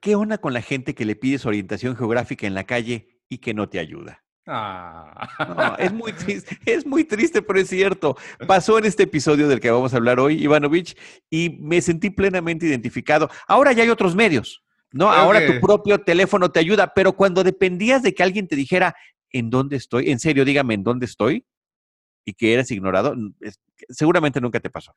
¿qué 0.00 0.14
onda 0.14 0.38
con 0.38 0.52
la 0.52 0.62
gente 0.62 0.94
que 0.94 1.04
le 1.04 1.16
pides 1.16 1.46
orientación 1.46 1.96
geográfica 1.96 2.46
en 2.46 2.54
la 2.54 2.64
calle 2.64 3.20
y 3.28 3.38
que 3.38 3.54
no 3.54 3.68
te 3.68 3.78
ayuda? 3.78 4.24
Ah. 4.50 5.76
es, 5.78 5.92
muy 5.92 6.12
triste, 6.14 6.58
es 6.64 6.86
muy 6.86 7.04
triste, 7.04 7.42
pero 7.42 7.60
es 7.60 7.68
cierto. 7.68 8.16
Pasó 8.46 8.78
en 8.78 8.86
este 8.86 9.02
episodio 9.02 9.46
del 9.46 9.60
que 9.60 9.70
vamos 9.70 9.92
a 9.92 9.98
hablar 9.98 10.18
hoy, 10.18 10.42
Ivanovich, 10.42 10.96
y 11.28 11.58
me 11.60 11.82
sentí 11.82 12.08
plenamente 12.08 12.66
identificado. 12.66 13.28
Ahora 13.46 13.72
ya 13.72 13.82
hay 13.82 13.90
otros 13.90 14.14
medios, 14.14 14.64
¿no? 14.90 15.10
Ahora 15.10 15.46
tu 15.46 15.60
propio 15.60 15.98
teléfono 15.98 16.50
te 16.50 16.60
ayuda, 16.60 16.92
pero 16.94 17.12
cuando 17.12 17.44
dependías 17.44 18.02
de 18.02 18.14
que 18.14 18.22
alguien 18.22 18.48
te 18.48 18.56
dijera, 18.56 18.94
¿en 19.30 19.50
dónde 19.50 19.76
estoy? 19.76 20.10
En 20.10 20.18
serio, 20.18 20.46
dígame, 20.46 20.74
¿en 20.74 20.82
dónde 20.82 21.04
estoy? 21.04 21.44
Y 22.24 22.32
que 22.32 22.54
eras 22.54 22.70
ignorado, 22.70 23.14
seguramente 23.90 24.40
nunca 24.40 24.60
te 24.60 24.70
pasó. 24.70 24.94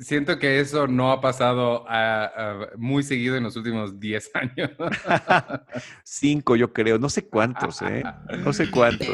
Siento 0.00 0.38
que 0.38 0.60
eso 0.60 0.86
no 0.86 1.12
ha 1.12 1.20
pasado 1.20 1.84
ah, 1.86 2.30
ah, 2.34 2.66
muy 2.78 3.02
seguido 3.02 3.36
en 3.36 3.42
los 3.42 3.54
últimos 3.56 4.00
10 4.00 4.30
años. 4.34 4.70
Cinco, 6.04 6.56
yo 6.56 6.72
creo. 6.72 6.98
No 6.98 7.10
sé 7.10 7.28
cuántos, 7.28 7.82
¿eh? 7.82 8.02
No 8.44 8.52
sé 8.52 8.70
cuántos. 8.70 9.08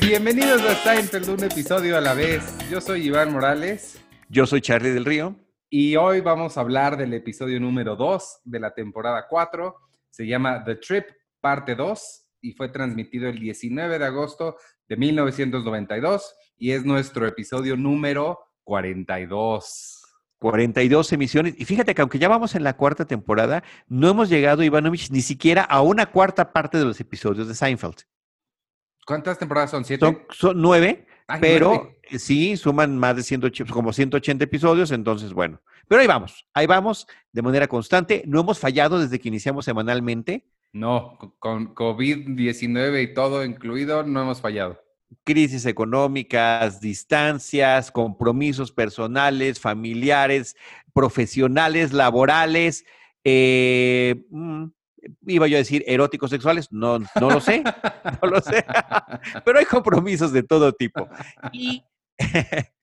Bienvenidos 0.00 0.62
a 0.62 0.74
Seinfeld, 0.74 1.28
un 1.28 1.44
episodio 1.44 1.96
a 1.96 2.00
la 2.00 2.14
vez. 2.14 2.42
Yo 2.68 2.80
soy 2.80 3.06
Iván 3.06 3.32
Morales. 3.32 4.02
Yo 4.28 4.44
soy 4.44 4.60
Charlie 4.60 4.90
del 4.90 5.04
Río. 5.04 5.36
Y 5.68 5.94
hoy 5.94 6.20
vamos 6.20 6.58
a 6.58 6.62
hablar 6.62 6.96
del 6.96 7.14
episodio 7.14 7.60
número 7.60 7.94
2 7.94 8.40
de 8.42 8.58
la 8.58 8.74
temporada 8.74 9.26
4. 9.28 9.76
Se 10.08 10.26
llama 10.26 10.64
The 10.64 10.74
Trip, 10.76 11.04
parte 11.40 11.76
2 11.76 12.26
y 12.40 12.52
fue 12.52 12.68
transmitido 12.68 13.28
el 13.28 13.38
19 13.38 13.98
de 13.98 14.04
agosto 14.04 14.56
de 14.88 14.96
1992 14.96 16.34
y 16.56 16.72
es 16.72 16.84
nuestro 16.84 17.26
episodio 17.26 17.76
número 17.76 18.38
42. 18.64 20.00
42 20.38 21.12
emisiones. 21.12 21.54
Y 21.58 21.64
fíjate 21.64 21.94
que 21.94 22.00
aunque 22.00 22.18
ya 22.18 22.28
vamos 22.28 22.54
en 22.54 22.64
la 22.64 22.76
cuarta 22.76 23.04
temporada, 23.04 23.62
no 23.88 24.08
hemos 24.08 24.28
llegado, 24.28 24.62
Ivanovich, 24.62 25.10
ni 25.10 25.20
siquiera 25.20 25.62
a 25.62 25.82
una 25.82 26.06
cuarta 26.06 26.52
parte 26.52 26.78
de 26.78 26.84
los 26.84 26.98
episodios 26.98 27.46
de 27.46 27.54
Seinfeld. 27.54 28.02
¿Cuántas 29.06 29.38
temporadas 29.38 29.70
son? 29.70 29.84
¿Siete? 29.84 30.26
Son, 30.30 30.60
nueve, 30.60 31.06
pero 31.40 31.94
sí, 32.16 32.56
suman 32.56 32.96
más 32.96 33.16
de 33.16 33.22
180, 33.22 33.72
como 33.72 33.92
180 33.92 34.44
episodios, 34.44 34.90
entonces 34.92 35.32
bueno. 35.32 35.60
Pero 35.88 36.00
ahí 36.00 36.06
vamos, 36.06 36.46
ahí 36.54 36.66
vamos 36.66 37.06
de 37.32 37.42
manera 37.42 37.66
constante. 37.66 38.22
No 38.26 38.40
hemos 38.40 38.58
fallado 38.58 38.98
desde 38.98 39.18
que 39.18 39.28
iniciamos 39.28 39.64
semanalmente. 39.64 40.46
No, 40.72 41.18
con 41.38 41.74
COVID-19 41.74 43.02
y 43.02 43.14
todo 43.14 43.44
incluido, 43.44 44.04
no 44.04 44.22
hemos 44.22 44.40
fallado. 44.40 44.80
Crisis 45.24 45.66
económicas, 45.66 46.80
distancias, 46.80 47.90
compromisos 47.90 48.70
personales, 48.70 49.58
familiares, 49.58 50.56
profesionales, 50.92 51.92
laborales, 51.92 52.84
eh, 53.24 54.24
mm, 54.30 54.66
iba 55.26 55.46
yo 55.48 55.56
a 55.56 55.58
decir 55.58 55.84
eróticos 55.86 56.30
sexuales, 56.30 56.68
no, 56.70 56.98
no 56.98 57.30
lo 57.30 57.40
sé, 57.40 57.62
no 58.22 58.28
lo 58.28 58.40
sé, 58.40 58.64
pero 59.44 59.58
hay 59.58 59.64
compromisos 59.64 60.32
de 60.32 60.42
todo 60.42 60.72
tipo. 60.72 61.08
Y, 61.52 61.84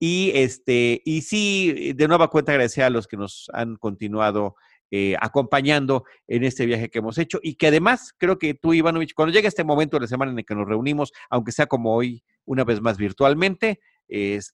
y, 0.00 0.32
este, 0.34 1.02
y 1.04 1.22
sí, 1.22 1.92
de 1.94 2.08
nueva 2.08 2.28
cuenta 2.28 2.52
agradecer 2.52 2.84
a 2.84 2.90
los 2.90 3.06
que 3.06 3.16
nos 3.16 3.48
han 3.52 3.76
continuado 3.76 4.56
eh, 4.90 5.16
acompañando 5.20 6.04
en 6.26 6.44
este 6.44 6.66
viaje 6.66 6.88
que 6.88 6.98
hemos 6.98 7.18
hecho 7.18 7.38
y 7.42 7.54
que 7.54 7.68
además 7.68 8.14
creo 8.16 8.38
que 8.38 8.54
tú, 8.54 8.74
Ivanovich, 8.74 9.14
cuando 9.14 9.32
llegue 9.32 9.48
este 9.48 9.64
momento 9.64 9.96
de 9.96 10.02
la 10.02 10.06
semana 10.08 10.32
en 10.32 10.38
el 10.38 10.44
que 10.44 10.54
nos 10.54 10.66
reunimos, 10.66 11.12
aunque 11.30 11.52
sea 11.52 11.66
como 11.66 11.94
hoy, 11.94 12.22
una 12.44 12.64
vez 12.64 12.80
más 12.80 12.96
virtualmente, 12.96 13.80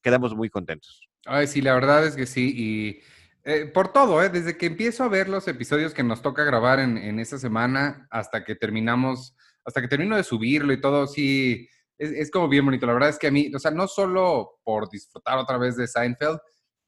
quedamos 0.03 0.35
muy 0.35 0.51
contentos. 0.51 1.09
Ay, 1.27 1.47
sí, 1.47 1.63
la 1.63 1.75
verdad 1.75 2.07
es 2.07 2.17
que 2.17 2.27
sí, 2.27 2.53
y 2.55 3.01
eh, 3.47 3.67
por 3.67 3.93
todo, 3.93 4.23
¿eh? 4.23 4.31
desde 4.31 4.57
que 4.57 4.67
empiezo 4.67 5.05
a 5.05 5.09
ver 5.09 5.29
los 5.29 5.47
episodios 5.49 5.93
que 5.93 6.03
nos 6.03 6.23
toca 6.23 6.45
grabar 6.45 6.81
en, 6.81 6.97
en 6.97 7.19
esa 7.19 7.39
semana 7.39 8.07
hasta 8.11 8.43
que 8.43 8.55
terminamos, 8.55 9.37
hasta 9.67 9.83
que 9.83 9.89
termino 9.89 10.17
de 10.17 10.25
subirlo 10.25 10.73
y 10.73 10.81
todo, 10.81 11.07
sí, 11.07 11.69
es, 11.99 12.11
es 12.11 12.31
como 12.31 12.49
bien 12.49 12.65
bonito. 12.65 12.87
La 12.87 12.95
verdad 12.95 13.11
es 13.11 13.19
que 13.19 13.27
a 13.27 13.31
mí, 13.31 13.53
o 13.55 13.59
sea, 13.59 13.71
no 13.71 13.87
solo 13.87 14.61
por 14.65 14.89
disfrutar 14.89 15.37
otra 15.37 15.59
vez 15.59 15.77
de 15.77 15.87
Seinfeld, 15.87 16.39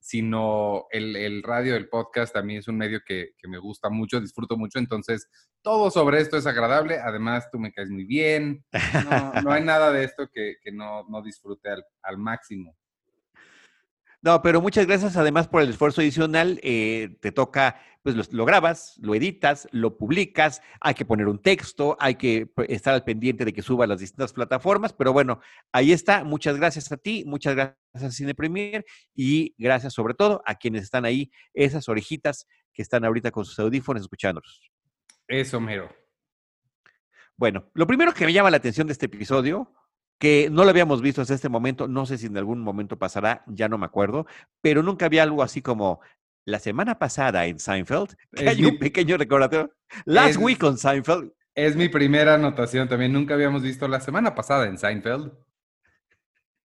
sino 0.07 0.87
el, 0.91 1.43
radio, 1.43 1.75
el 1.75 1.89
podcast 1.89 2.33
también 2.33 2.61
es 2.61 2.69
un 2.69 2.77
medio 2.77 3.01
que, 3.05 3.33
me 3.49 3.59
gusta 3.59 3.91
mucho, 3.91 4.21
disfruto 4.21 4.57
mucho, 4.57 4.79
entonces 4.79 5.29
todo 5.63 5.91
sobre 5.91 6.21
esto 6.21 6.37
es 6.37 6.47
agradable, 6.47 7.01
además 7.01 7.51
tú 7.51 7.59
me 7.59 7.73
caes 7.73 7.91
muy 7.91 8.05
bien, 8.05 8.65
no, 9.43 9.51
hay 9.51 9.65
nada 9.65 9.91
de 9.91 10.05
esto 10.05 10.31
que, 10.33 10.55
no, 10.73 11.05
disfrute 11.25 11.71
al 12.03 12.19
máximo. 12.19 12.77
No, 14.27 14.43
pero 14.43 14.61
muchas 14.61 14.89
gracias 14.89 15.17
además 15.17 15.47
por 15.47 15.63
el 15.63 15.69
esfuerzo 15.71 16.01
adicional. 16.01 16.59
Eh, 16.65 17.17
te 17.21 17.31
toca, 17.31 17.81
pues 18.03 18.33
lo, 18.33 18.45
grabas, 18.45 18.99
lo 19.01 19.15
editas, 19.15 19.69
lo 19.71 19.97
publicas, 19.97 20.63
hay 20.81 20.95
que 20.95 21.05
poner 21.05 21.29
un 21.29 21.41
texto, 21.41 21.97
hay 22.01 22.17
que 22.17 22.45
pues, 22.45 22.69
estar 22.71 22.93
al 22.93 23.05
pendiente 23.05 23.45
de 23.45 23.53
que 23.53 23.63
suba 23.63 23.85
a 23.85 23.87
las 23.87 24.01
distintas 24.01 24.33
plataformas, 24.33 24.93
pero 24.93 25.13
bueno, 25.13 25.39
ahí 25.71 25.93
está. 25.93 26.25
Muchas 26.25 26.57
gracias 26.57 26.91
a 26.91 26.97
ti, 26.97 27.23
muchas 27.25 27.55
gracias 27.55 28.03
a 28.03 28.11
Cine 28.11 28.35
Premier 28.35 28.85
y 29.15 29.55
gracias 29.59 29.93
sobre 29.93 30.15
todo 30.15 30.43
a 30.45 30.57
quienes 30.57 30.83
están 30.83 31.05
ahí, 31.05 31.31
esas 31.55 31.89
orejitas 31.89 32.49
que 32.73 32.83
están 32.83 33.05
ahorita 33.05 33.31
con 33.31 33.45
sus 33.45 33.57
audífonos 33.61 34.03
escuchándonos. 34.03 34.61
Eso, 35.29 35.61
mero. 35.61 35.89
Bueno, 37.37 37.71
lo 37.75 37.87
primero 37.87 38.13
que 38.13 38.27
me 38.27 38.33
llama 38.33 38.51
la 38.51 38.57
atención 38.57 38.89
de 38.89 38.93
este 38.93 39.07
episodio 39.07 39.73
que 40.19 40.49
no 40.51 40.65
lo 40.65 40.71
habíamos 40.71 41.03
visto 41.03 41.23
hasta 41.23 41.35
este 41.35 41.49
momento, 41.49 41.89
no 41.89 42.07
sé 42.07 42.19
si 42.19 42.27
en 42.27 42.37
algún 42.37 42.61
momento 42.61 42.99
pasará, 42.99 43.45
ya 43.47 43.69
no 43.69 43.79
me 43.79 43.87
acuerdo, 43.87 44.27
pero 44.61 44.83
nunca 44.83 45.07
había 45.07 45.23
algo 45.23 45.43
así 45.43 45.63
como 45.63 46.01
la 46.45 46.59
semana 46.59 46.99
pasada 46.99 47.47
en 47.47 47.59
Seinfeld, 47.59 48.17
que 48.33 48.49
hay 48.49 48.65
un 48.65 48.79
pequeño 48.79 49.17
recordatorio. 49.17 49.75
Last 50.05 50.39
week 50.39 50.63
on 50.63 50.79
Seinfeld. 50.79 51.33
Es 51.55 51.77
mi 51.77 51.89
primera 51.89 52.35
anotación 52.35 52.89
también, 52.89 53.13
nunca 53.13 53.35
habíamos 53.35 53.63
visto 53.63 53.89
la 53.89 54.01
semana 54.01 54.35
pasada 54.35 54.67
en 54.67 54.79
Seinfeld. 54.79 55.33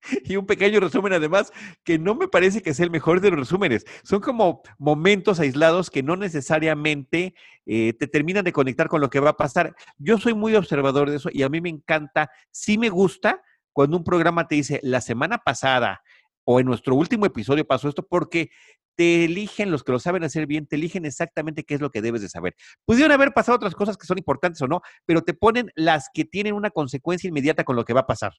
Y 0.23 0.35
un 0.35 0.45
pequeño 0.45 0.79
resumen 0.79 1.13
además, 1.13 1.51
que 1.83 1.99
no 1.99 2.15
me 2.15 2.27
parece 2.27 2.61
que 2.61 2.73
sea 2.73 2.85
el 2.85 2.91
mejor 2.91 3.21
de 3.21 3.31
los 3.31 3.39
resúmenes. 3.39 3.85
Son 4.03 4.21
como 4.21 4.61
momentos 4.77 5.39
aislados 5.39 5.89
que 5.89 6.03
no 6.03 6.15
necesariamente 6.15 7.33
eh, 7.65 7.93
te 7.93 8.07
terminan 8.07 8.43
de 8.43 8.53
conectar 8.53 8.87
con 8.87 9.01
lo 9.01 9.09
que 9.09 9.19
va 9.19 9.31
a 9.31 9.37
pasar. 9.37 9.75
Yo 9.97 10.17
soy 10.17 10.33
muy 10.33 10.55
observador 10.55 11.09
de 11.09 11.17
eso 11.17 11.29
y 11.31 11.43
a 11.43 11.49
mí 11.49 11.61
me 11.61 11.69
encanta, 11.69 12.29
sí 12.51 12.77
me 12.77 12.89
gusta 12.89 13.41
cuando 13.73 13.97
un 13.97 14.03
programa 14.03 14.47
te 14.47 14.55
dice, 14.55 14.79
la 14.83 15.01
semana 15.01 15.37
pasada 15.37 16.01
o 16.43 16.59
en 16.59 16.65
nuestro 16.65 16.95
último 16.95 17.25
episodio 17.25 17.65
pasó 17.65 17.87
esto, 17.87 18.05
porque 18.05 18.49
te 18.95 19.25
eligen, 19.25 19.71
los 19.71 19.83
que 19.83 19.91
lo 19.91 19.99
saben 19.99 20.23
hacer 20.23 20.47
bien, 20.47 20.67
te 20.67 20.75
eligen 20.75 21.05
exactamente 21.05 21.63
qué 21.63 21.75
es 21.75 21.81
lo 21.81 21.91
que 21.91 22.01
debes 22.01 22.21
de 22.21 22.29
saber. 22.29 22.55
Pudieron 22.85 23.11
haber 23.11 23.31
pasado 23.31 23.55
otras 23.55 23.75
cosas 23.75 23.97
que 23.97 24.05
son 24.05 24.17
importantes 24.17 24.61
o 24.61 24.67
no, 24.67 24.81
pero 25.05 25.21
te 25.21 25.33
ponen 25.33 25.71
las 25.75 26.09
que 26.13 26.25
tienen 26.25 26.53
una 26.53 26.71
consecuencia 26.71 27.27
inmediata 27.27 27.63
con 27.63 27.75
lo 27.75 27.85
que 27.85 27.93
va 27.93 28.01
a 28.01 28.07
pasar. 28.07 28.33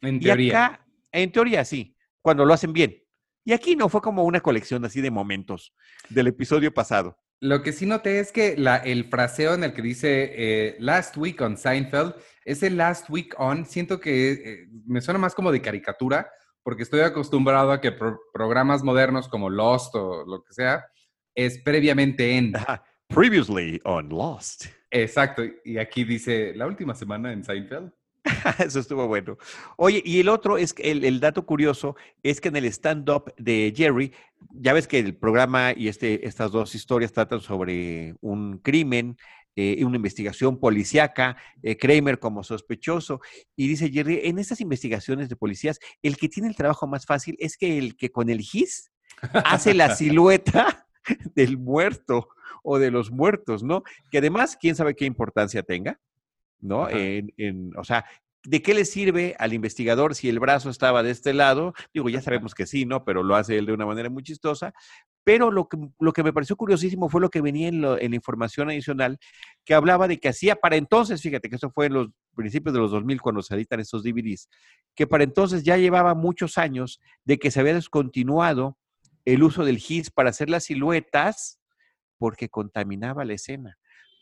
En 0.00 0.20
teoría. 0.20 0.80
en 1.12 1.32
teoría 1.32 1.64
sí, 1.64 1.96
cuando 2.22 2.44
lo 2.44 2.54
hacen 2.54 2.72
bien. 2.72 3.02
Y 3.44 3.52
aquí 3.52 3.76
no, 3.76 3.88
fue 3.88 4.00
como 4.00 4.24
una 4.24 4.40
colección 4.40 4.84
así 4.84 5.00
de 5.00 5.10
momentos 5.10 5.74
del 6.10 6.26
episodio 6.26 6.72
pasado. 6.72 7.18
Lo 7.40 7.62
que 7.62 7.72
sí 7.72 7.86
noté 7.86 8.18
es 8.18 8.32
que 8.32 8.56
la, 8.56 8.76
el 8.76 9.04
fraseo 9.04 9.54
en 9.54 9.64
el 9.64 9.72
que 9.72 9.80
dice 9.80 10.32
eh, 10.34 10.76
Last 10.80 11.16
Week 11.16 11.40
on 11.40 11.56
Seinfeld, 11.56 12.14
ese 12.44 12.68
Last 12.68 13.08
Week 13.08 13.32
on, 13.38 13.64
siento 13.64 14.00
que 14.00 14.32
eh, 14.32 14.68
me 14.86 15.00
suena 15.00 15.18
más 15.18 15.34
como 15.34 15.52
de 15.52 15.62
caricatura, 15.62 16.30
porque 16.64 16.82
estoy 16.82 17.00
acostumbrado 17.00 17.70
a 17.70 17.80
que 17.80 17.92
programas 18.34 18.82
modernos 18.82 19.28
como 19.28 19.48
Lost 19.48 19.94
o 19.94 20.26
lo 20.26 20.42
que 20.42 20.52
sea, 20.52 20.84
es 21.34 21.58
previamente 21.62 22.36
en. 22.36 22.52
Previously 23.08 23.80
on 23.84 24.08
Lost. 24.08 24.66
Exacto, 24.90 25.42
y 25.64 25.78
aquí 25.78 26.04
dice 26.04 26.52
la 26.54 26.66
última 26.66 26.94
semana 26.94 27.32
en 27.32 27.44
Seinfeld. 27.44 27.92
Eso 28.58 28.80
estuvo 28.80 29.06
bueno. 29.06 29.38
Oye, 29.76 30.02
y 30.04 30.20
el 30.20 30.28
otro 30.28 30.58
es 30.58 30.72
que 30.74 30.90
el, 30.90 31.20
dato 31.20 31.46
curioso 31.46 31.96
es 32.22 32.40
que 32.40 32.48
en 32.48 32.56
el 32.56 32.64
stand-up 32.66 33.32
de 33.36 33.72
Jerry, 33.74 34.12
ya 34.50 34.72
ves 34.72 34.86
que 34.86 34.98
el 34.98 35.16
programa 35.16 35.72
y 35.76 35.88
este, 35.88 36.26
estas 36.26 36.52
dos 36.52 36.74
historias 36.74 37.12
tratan 37.12 37.40
sobre 37.40 38.14
un 38.20 38.58
crimen, 38.58 39.16
eh, 39.56 39.84
una 39.84 39.96
investigación 39.96 40.60
policíaca, 40.60 41.36
eh, 41.62 41.76
Kramer 41.76 42.18
como 42.18 42.44
sospechoso, 42.44 43.20
y 43.56 43.68
dice 43.68 43.90
Jerry, 43.90 44.20
en 44.24 44.38
estas 44.38 44.60
investigaciones 44.60 45.28
de 45.28 45.36
policías, 45.36 45.80
el 46.02 46.16
que 46.16 46.28
tiene 46.28 46.48
el 46.48 46.56
trabajo 46.56 46.86
más 46.86 47.06
fácil 47.06 47.36
es 47.40 47.56
que 47.56 47.78
el 47.78 47.96
que 47.96 48.10
con 48.10 48.30
el 48.30 48.40
GIS 48.40 48.90
hace 49.32 49.74
la 49.74 49.94
silueta 49.94 50.86
del 51.34 51.58
muerto 51.58 52.28
o 52.62 52.78
de 52.78 52.90
los 52.90 53.10
muertos, 53.10 53.62
¿no? 53.62 53.82
Que 54.10 54.18
además, 54.18 54.56
quién 54.60 54.76
sabe 54.76 54.94
qué 54.94 55.06
importancia 55.06 55.62
tenga. 55.62 55.98
¿No? 56.60 56.88
En, 56.88 57.32
en, 57.36 57.72
o 57.76 57.84
sea, 57.84 58.04
¿de 58.44 58.62
qué 58.62 58.74
le 58.74 58.84
sirve 58.84 59.36
al 59.38 59.52
investigador 59.52 60.14
si 60.14 60.28
el 60.28 60.40
brazo 60.40 60.70
estaba 60.70 61.02
de 61.02 61.10
este 61.10 61.34
lado? 61.34 61.74
Digo, 61.92 62.08
ya 62.08 62.22
sabemos 62.22 62.54
que 62.54 62.66
sí, 62.66 62.86
¿no? 62.86 63.04
Pero 63.04 63.22
lo 63.22 63.36
hace 63.36 63.58
él 63.58 63.66
de 63.66 63.72
una 63.72 63.86
manera 63.86 64.10
muy 64.10 64.22
chistosa. 64.22 64.72
Pero 65.24 65.50
lo 65.50 65.68
que, 65.68 65.76
lo 66.00 66.12
que 66.14 66.22
me 66.22 66.32
pareció 66.32 66.56
curiosísimo 66.56 67.10
fue 67.10 67.20
lo 67.20 67.28
que 67.28 67.42
venía 67.42 67.68
en, 67.68 67.82
la 67.82 67.98
información 68.00 68.70
adicional, 68.70 69.18
que 69.64 69.74
hablaba 69.74 70.08
de 70.08 70.18
que 70.18 70.30
hacía 70.30 70.56
para 70.56 70.76
entonces, 70.76 71.20
fíjate 71.20 71.50
que 71.50 71.56
eso 71.56 71.70
fue 71.70 71.86
en 71.86 71.92
los 71.92 72.08
principios 72.34 72.72
de 72.72 72.80
los 72.80 72.90
2000 72.92 73.20
cuando 73.20 73.42
se 73.42 73.54
editan 73.54 73.80
estos 73.80 74.02
DVDs, 74.02 74.48
que 74.94 75.06
para 75.06 75.24
entonces 75.24 75.64
ya 75.64 75.76
llevaba 75.76 76.14
muchos 76.14 76.56
años 76.56 77.00
de 77.24 77.38
que 77.38 77.50
se 77.50 77.60
había 77.60 77.74
descontinuado 77.74 78.78
el 79.26 79.42
uso 79.42 79.66
del 79.66 79.76
GIS 79.76 80.10
para 80.10 80.30
hacer 80.30 80.48
las 80.48 80.64
siluetas 80.64 81.60
porque 82.16 82.48
contaminaba 82.48 83.26
la 83.26 83.34
escena. 83.34 83.76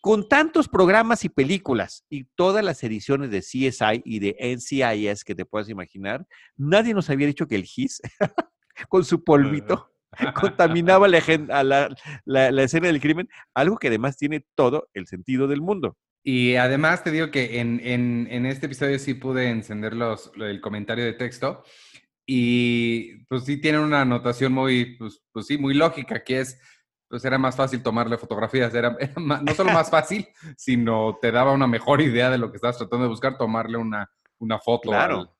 Con 0.06 0.28
tantos 0.28 0.68
programas 0.68 1.24
y 1.24 1.28
películas 1.28 2.04
y 2.08 2.26
todas 2.36 2.64
las 2.64 2.80
ediciones 2.84 3.28
de 3.32 3.40
CSI 3.40 4.02
y 4.04 4.20
de 4.20 4.36
NCIS 4.38 5.24
que 5.24 5.34
te 5.34 5.44
puedas 5.44 5.68
imaginar, 5.68 6.24
nadie 6.56 6.94
nos 6.94 7.10
había 7.10 7.26
dicho 7.26 7.48
que 7.48 7.56
el 7.56 7.64
GIS, 7.64 8.00
con 8.88 9.04
su 9.04 9.24
polvito, 9.24 9.90
contaminaba 10.40 11.08
la, 11.08 11.90
la, 12.24 12.62
escena 12.62 12.86
del 12.86 13.00
crimen, 13.00 13.28
algo 13.52 13.78
que 13.78 13.88
además 13.88 14.16
tiene 14.16 14.46
todo 14.54 14.88
el 14.94 15.08
sentido 15.08 15.48
del 15.48 15.60
mundo. 15.60 15.96
Y 16.22 16.54
además 16.54 17.02
te 17.02 17.10
digo 17.10 17.32
que 17.32 17.58
en, 17.58 17.80
en, 17.84 18.46
este 18.46 18.66
episodio 18.66 19.00
sí 19.00 19.14
pude 19.14 19.50
encender 19.50 19.92
los, 19.92 20.30
el 20.36 20.60
comentario 20.60 21.04
de 21.04 21.14
texto 21.14 21.64
y 22.24 23.24
pues 23.24 23.44
sí 23.44 23.56
tienen 23.56 23.80
una 23.80 24.02
anotación 24.02 24.52
muy, 24.52 24.96
pues, 24.98 25.20
pues, 25.32 25.46
sí, 25.46 25.58
muy 25.58 25.74
lógica, 25.74 26.22
que 26.22 26.42
es, 26.42 26.60
pues 27.08 27.24
era 27.24 27.38
más 27.38 27.56
fácil 27.56 27.82
tomarle 27.82 28.18
fotografías, 28.18 28.74
era, 28.74 28.96
no 29.16 29.54
solo 29.54 29.72
más 29.72 29.90
fácil, 29.90 30.26
sino 30.56 31.18
te 31.20 31.30
daba 31.30 31.52
una 31.52 31.66
mejor 31.66 32.00
idea 32.00 32.30
de 32.30 32.38
lo 32.38 32.50
que 32.50 32.56
estabas 32.56 32.78
tratando 32.78 33.04
de 33.04 33.10
buscar, 33.10 33.38
tomarle 33.38 33.78
una, 33.78 34.10
una 34.38 34.58
foto 34.58 34.92
al, 34.92 35.30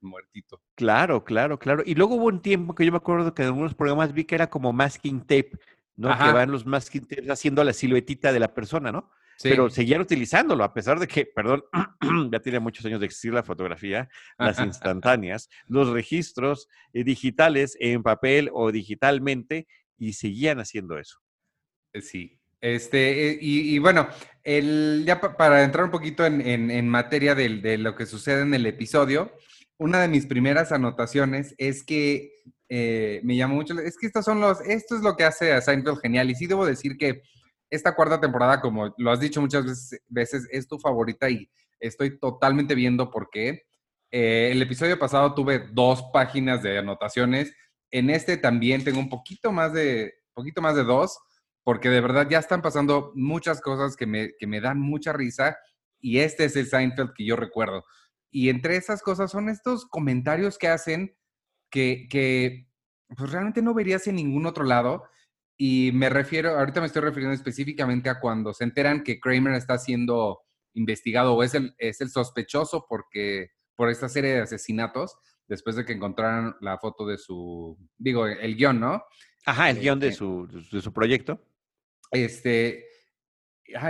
muertito. 0.00 0.60
Claro, 0.74 1.24
claro, 1.24 1.58
claro. 1.58 1.82
Y 1.86 1.94
luego 1.94 2.16
hubo 2.16 2.26
un 2.26 2.42
tiempo 2.42 2.74
que 2.74 2.84
yo 2.84 2.92
me 2.92 2.98
acuerdo 2.98 3.34
que 3.34 3.42
en 3.42 3.48
algunos 3.48 3.74
programas 3.74 4.12
vi 4.12 4.24
que 4.24 4.34
era 4.34 4.50
como 4.50 4.72
masking 4.72 5.20
tape, 5.20 5.52
¿no? 5.96 6.08
Que 6.08 6.32
van 6.32 6.50
los 6.50 6.66
masking 6.66 7.06
tapes 7.06 7.30
haciendo 7.30 7.62
la 7.62 7.72
siluetita 7.72 8.32
de 8.32 8.40
la 8.40 8.52
persona, 8.52 8.90
¿no? 8.90 9.10
Pero 9.42 9.70
seguían 9.70 10.00
utilizándolo, 10.00 10.62
a 10.62 10.72
pesar 10.72 11.00
de 11.00 11.08
que, 11.08 11.26
perdón, 11.26 11.64
ya 12.32 12.40
tiene 12.40 12.60
muchos 12.60 12.84
años 12.84 13.00
de 13.00 13.06
existir 13.06 13.32
la 13.32 13.42
fotografía, 13.42 14.08
las 14.38 14.58
instantáneas, 14.60 15.48
los 15.66 15.88
registros 15.88 16.68
eh, 16.92 17.02
digitales 17.04 17.76
en 17.80 18.02
papel 18.02 18.50
o 18.52 18.70
digitalmente, 18.70 19.66
y 19.98 20.12
seguían 20.14 20.58
haciendo 20.60 20.98
eso. 20.98 21.18
Eh, 21.92 22.02
sí. 22.02 22.38
Este, 22.60 23.30
eh, 23.30 23.38
y, 23.40 23.78
bueno, 23.80 24.06
el, 24.44 25.02
ya 25.04 25.20
para 25.20 25.64
entrar 25.64 25.84
un 25.84 25.90
poquito 25.90 26.24
en, 26.24 26.88
materia 26.88 27.34
de, 27.34 27.48
de, 27.60 27.76
lo 27.76 27.96
que 27.96 28.06
sucede 28.06 28.42
en 28.42 28.54
el 28.54 28.66
episodio, 28.66 29.32
una 29.78 30.00
de 30.00 30.06
mis 30.06 30.26
primeras 30.26 30.70
anotaciones 30.70 31.56
es 31.58 31.82
que 31.82 32.30
me 32.68 33.36
llamó 33.36 33.56
mucho, 33.56 33.78
es 33.80 33.98
que 33.98 34.06
estos 34.06 34.24
son 34.24 34.40
los, 34.40 34.60
esto 34.62 34.94
es 34.96 35.02
lo 35.02 35.16
que 35.16 35.24
hace 35.24 35.52
a 35.52 35.60
Seinfeld 35.60 35.98
genial, 36.00 36.30
y 36.30 36.36
sí 36.36 36.46
debo 36.46 36.64
decir 36.64 36.96
que 36.96 37.22
esta 37.72 37.94
cuarta 37.96 38.20
temporada, 38.20 38.60
como 38.60 38.94
lo 38.98 39.10
has 39.10 39.18
dicho 39.18 39.40
muchas 39.40 39.90
veces, 40.06 40.46
es 40.52 40.68
tu 40.68 40.78
favorita 40.78 41.30
y 41.30 41.50
estoy 41.80 42.18
totalmente 42.18 42.74
viendo 42.74 43.10
por 43.10 43.30
qué. 43.30 43.62
Eh, 44.10 44.50
el 44.52 44.60
episodio 44.60 44.98
pasado 44.98 45.34
tuve 45.34 45.68
dos 45.72 46.04
páginas 46.12 46.62
de 46.62 46.76
anotaciones. 46.78 47.54
En 47.92 48.10
este 48.10 48.36
también 48.36 48.82
tengo 48.82 48.98
un 48.98 49.08
poquito 49.08 49.52
más 49.52 49.72
de, 49.72 50.14
poquito 50.34 50.60
más 50.60 50.74
de 50.74 50.82
dos, 50.82 51.18
porque 51.62 51.88
de 51.88 52.00
verdad 52.00 52.28
ya 52.28 52.40
están 52.40 52.62
pasando 52.62 53.12
muchas 53.14 53.60
cosas 53.60 53.96
que 53.96 54.06
me, 54.06 54.32
que 54.38 54.48
me 54.48 54.60
dan 54.60 54.80
mucha 54.80 55.12
risa 55.12 55.56
y 56.00 56.18
este 56.18 56.46
es 56.46 56.56
el 56.56 56.66
Seinfeld 56.66 57.12
que 57.14 57.24
yo 57.24 57.36
recuerdo. 57.36 57.84
Y 58.30 58.48
entre 58.48 58.76
esas 58.76 59.02
cosas 59.02 59.30
son 59.30 59.48
estos 59.48 59.86
comentarios 59.86 60.58
que 60.58 60.68
hacen 60.68 61.16
que, 61.70 62.08
que 62.10 62.66
pues 63.16 63.30
realmente 63.30 63.62
no 63.62 63.74
verías 63.74 64.06
en 64.08 64.16
ningún 64.16 64.46
otro 64.46 64.64
lado 64.64 65.04
y 65.56 65.92
me 65.92 66.08
refiero, 66.08 66.58
ahorita 66.58 66.80
me 66.80 66.86
estoy 66.86 67.02
refiriendo 67.02 67.34
específicamente 67.34 68.10
a 68.10 68.18
cuando 68.18 68.52
se 68.52 68.64
enteran 68.64 69.04
que 69.04 69.20
Kramer 69.20 69.54
está 69.54 69.78
siendo 69.78 70.40
investigado 70.74 71.34
o 71.34 71.42
es 71.42 71.54
el, 71.54 71.74
es 71.78 72.00
el 72.00 72.10
sospechoso 72.10 72.86
porque, 72.88 73.50
por 73.76 73.90
esta 73.90 74.08
serie 74.08 74.32
de 74.32 74.40
asesinatos, 74.40 75.16
después 75.52 75.76
de 75.76 75.84
que 75.84 75.92
encontraran 75.92 76.56
la 76.62 76.78
foto 76.78 77.06
de 77.06 77.18
su, 77.18 77.76
digo, 77.98 78.26
el 78.26 78.56
guion, 78.56 78.80
¿no? 78.80 79.04
Ajá, 79.44 79.68
el 79.68 79.80
guion 79.80 80.00
de 80.00 80.08
este 80.08 80.18
su, 80.18 80.48
de 80.72 80.80
su 80.80 80.92
proyecto. 80.94 81.44
Este, 82.10 82.86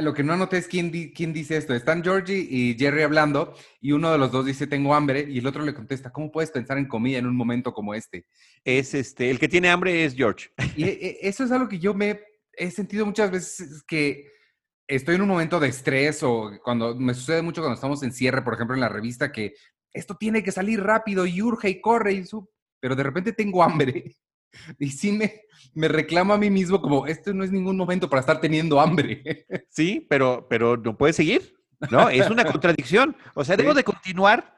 lo 0.00 0.12
que 0.12 0.25
no 0.25 0.32
anoté 0.32 0.59
es 0.59 0.67
quién, 0.67 0.91
quién 1.14 1.32
dice 1.32 1.56
esto. 1.56 1.73
Están 1.73 2.03
Georgie 2.03 2.49
y 2.50 2.76
Jerry 2.76 3.03
hablando 3.03 3.55
y 3.81 3.93
uno 3.93 4.11
de 4.11 4.19
los 4.19 4.32
dos 4.32 4.44
dice 4.44 4.67
tengo 4.67 4.93
hambre 4.93 5.25
y 5.29 5.38
el 5.38 5.47
otro 5.47 5.62
le 5.62 5.73
contesta, 5.73 6.11
¿cómo 6.11 6.32
puedes 6.32 6.50
pensar 6.50 6.79
en 6.79 6.88
comida 6.88 7.19
en 7.19 7.26
un 7.26 7.37
momento 7.37 7.73
como 7.73 7.94
este? 7.94 8.26
Es 8.64 8.93
este, 8.93 9.31
el 9.31 9.38
que 9.38 9.49
tiene 9.49 9.70
hambre 9.70 10.05
es 10.05 10.17
George. 10.17 10.50
Y 10.76 10.82
e, 10.82 10.88
e, 10.91 11.19
eso 11.23 11.44
es 11.44 11.53
algo 11.53 11.69
que 11.69 11.79
yo 11.79 11.94
me 11.94 12.20
he 12.55 12.73
sentido 12.73 13.06
muchas 13.06 13.31
veces 13.31 13.85
que 13.85 14.32
estoy 14.88 15.14
en 15.14 15.23
un 15.23 15.29
momento 15.29 15.61
de 15.61 15.69
estrés 15.69 16.25
o 16.25 16.50
cuando 16.64 16.97
me 16.97 17.14
sucede 17.14 17.41
mucho 17.41 17.61
cuando 17.61 17.76
estamos 17.76 18.03
en 18.03 18.12
cierre, 18.12 18.43
por 18.43 18.55
ejemplo, 18.55 18.75
en 18.75 18.81
la 18.81 18.88
revista, 18.88 19.31
que 19.31 19.55
esto 19.92 20.16
tiene 20.16 20.42
que 20.42 20.52
salir 20.52 20.82
rápido 20.82 21.26
y 21.26 21.42
urge 21.42 21.68
y 21.68 21.80
corre 21.80 22.12
y 22.12 22.24
su... 22.24 22.48
pero 22.80 22.96
de 22.96 23.02
repente 23.02 23.32
tengo 23.32 23.62
hambre 23.62 24.16
y 24.78 24.90
sí 24.90 25.12
me, 25.12 25.42
me 25.74 25.88
reclamo 25.88 26.34
a 26.34 26.38
mí 26.38 26.50
mismo 26.50 26.80
como, 26.80 27.06
este 27.06 27.32
no 27.34 27.44
es 27.44 27.50
ningún 27.50 27.76
momento 27.76 28.08
para 28.08 28.20
estar 28.20 28.40
teniendo 28.40 28.80
hambre. 28.80 29.46
Sí, 29.70 30.06
pero, 30.08 30.46
pero 30.50 30.76
no 30.76 30.98
puedes 30.98 31.16
seguir, 31.16 31.54
¿no? 31.90 32.10
Es 32.10 32.28
una 32.28 32.44
contradicción. 32.52 33.16
O 33.34 33.42
sea, 33.42 33.56
debo 33.56 33.72
de 33.72 33.84
continuar, 33.84 34.54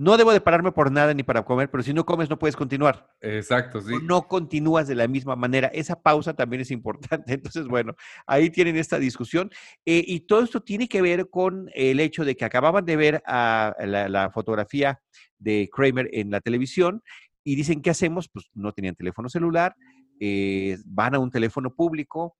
no 0.00 0.16
debo 0.16 0.32
de 0.32 0.40
pararme 0.40 0.72
por 0.72 0.90
nada 0.90 1.12
ni 1.12 1.22
para 1.22 1.44
comer, 1.44 1.70
pero 1.70 1.82
si 1.82 1.92
no 1.92 2.06
comes 2.06 2.30
no 2.30 2.38
puedes 2.38 2.56
continuar. 2.56 3.06
Exacto, 3.20 3.82
sí. 3.82 3.92
no 4.02 4.26
continúas 4.28 4.88
de 4.88 4.94
la 4.94 5.06
misma 5.06 5.36
manera. 5.36 5.68
Esa 5.74 6.00
pausa 6.00 6.32
también 6.32 6.62
es 6.62 6.70
importante. 6.70 7.34
Entonces, 7.34 7.66
bueno, 7.66 7.94
ahí 8.26 8.48
tienen 8.48 8.76
esta 8.76 8.98
discusión. 8.98 9.50
Eh, 9.84 10.02
y 10.06 10.20
todo 10.20 10.42
esto 10.42 10.62
tiene 10.62 10.88
que 10.88 11.02
ver 11.02 11.28
con 11.28 11.68
el 11.74 12.00
hecho 12.00 12.24
de 12.24 12.34
que 12.34 12.46
acababan 12.46 12.86
de 12.86 12.96
ver 12.96 13.22
a 13.26 13.74
la 13.78 14.30
fotografía 14.30 15.02
de 15.38 15.68
Kramer 15.70 16.08
en 16.14 16.30
la 16.30 16.40
televisión 16.40 17.02
y 17.44 17.54
dicen, 17.54 17.82
¿qué 17.82 17.90
hacemos? 17.90 18.30
Pues 18.30 18.46
no 18.54 18.72
tenían 18.72 18.94
teléfono 18.94 19.28
celular, 19.28 19.76
eh, 20.18 20.78
van 20.86 21.14
a 21.14 21.18
un 21.18 21.30
teléfono 21.30 21.74
público, 21.74 22.38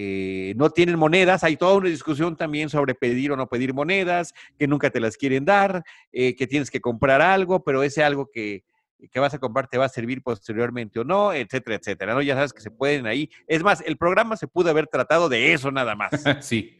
eh, 0.00 0.54
no 0.56 0.70
tienen 0.70 0.96
monedas, 0.96 1.42
hay 1.42 1.56
toda 1.56 1.74
una 1.74 1.88
discusión 1.88 2.36
también 2.36 2.68
sobre 2.68 2.94
pedir 2.94 3.32
o 3.32 3.36
no 3.36 3.48
pedir 3.48 3.74
monedas, 3.74 4.32
que 4.56 4.68
nunca 4.68 4.90
te 4.90 5.00
las 5.00 5.16
quieren 5.16 5.44
dar, 5.44 5.82
eh, 6.12 6.36
que 6.36 6.46
tienes 6.46 6.70
que 6.70 6.80
comprar 6.80 7.20
algo, 7.20 7.64
pero 7.64 7.82
ese 7.82 8.04
algo 8.04 8.30
que, 8.30 8.62
que, 9.10 9.18
vas 9.18 9.34
a 9.34 9.40
comprar 9.40 9.66
te 9.66 9.76
va 9.76 9.86
a 9.86 9.88
servir 9.88 10.22
posteriormente 10.22 11.00
o 11.00 11.04
no, 11.04 11.32
etcétera, 11.32 11.74
etcétera, 11.74 12.14
¿no? 12.14 12.22
Ya 12.22 12.36
sabes 12.36 12.52
que 12.52 12.60
se 12.60 12.70
pueden 12.70 13.08
ahí. 13.08 13.28
Es 13.48 13.64
más, 13.64 13.82
el 13.84 13.96
programa 13.96 14.36
se 14.36 14.46
pudo 14.46 14.70
haber 14.70 14.86
tratado 14.86 15.28
de 15.28 15.52
eso 15.52 15.72
nada 15.72 15.96
más. 15.96 16.12
Sí. 16.42 16.78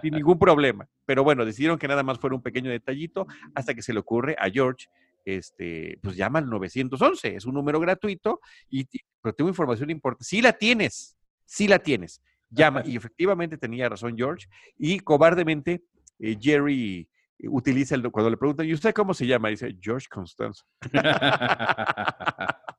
sin 0.00 0.14
ningún 0.14 0.38
problema. 0.38 0.88
Pero 1.04 1.24
bueno, 1.24 1.44
decidieron 1.44 1.80
que 1.80 1.88
nada 1.88 2.04
más 2.04 2.20
fuera 2.20 2.36
un 2.36 2.42
pequeño 2.42 2.70
detallito 2.70 3.26
hasta 3.56 3.74
que 3.74 3.82
se 3.82 3.92
le 3.92 3.98
ocurre 3.98 4.36
a 4.38 4.48
George 4.48 4.86
este, 5.24 5.98
pues 6.00 6.14
llama 6.16 6.38
al 6.38 6.48
911, 6.48 7.34
es 7.34 7.44
un 7.44 7.54
número 7.54 7.80
gratuito, 7.80 8.40
y, 8.70 8.86
pero 9.20 9.34
tengo 9.34 9.48
información 9.50 9.90
importante. 9.90 10.24
Si 10.24 10.40
la 10.40 10.52
tienes, 10.52 11.16
si 11.44 11.66
la 11.66 11.80
tienes, 11.80 12.22
llama. 12.52 12.82
Y 12.84 12.96
efectivamente 12.96 13.56
tenía 13.58 13.88
razón 13.88 14.16
George, 14.16 14.46
y 14.78 15.00
cobardemente 15.00 15.82
eh, 16.18 16.36
Jerry 16.40 17.08
eh, 17.38 17.48
utiliza 17.48 17.94
el, 17.94 18.10
cuando 18.10 18.30
le 18.30 18.36
preguntan, 18.36 18.66
¿y 18.66 18.74
usted 18.74 18.94
cómo 18.94 19.14
se 19.14 19.26
llama? 19.26 19.48
Dice, 19.48 19.76
George 19.80 20.06
Constanza. 20.10 20.64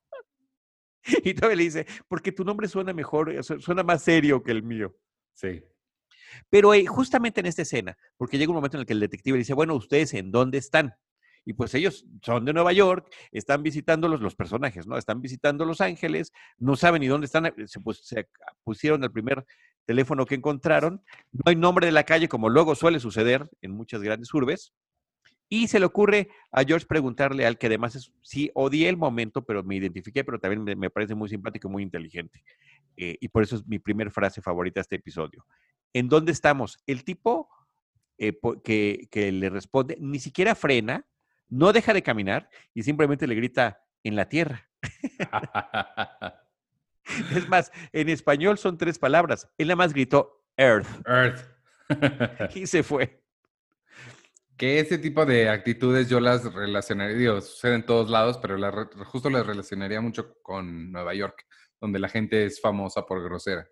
y 1.23 1.33
todavía 1.33 1.57
le 1.57 1.63
dice, 1.63 1.87
porque 2.07 2.31
tu 2.31 2.43
nombre 2.43 2.67
suena 2.67 2.93
mejor, 2.93 3.31
eh, 3.31 3.43
suena 3.43 3.83
más 3.83 4.03
serio 4.03 4.41
que 4.43 4.51
el 4.51 4.63
mío. 4.63 4.95
Sí. 5.33 5.63
Pero 6.49 6.71
justamente 6.87 7.41
en 7.41 7.45
esta 7.45 7.61
escena, 7.61 7.97
porque 8.17 8.37
llega 8.37 8.51
un 8.51 8.55
momento 8.55 8.77
en 8.77 8.81
el 8.81 8.87
que 8.87 8.93
el 8.93 8.99
detective 8.99 9.37
dice, 9.37 9.53
bueno, 9.53 9.75
¿ustedes 9.75 10.13
en 10.13 10.31
dónde 10.31 10.57
están? 10.57 10.95
Y 11.45 11.53
pues 11.53 11.73
ellos 11.75 12.05
son 12.21 12.45
de 12.45 12.53
Nueva 12.53 12.73
York, 12.73 13.13
están 13.31 13.63
visitando 13.63 14.07
los, 14.07 14.35
personajes, 14.35 14.87
¿no? 14.87 14.97
Están 14.97 15.21
visitando 15.21 15.65
Los 15.65 15.81
Ángeles, 15.81 16.31
no 16.57 16.75
saben 16.75 17.01
ni 17.01 17.07
dónde 17.07 17.25
están, 17.25 17.53
se, 17.65 17.79
pues, 17.79 17.99
se 18.05 18.27
pusieron 18.63 19.03
el 19.03 19.11
primer 19.11 19.45
teléfono 19.85 20.25
que 20.25 20.35
encontraron, 20.35 21.03
no 21.31 21.43
hay 21.45 21.55
nombre 21.55 21.85
de 21.85 21.91
la 21.91 22.03
calle 22.03 22.29
como 22.29 22.49
luego 22.49 22.75
suele 22.75 22.99
suceder 22.99 23.49
en 23.61 23.71
muchas 23.71 24.01
grandes 24.01 24.33
urbes, 24.33 24.73
y 25.53 25.67
se 25.67 25.79
le 25.79 25.85
ocurre 25.85 26.29
a 26.51 26.63
George 26.63 26.87
preguntarle 26.87 27.45
al 27.45 27.59
que 27.59 27.67
además 27.67 27.95
es, 27.95 28.11
sí, 28.23 28.49
odié 28.55 28.89
el 28.89 28.97
momento, 28.97 29.45
pero 29.45 29.63
me 29.63 29.75
identifiqué, 29.75 30.23
pero 30.23 30.39
también 30.39 30.79
me, 30.79 30.89
parece 30.89 31.13
muy 31.13 31.29
simpático 31.29 31.69
muy 31.69 31.83
inteligente. 31.83 32.43
Eh, 32.97 33.17
y 33.19 33.27
por 33.27 33.43
eso 33.43 33.57
es 33.57 33.67
mi 33.67 33.77
primer 33.77 34.09
frase 34.09 34.41
favorita 34.41 34.81
este 34.81 34.95
episodio. 34.95 35.45
¿En 35.93 36.09
dónde 36.09 36.31
estamos? 36.31 36.79
El 36.87 37.03
tipo 37.03 37.49
eh, 38.17 38.33
que, 38.63 39.31
le 39.31 39.49
responde 39.49 39.95
ni 39.99 40.19
siquiera 40.19 40.55
frena, 40.55 41.05
no 41.53 41.71
deja 41.71 41.93
de 41.93 42.01
caminar 42.01 42.49
y 42.73 42.81
simplemente 42.81 43.27
le 43.27 43.35
grita 43.35 43.79
en 44.03 44.15
la 44.15 44.27
tierra. 44.27 44.67
es 47.35 47.47
más, 47.47 47.71
en 47.91 48.09
español 48.09 48.57
son 48.57 48.77
tres 48.77 48.97
palabras. 48.97 49.47
Él 49.57 49.67
nada 49.67 49.75
más 49.75 49.93
gritó 49.93 50.43
Earth. 50.57 50.87
Earth. 51.07 51.41
y 52.55 52.65
se 52.65 52.81
fue. 52.81 53.21
Que 54.57 54.79
ese 54.79 54.97
tipo 54.97 55.25
de 55.27 55.49
actitudes 55.49 56.09
yo 56.09 56.19
las 56.19 56.51
relacionaría, 56.51 57.15
digo, 57.15 57.41
sucede 57.41 57.75
en 57.75 57.85
todos 57.85 58.09
lados, 58.09 58.39
pero 58.39 58.57
justo 59.05 59.29
las 59.29 59.45
relacionaría 59.45 60.01
mucho 60.01 60.35
con 60.41 60.91
Nueva 60.91 61.13
York, 61.13 61.45
donde 61.79 61.99
la 61.99 62.09
gente 62.09 62.45
es 62.45 62.59
famosa 62.59 63.05
por 63.05 63.23
grosera. 63.23 63.67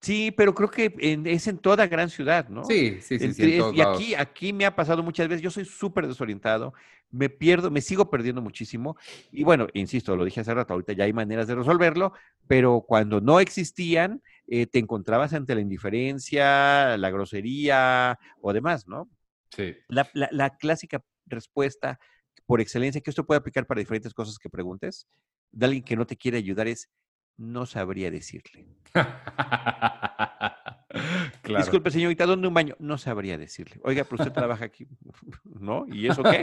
Sí, 0.00 0.30
pero 0.30 0.54
creo 0.54 0.70
que 0.70 0.94
es 1.24 1.46
en 1.48 1.58
toda 1.58 1.86
gran 1.88 2.08
ciudad, 2.08 2.48
¿no? 2.48 2.64
Sí, 2.64 3.00
sí, 3.00 3.18
sí. 3.18 3.32
sí 3.34 3.60
y 3.74 3.80
aquí, 3.80 4.14
aquí 4.14 4.52
me 4.52 4.64
ha 4.64 4.76
pasado 4.76 5.02
muchas 5.02 5.28
veces, 5.28 5.42
yo 5.42 5.50
soy 5.50 5.64
súper 5.64 6.06
desorientado, 6.06 6.72
me 7.10 7.28
pierdo, 7.28 7.70
me 7.70 7.80
sigo 7.80 8.08
perdiendo 8.08 8.40
muchísimo. 8.40 8.96
Y 9.32 9.42
bueno, 9.42 9.66
insisto, 9.74 10.14
lo 10.14 10.24
dije 10.24 10.40
hace 10.40 10.54
rato, 10.54 10.74
ahorita 10.74 10.92
ya 10.92 11.04
hay 11.04 11.12
maneras 11.12 11.48
de 11.48 11.56
resolverlo, 11.56 12.12
pero 12.46 12.84
cuando 12.86 13.20
no 13.20 13.40
existían, 13.40 14.22
eh, 14.46 14.66
te 14.66 14.78
encontrabas 14.78 15.32
ante 15.32 15.54
la 15.54 15.62
indiferencia, 15.62 16.96
la 16.96 17.10
grosería 17.10 18.18
o 18.40 18.52
demás, 18.52 18.86
¿no? 18.86 19.10
Sí. 19.50 19.74
La, 19.88 20.08
la, 20.12 20.28
la 20.30 20.56
clásica 20.56 21.02
respuesta 21.26 21.98
por 22.46 22.60
excelencia, 22.60 23.00
que 23.00 23.10
esto 23.10 23.26
puede 23.26 23.38
aplicar 23.38 23.66
para 23.66 23.80
diferentes 23.80 24.14
cosas 24.14 24.38
que 24.38 24.48
preguntes, 24.48 25.06
de 25.50 25.66
alguien 25.66 25.82
que 25.82 25.96
no 25.96 26.06
te 26.06 26.16
quiere 26.16 26.38
ayudar 26.38 26.68
es, 26.68 26.88
no 27.38 27.66
sabría 27.66 28.10
decirle. 28.10 28.66
claro. 31.42 31.64
Disculpe, 31.64 31.90
señorita, 31.90 32.26
¿dónde 32.26 32.48
un 32.48 32.54
baño? 32.54 32.76
No 32.78 32.98
sabría 32.98 33.38
decirle. 33.38 33.80
Oiga, 33.82 34.04
pero 34.04 34.22
usted 34.22 34.32
trabaja 34.32 34.66
aquí, 34.66 34.86
¿no? 35.44 35.86
¿Y 35.88 36.08
eso 36.08 36.22
qué? 36.22 36.42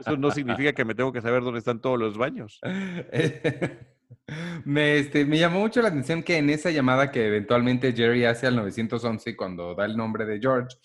Eso 0.00 0.16
no 0.16 0.30
significa 0.30 0.72
que 0.72 0.84
me 0.84 0.94
tengo 0.94 1.12
que 1.12 1.20
saber 1.20 1.42
dónde 1.42 1.58
están 1.58 1.80
todos 1.80 1.98
los 1.98 2.16
baños. 2.16 2.60
me, 4.64 4.98
este, 4.98 5.26
me 5.26 5.38
llamó 5.38 5.60
mucho 5.60 5.82
la 5.82 5.88
atención 5.88 6.22
que 6.22 6.38
en 6.38 6.50
esa 6.50 6.70
llamada 6.70 7.10
que 7.10 7.26
eventualmente 7.26 7.92
Jerry 7.92 8.24
hace 8.24 8.46
al 8.46 8.56
911 8.56 9.36
cuando 9.36 9.74
da 9.74 9.84
el 9.84 9.96
nombre 9.96 10.24
de 10.24 10.40
George, 10.40 10.76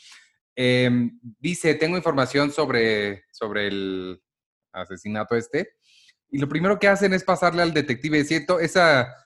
em, 0.55 1.17
dice, 1.39 1.75
tengo 1.75 1.95
información 1.95 2.51
sobre, 2.51 3.23
sobre 3.31 3.67
el 3.67 4.21
asesinato 4.73 5.35
este. 5.35 5.75
Y 6.29 6.39
lo 6.39 6.49
primero 6.49 6.77
que 6.77 6.89
hacen 6.89 7.13
es 7.13 7.23
pasarle 7.23 7.61
al 7.61 7.73
detective. 7.73 8.25
Siento 8.25 8.59
esa 8.59 9.24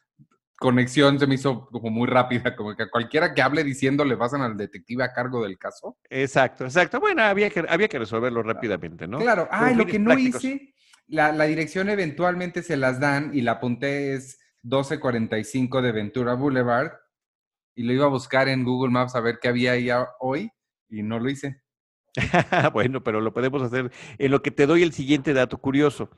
conexión 0.60 1.18
se 1.20 1.26
me 1.26 1.36
hizo 1.36 1.68
como 1.68 1.90
muy 1.90 2.08
rápida, 2.08 2.56
como 2.56 2.76
que 2.76 2.90
cualquiera 2.90 3.34
que 3.34 3.42
hable 3.42 3.64
diciendo 3.64 4.04
le 4.06 4.18
pasan 4.18 4.42
al 4.42 4.58
detective 4.58 5.04
a 5.04 5.14
cargo 5.14 5.42
del 5.44 5.58
caso. 5.58 5.98
Exacto, 6.10 6.66
exacto. 6.66 7.00
Bueno, 7.00 7.24
había 7.24 7.50
que, 7.50 7.66
había 7.68 7.88
que 7.88 8.00
resolverlo 8.00 8.44
rápidamente, 8.44 9.08
¿no? 9.08 9.20
Claro, 9.20 9.48
ah, 9.50 9.72
lo 9.72 9.86
que 9.86 10.00
no 10.00 10.14
hice, 10.18 10.74
la, 11.08 11.32
la, 11.32 11.46
dirección 11.46 11.90
eventualmente 11.90 12.62
se 12.62 12.78
las 12.78 13.00
dan 13.00 13.32
y 13.34 13.42
la 13.42 13.54
apunté 13.54 14.14
es 14.14 14.40
1245 14.64 15.82
de 15.82 15.92
Ventura 15.92 16.34
Boulevard 16.34 16.92
y 17.76 17.84
lo 17.84 17.94
iba 17.94 18.06
a 18.06 18.10
buscar 18.10 18.50
en 18.50 18.66
Google 18.66 18.92
Maps 18.92 19.16
a 19.16 19.22
ver 19.22 19.40
qué 19.42 19.48
había 19.48 19.72
ahí 19.72 19.90
hoy 20.20 20.52
y 20.90 21.04
no 21.04 21.20
lo 21.20 21.30
hice. 21.30 21.62
bueno, 22.74 23.04
pero 23.04 23.22
lo 23.22 23.34
podemos 23.34 23.62
hacer 23.62 23.92
en 24.18 24.32
lo 24.32 24.42
que 24.42 24.52
te 24.52 24.66
doy 24.66 24.84
el 24.84 24.92
siguiente 24.92 25.34
dato 25.34 25.58
curioso. 25.60 26.10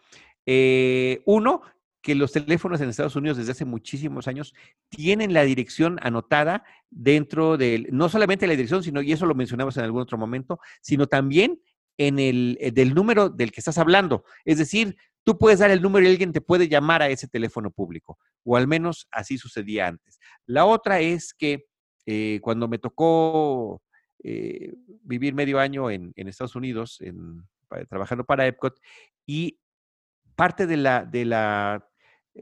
Eh, 0.46 1.22
uno, 1.26 1.62
que 2.02 2.16
los 2.16 2.32
teléfonos 2.32 2.82
en 2.82 2.90
Estados 2.90 3.16
Unidos 3.16 3.38
desde 3.38 3.52
hace 3.52 3.66
muchísimos 3.66 4.28
años 4.28 4.54
tienen 4.90 5.34
la 5.34 5.44
dirección 5.44 6.00
anotada 6.02 6.64
dentro 6.90 7.58
del, 7.58 7.88
no 7.92 8.10
solamente 8.10 8.48
la 8.48 8.54
dirección, 8.54 8.84
sino, 8.84 9.02
y 9.02 9.12
eso 9.12 9.26
lo 9.26 9.36
mencionamos 9.36 9.78
en 9.78 9.84
algún 9.84 10.02
otro 10.02 10.18
momento, 10.18 10.60
sino 10.82 11.08
también 11.08 11.62
en 11.98 12.18
el 12.18 12.58
eh, 12.60 12.72
del 12.72 12.96
número 12.96 13.30
del 13.30 13.52
que 13.52 13.60
estás 13.62 13.78
hablando. 13.78 14.26
Es 14.46 14.58
decir, 14.58 14.98
tú 15.24 15.38
puedes 15.38 15.60
dar 15.60 15.70
el 15.70 15.82
número 15.82 16.06
y 16.06 16.10
alguien 16.10 16.34
te 16.34 16.42
puede 16.42 16.68
llamar 16.68 17.04
a 17.04 17.10
ese 17.10 17.28
teléfono 17.28 17.70
público, 17.70 18.18
o 18.44 18.58
al 18.58 18.68
menos 18.68 19.08
así 19.12 19.38
sucedía 19.38 19.88
antes. 19.88 20.20
La 20.48 20.66
otra 20.66 21.00
es 21.00 21.34
que 21.34 21.66
eh, 22.08 22.40
cuando 22.42 22.68
me 22.68 22.80
tocó 22.80 23.84
eh, 24.24 24.74
vivir 25.04 25.36
medio 25.36 25.60
año 25.60 25.92
en, 25.92 26.14
Estados 26.16 26.56
Unidos, 26.56 27.00
trabajando 27.90 28.24
para 28.24 28.48
Epcot, 28.48 28.80
y 29.28 29.60
parte 30.36 30.66
de 30.66 30.78
la 30.78 31.88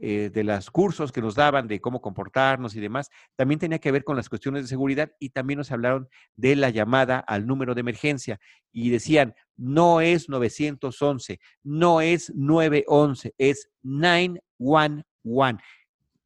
eh, 0.02 0.30
de 0.32 0.44
los 0.44 0.70
cursos 0.70 1.12
que 1.12 1.20
nos 1.20 1.34
daban 1.34 1.68
de 1.68 1.78
cómo 1.78 2.00
comportarnos 2.00 2.74
y 2.74 2.80
demás, 2.80 3.10
también 3.36 3.58
tenía 3.58 3.78
que 3.78 3.92
ver 3.92 4.02
con 4.02 4.16
las 4.16 4.30
cuestiones 4.30 4.62
de 4.62 4.68
seguridad 4.68 5.12
y 5.18 5.28
también 5.28 5.58
nos 5.58 5.70
hablaron 5.72 6.08
de 6.36 6.56
la 6.56 6.70
llamada 6.70 7.18
al 7.18 7.46
número 7.46 7.74
de 7.74 7.82
emergencia 7.82 8.40
y 8.72 8.88
decían, 8.88 9.34
no 9.56 10.00
es 10.00 10.30
911, 10.30 11.38
no 11.62 12.00
es 12.00 12.32
911, 12.34 13.34
es 13.36 13.68
911. 13.82 15.64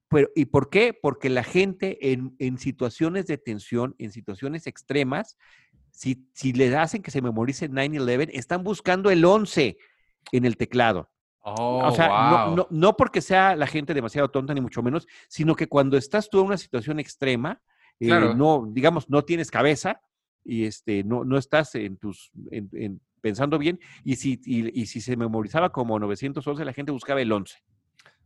Pero, 0.09 0.29
¿Y 0.37 0.45
por 0.45 0.71
qué? 0.71 0.97
Porque 1.01 1.29
la 1.29 1.43
gente 1.43 2.13
en, 2.13 2.37
en 2.39 2.59
situaciones 2.59 3.27
de 3.27 3.39
tensión, 3.39 3.97
en 3.99 4.13
situaciones 4.13 4.69
extremas, 4.69 5.37
si, 5.91 6.29
si 6.33 6.53
hacen 6.75 7.03
que 7.03 7.11
se 7.11 7.23
memorice 7.23 7.69
911, 7.69 8.39
están 8.39 8.63
buscando 8.63 9.11
el 9.11 9.25
11 9.25 9.79
en 10.31 10.45
el 10.45 10.57
teclado 10.57 11.11
o 11.45 11.93
sea, 11.95 12.47
oh, 12.47 12.57
no, 12.57 12.67
no, 12.71 12.97
porque 12.97 13.21
sea 13.21 13.55
la 13.55 13.67
gente 13.67 13.93
demasiado 13.93 14.31
tonta, 14.31 14.55
ni 14.55 14.61
mucho 14.61 14.83
menos, 14.83 15.07
sino 15.29 15.55
que 15.55 15.67
cuando 15.67 15.97
estás 15.97 16.31
tú 16.31 16.41
en 16.41 16.47
una 16.47 16.57
situación 16.57 16.99
extrema, 16.99 17.61
eh, 18.01 18.09
no, 18.35 18.67
digamos, 18.71 19.11
no 19.11 19.25
tienes 19.25 19.51
cabeza 19.51 20.01
y 20.43 20.65
este, 20.65 21.05
no, 21.05 21.25
no 21.25 21.37
estás 21.37 21.75
en 21.75 21.97
tus, 21.97 22.31
en, 22.51 23.01
pensando 23.21 23.59
bien, 23.59 23.79
y 24.05 24.17
si, 24.17 24.41
y, 24.45 24.87
si 24.87 25.01
se 25.01 25.17
memorizaba 25.17 25.71
como 25.71 25.99
911, 25.99 26.65
la 26.65 26.73
gente 26.73 26.93
buscaba 26.93 27.21
el 27.21 27.33
11. 27.33 27.57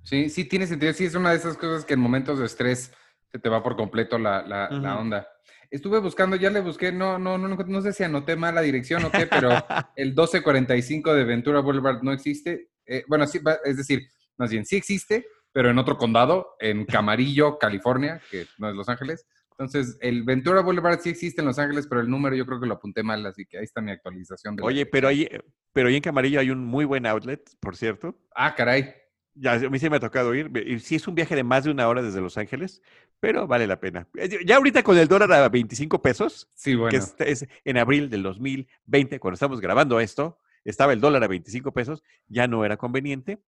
Sí, 0.03 0.31
sí, 0.31 0.45
tiene 0.45 0.67
sentido. 0.67 0.93
Sí, 0.93 1.05
es 1.05 1.15
una 1.15 1.31
de 1.31 1.37
esas 1.37 1.57
cosas 1.57 1.85
que 1.85 1.95
en 1.95 2.01
momentos 2.01 2.39
de 2.39 2.47
estrés 2.47 2.93
se 3.31 3.39
te 3.39 3.49
va 3.49 3.63
por 3.63 3.77
completo 3.77 4.19
la, 4.19 4.43
la, 4.43 4.71
la 4.71 4.99
onda. 4.99 5.29
Estuve 5.71 6.01
buscando, 6.01 6.35
ya 6.35 6.51
le 6.51 6.61
busqué, 6.61 6.93
no, 6.93 7.19
no, 7.19 7.37
no, 7.37 7.49
no 7.49 7.83
sé 7.83 7.93
si 7.93 8.03
anoté 8.03 8.37
mal 8.37 8.55
la 8.55 8.63
dirección 8.63 9.05
o 9.05 9.11
qué, 9.11 9.27
pero 9.27 9.51
el 9.97 10.09
1245 10.09 11.15
de 11.15 11.25
Ventura 11.25 11.61
Boulevard 11.61 12.03
no 12.03 12.13
existe. 12.13 12.69
Eh, 12.89 13.05
bueno, 13.07 13.27
sí, 13.27 13.39
es 13.65 13.77
decir, 13.77 14.09
más 14.39 14.51
bien, 14.51 14.65
sí 14.65 14.77
existe, 14.77 15.27
pero 15.53 15.71
en 15.71 15.79
otro 15.79 15.97
condado, 15.97 16.57
en 16.59 16.87
Camarillo, 16.87 17.59
California, 17.61 18.21
que 18.31 18.47
no 18.59 18.71
es 18.71 18.75
Los 18.75 18.89
Ángeles. 18.89 19.27
Entonces, 19.51 19.99
el 20.01 20.23
Ventura 20.23 20.63
Boulevard 20.63 21.01
sí 21.01 21.11
existe 21.11 21.41
en 21.41 21.47
Los 21.49 21.59
Ángeles, 21.59 21.87
pero 21.89 22.01
el 22.01 22.09
número 22.09 22.35
yo 22.35 22.47
creo 22.47 22.61
que 22.61 22.67
lo 22.67 22.75
apunté 22.75 23.03
mal, 23.03 23.27
así 23.27 23.45
que 23.45 23.59
ahí 23.59 23.65
está 23.65 23.81
mi 23.81 23.91
actualización. 23.91 24.57
Oye, 24.63 24.87
pero 24.87 25.09
ahí, 25.09 25.29
pero 25.73 25.89
ahí 25.89 25.97
en 25.97 26.03
Camarillo 26.03 26.41
hay 26.41 26.51
un 26.51 26.65
muy 26.65 26.85
buen 26.85 27.07
outlet, 27.07 27.43
por 27.61 27.77
cierto. 27.77 28.17
Ah, 28.35 28.55
caray. 28.55 28.95
Ya, 29.35 29.53
a 29.53 29.59
mí 29.59 29.79
sí 29.79 29.91
me 29.91 29.97
ha 29.97 30.01
tocado 30.01 30.35
ir. 30.35 30.51
Y 30.67 30.79
sí 30.81 30.95
es 30.95 31.07
un 31.07 31.15
viaje 31.15 31.37
de 31.37 31.45
más 31.45 31.65
de 31.65 31.71
una 31.71 31.89
hora 31.89 32.03
desde 32.03 32.21
Los 32.21 32.39
Ángeles, 32.39 32.83
pero 33.21 33.47
vale 33.47 33.67
la 33.67 33.81
pena. 33.81 34.07
Eh, 34.17 34.41
ya 34.47 34.57
ahorita 34.57 34.83
con 34.83 34.97
el 34.97 35.09
dólar 35.09 35.33
a 35.33 35.49
25 35.49 36.01
pesos, 36.03 36.49
sí, 36.55 36.75
bueno. 36.77 36.97
que 37.19 37.31
es 37.31 37.47
en 37.65 37.79
abril 37.79 38.11
del 38.11 38.23
2020, 38.23 39.19
cuando 39.19 39.35
estamos 39.35 39.61
grabando 39.61 39.99
esto, 40.01 40.39
estaba 40.71 40.93
el 40.93 41.01
dólar 41.01 41.25
a 41.25 41.29
25 41.29 41.73
pesos, 41.73 42.03
ya 42.27 42.47
no 42.47 42.65
era 42.65 42.77
conveniente. 42.77 43.39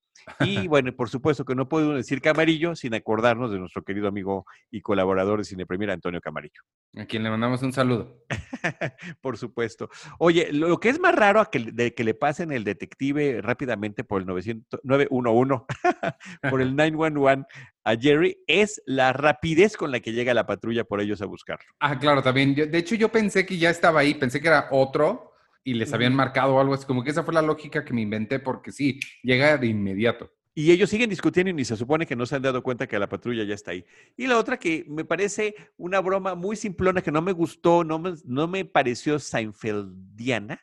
Y 0.41 0.69
bueno, 0.69 0.95
por 0.95 1.09
supuesto 1.09 1.45
que 1.45 1.55
no 1.55 1.69
puedo 1.69 1.95
decir 1.95 2.21
Camarillo 2.21 2.75
sin 2.75 2.95
acordarnos 2.95 3.53
de 3.53 3.59
nuestro 3.59 3.83
querido 3.83 4.09
amigo 4.09 4.47
y 4.71 4.81
colaborador 4.81 5.39
de 5.39 5.45
Cine 5.45 5.67
Premier, 5.67 5.91
Antonio 5.91 6.21
Camarillo. 6.21 6.62
A 6.97 7.05
quien 7.05 7.23
le 7.23 7.31
mandamos 7.31 7.62
un 7.62 7.73
saludo. 7.73 8.25
por 9.21 9.37
supuesto. 9.37 9.91
Oye, 10.19 10.50
lo 10.53 10.81
que 10.81 10.89
es 10.89 10.99
más 10.99 11.15
raro 11.15 11.45
que, 11.50 11.59
de 11.73 11.95
que 11.95 12.05
le 12.05 12.15
pasen 12.15 12.53
el 12.53 12.65
detective 12.65 13.43
rápidamente 13.43 14.03
por 14.03 14.23
el 14.23 14.27
900, 14.27 14.81
911, 14.83 15.65
por 16.50 16.61
el 16.62 16.75
911 16.75 17.47
a 17.85 17.97
Jerry, 17.97 18.39
es 18.47 18.83
la 18.87 19.12
rapidez 19.12 19.77
con 19.77 19.91
la 19.91 20.00
que 20.00 20.12
llega 20.12 20.35
la 20.35 20.47
patrulla 20.47 20.85
por 20.85 21.00
ellos 21.00 21.23
a 21.23 21.27
buscarlo. 21.27 21.67
Ah, 21.81 21.99
claro, 21.99 22.23
también. 22.23 22.55
de 22.55 22.79
hecho, 22.79 22.95
yo 22.95 23.11
pensé 23.11 23.47
que 23.47 23.59
ya 23.59 23.71
estaba 23.71 24.00
ahí, 24.00 24.15
pensé 24.15 24.41
que 24.41 24.49
era 24.49 24.69
otro 24.71 25.30
y 25.62 25.75
les 25.75 25.93
habían 25.93 26.14
marcado 26.14 26.59
algo 26.59 26.75
así, 26.75 26.87
como 26.87 27.05
que 27.05 27.11
esa 27.11 27.23
fue 27.23 27.35
la 27.35 27.43
lógica 27.43 27.85
que 27.85 27.93
me 27.93 28.00
inventé 28.00 28.38
porque 28.38 28.73
sí, 28.73 28.99
llega 29.23 29.59
de 29.59 29.67
inmediato. 29.67 30.33
Y 30.55 30.73
ellos 30.73 30.90
siguen 30.90 31.09
discutiendo 31.09 31.50
y 31.50 31.55
ni 31.55 31.64
se 31.64 31.76
supone 31.76 32.07
que 32.07 32.17
no 32.17 32.26
se 32.26 32.37
han 32.37 32.43
dado 32.43 32.62
cuenta 32.62 32.87
que 32.87 32.99
la 32.99 33.09
patrulla 33.09 33.45
ya 33.45 33.55
está 33.55 33.71
ahí. 33.71 33.85
Y 34.17 34.26
la 34.26 34.37
otra 34.37 34.59
que 34.59 34.85
me 34.88 35.05
parece 35.05 35.55
una 35.76 36.00
broma 36.00 36.35
muy 36.35 36.57
simplona 36.57 37.02
que 37.02 37.12
no 37.12 37.23
me 37.23 37.33
gustó, 37.33 37.85
no 37.85 37.99
me, 37.99 38.14
no 38.25 38.49
me 38.49 38.64
pareció 38.64 39.19
Seinfeldiana 39.19 40.61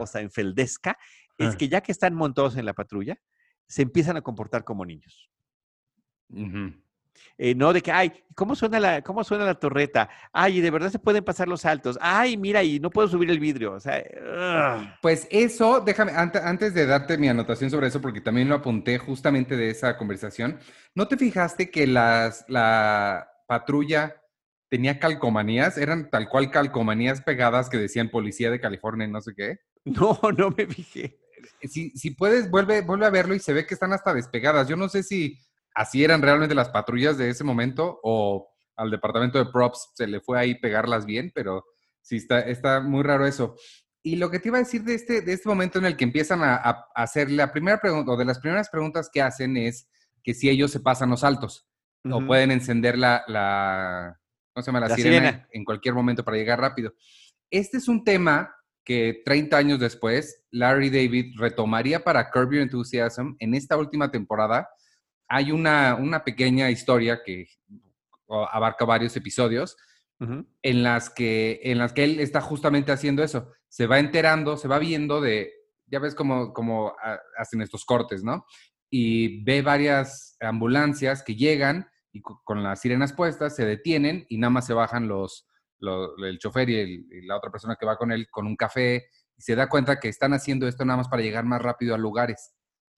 o 0.00 0.06
Seinfeldesca, 0.06 0.98
es 1.38 1.56
que 1.56 1.68
ya 1.68 1.80
que 1.80 1.92
están 1.92 2.14
montados 2.14 2.56
en 2.56 2.66
la 2.66 2.74
patrulla, 2.74 3.18
se 3.66 3.82
empiezan 3.82 4.16
a 4.16 4.22
comportar 4.22 4.64
como 4.64 4.84
niños. 4.84 5.30
Eh, 7.42 7.54
no 7.54 7.72
de 7.72 7.80
que, 7.80 7.90
ay, 7.90 8.12
¿cómo 8.34 8.54
suena, 8.54 8.78
la, 8.78 9.02
¿cómo 9.02 9.24
suena 9.24 9.46
la 9.46 9.54
torreta? 9.54 10.10
Ay, 10.32 10.60
de 10.60 10.70
verdad 10.70 10.90
se 10.90 10.98
pueden 10.98 11.24
pasar 11.24 11.48
los 11.48 11.62
saltos. 11.62 11.98
Ay, 12.00 12.36
mira, 12.36 12.62
y 12.62 12.78
no 12.80 12.90
puedo 12.90 13.08
subir 13.08 13.30
el 13.30 13.40
vidrio. 13.40 13.72
O 13.72 13.80
sea, 13.80 14.02
pues 15.00 15.26
eso, 15.30 15.80
déjame, 15.80 16.12
antes 16.12 16.74
de 16.74 16.84
darte 16.84 17.16
mi 17.16 17.28
anotación 17.28 17.70
sobre 17.70 17.88
eso, 17.88 18.00
porque 18.00 18.20
también 18.20 18.48
lo 18.48 18.56
apunté 18.56 18.98
justamente 18.98 19.56
de 19.56 19.70
esa 19.70 19.96
conversación, 19.96 20.58
¿no 20.94 21.08
te 21.08 21.16
fijaste 21.16 21.70
que 21.70 21.86
las, 21.86 22.44
la 22.48 23.26
patrulla 23.46 24.22
tenía 24.68 24.98
calcomanías? 24.98 25.78
Eran 25.78 26.10
tal 26.10 26.28
cual 26.28 26.50
calcomanías 26.50 27.22
pegadas 27.22 27.70
que 27.70 27.78
decían 27.78 28.10
Policía 28.10 28.50
de 28.50 28.60
California 28.60 29.06
y 29.06 29.10
no 29.10 29.20
sé 29.20 29.32
qué. 29.34 29.60
No, 29.86 30.20
no 30.36 30.50
me 30.50 30.66
fijé. 30.66 31.18
Si, 31.62 31.88
si 31.92 32.10
puedes, 32.10 32.50
vuelve, 32.50 32.82
vuelve 32.82 33.06
a 33.06 33.10
verlo 33.10 33.34
y 33.34 33.40
se 33.40 33.54
ve 33.54 33.64
que 33.64 33.72
están 33.72 33.94
hasta 33.94 34.12
despegadas. 34.12 34.68
Yo 34.68 34.76
no 34.76 34.90
sé 34.90 35.02
si 35.02 35.38
así 35.74 36.04
eran 36.04 36.22
realmente 36.22 36.54
las 36.54 36.68
patrullas 36.68 37.18
de 37.18 37.30
ese 37.30 37.44
momento 37.44 38.00
o 38.02 38.50
al 38.76 38.90
departamento 38.90 39.38
de 39.38 39.50
props 39.50 39.90
se 39.94 40.06
le 40.06 40.20
fue 40.20 40.38
ahí 40.38 40.54
pegarlas 40.54 41.04
bien, 41.04 41.30
pero 41.34 41.64
sí 42.00 42.16
está, 42.16 42.40
está 42.40 42.80
muy 42.80 43.02
raro 43.02 43.26
eso. 43.26 43.56
Y 44.02 44.16
lo 44.16 44.30
que 44.30 44.38
te 44.38 44.48
iba 44.48 44.56
a 44.56 44.62
decir 44.62 44.82
de 44.82 44.94
este, 44.94 45.20
de 45.20 45.32
este 45.34 45.48
momento 45.48 45.78
en 45.78 45.84
el 45.84 45.96
que 45.96 46.04
empiezan 46.04 46.40
a, 46.42 46.86
hacer 46.94 47.30
la 47.30 47.52
primera 47.52 47.78
pregunta, 47.78 48.12
o 48.12 48.16
de 48.16 48.24
las 48.24 48.38
primeras 48.38 48.70
preguntas 48.70 49.10
que 49.12 49.20
hacen 49.20 49.56
es 49.56 49.88
que 50.22 50.32
si 50.32 50.48
ellos 50.48 50.70
se 50.70 50.80
pasan 50.80 51.10
los 51.10 51.24
altos. 51.24 51.68
o 52.10 52.26
pueden 52.26 52.50
encender 52.50 52.96
la, 52.96 53.22
la, 53.28 54.18
¿cómo 54.54 54.62
se 54.62 54.68
llama? 54.68 54.88
La, 54.88 54.96
sirena, 54.96 55.46
en 55.52 55.64
cualquier 55.64 55.94
momento 55.94 56.24
para 56.24 56.38
llegar 56.38 56.60
rápido. 56.60 56.94
Este 57.50 57.76
es 57.76 57.88
un 57.88 58.04
tema 58.04 58.54
que 58.84 59.20
30 59.24 59.56
años 59.56 59.78
después 59.78 60.44
Larry 60.50 60.88
David 60.88 61.34
retomaría 61.38 62.02
para 62.02 62.30
Curb 62.30 62.52
Your 62.52 62.62
Enthusiasm 62.62 63.34
en 63.38 63.54
esta 63.54 63.76
última 63.76 64.10
temporada. 64.10 64.68
Hay 65.30 65.52
una, 65.52 65.94
una 65.94 66.22
pequeña 66.24 66.70
historia 66.70 67.22
que 67.24 67.46
abarca 68.28 68.84
varios 68.84 69.16
episodios 69.16 69.76
en, 70.18 70.82
las 70.82 71.08
que, 71.08 71.60
en 71.62 71.78
las 71.78 71.92
que 71.92 72.04
él 72.04 72.20
está 72.20 72.40
justamente 72.40 72.92
haciendo 72.92 73.22
eso. 73.22 73.50
Se 73.68 73.86
va 73.86 73.98
enterando, 73.98 74.56
se 74.56 74.68
va 74.68 74.78
viendo 74.78 75.20
de, 75.20 75.52
ya 75.86 75.98
ves 75.98 76.14
cómo, 76.14 76.52
cómo 76.52 76.94
hacen 77.38 77.62
estos 77.62 77.84
cortes, 77.84 78.22
¿no? 78.22 78.44
Y 78.90 79.42
ve 79.44 79.62
varias 79.62 80.36
ambulancias 80.40 81.22
que 81.22 81.36
llegan 81.36 81.88
y 82.12 82.20
con 82.20 82.62
las 82.62 82.80
sirenas 82.80 83.12
puestas 83.12 83.54
se 83.54 83.64
detienen 83.64 84.26
y 84.28 84.38
nada 84.38 84.50
más 84.50 84.66
se 84.66 84.74
bajan 84.74 85.08
los, 85.08 85.46
el 86.18 86.38
chofer 86.38 86.68
y, 86.68 87.26
la 87.26 87.36
otra 87.36 87.50
persona 87.50 87.76
que 87.78 87.86
va 87.86 87.96
con 87.96 88.12
él 88.12 88.26
con 88.30 88.46
un 88.46 88.56
café 88.56 89.06
y 89.36 89.42
se 89.42 89.54
da 89.54 89.68
cuenta 89.68 89.98
que 89.98 90.08
están 90.08 90.32
haciendo 90.32 90.66
esto 90.66 90.84
nada 90.84 90.98
más 90.98 91.08
para 91.08 91.22
llegar 91.22 91.44
más 91.44 91.62
rápido 91.62 91.94
a 91.94 91.98
lugares. 91.98 92.52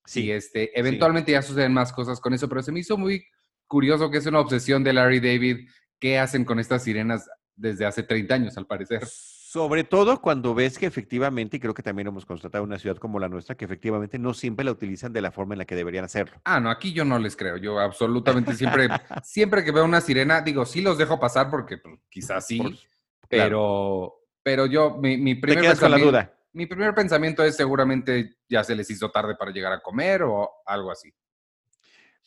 Sí. 0.04 0.24
Y 0.24 0.30
este, 0.32 0.78
eventualmente 0.78 1.32
ya 1.32 1.42
suceden 1.42 1.72
más 1.72 1.92
cosas 1.92 2.20
con 2.20 2.34
eso, 2.34 2.48
pero 2.48 2.62
se 2.62 2.72
me 2.72 2.80
hizo 2.80 2.96
muy 2.96 3.24
curioso 3.66 4.10
que 4.10 4.18
es 4.18 4.26
una 4.26 4.40
obsesión 4.40 4.84
de 4.84 4.92
Larry 4.92 5.20
David. 5.20 5.68
¿Qué 5.98 6.18
hacen 6.18 6.44
con 6.44 6.58
estas 6.58 6.82
sirenas 6.82 7.28
desde 7.54 7.86
hace 7.86 8.02
30 8.02 8.34
años, 8.34 8.56
al 8.58 8.66
parecer? 8.66 9.06
Sobre 9.52 9.84
todo 9.84 10.20
cuando 10.22 10.54
ves 10.54 10.78
que 10.78 10.86
efectivamente, 10.86 11.58
y 11.58 11.60
creo 11.60 11.74
que 11.74 11.82
también 11.82 12.08
hemos 12.08 12.24
constatado 12.24 12.64
en 12.64 12.70
una 12.70 12.78
ciudad 12.78 12.96
como 12.96 13.18
la 13.18 13.28
nuestra, 13.28 13.54
que 13.54 13.66
efectivamente 13.66 14.18
no 14.18 14.32
siempre 14.32 14.64
la 14.64 14.72
utilizan 14.72 15.12
de 15.12 15.20
la 15.20 15.30
forma 15.30 15.54
en 15.54 15.58
la 15.58 15.64
que 15.66 15.74
deberían 15.74 16.06
hacerlo. 16.06 16.40
Ah, 16.44 16.58
no, 16.58 16.70
aquí 16.70 16.94
yo 16.94 17.04
no 17.04 17.18
les 17.18 17.36
creo. 17.36 17.58
Yo 17.58 17.78
absolutamente 17.78 18.54
siempre, 18.56 18.88
siempre 19.22 19.62
que 19.62 19.70
veo 19.70 19.84
una 19.84 20.00
sirena, 20.00 20.40
digo, 20.40 20.64
sí 20.64 20.80
los 20.80 20.96
dejo 20.96 21.20
pasar 21.20 21.50
porque 21.50 21.76
pues, 21.76 21.98
quizás 22.08 22.46
sí, 22.46 22.62
pero, 23.28 24.22
pero 24.42 24.64
yo, 24.64 24.96
mi, 24.96 25.18
mi 25.18 25.34
primer 25.34 25.64
pensamiento, 25.64 25.88
la 25.98 26.04
duda. 26.04 26.34
Mi 26.52 26.66
primer 26.66 26.94
pensamiento 26.94 27.42
es 27.42 27.56
seguramente 27.56 28.36
ya 28.48 28.62
se 28.62 28.74
les 28.74 28.90
hizo 28.90 29.10
tarde 29.10 29.34
para 29.36 29.50
llegar 29.50 29.72
a 29.72 29.80
comer 29.80 30.22
o 30.22 30.50
algo 30.66 30.90
así. 30.90 31.12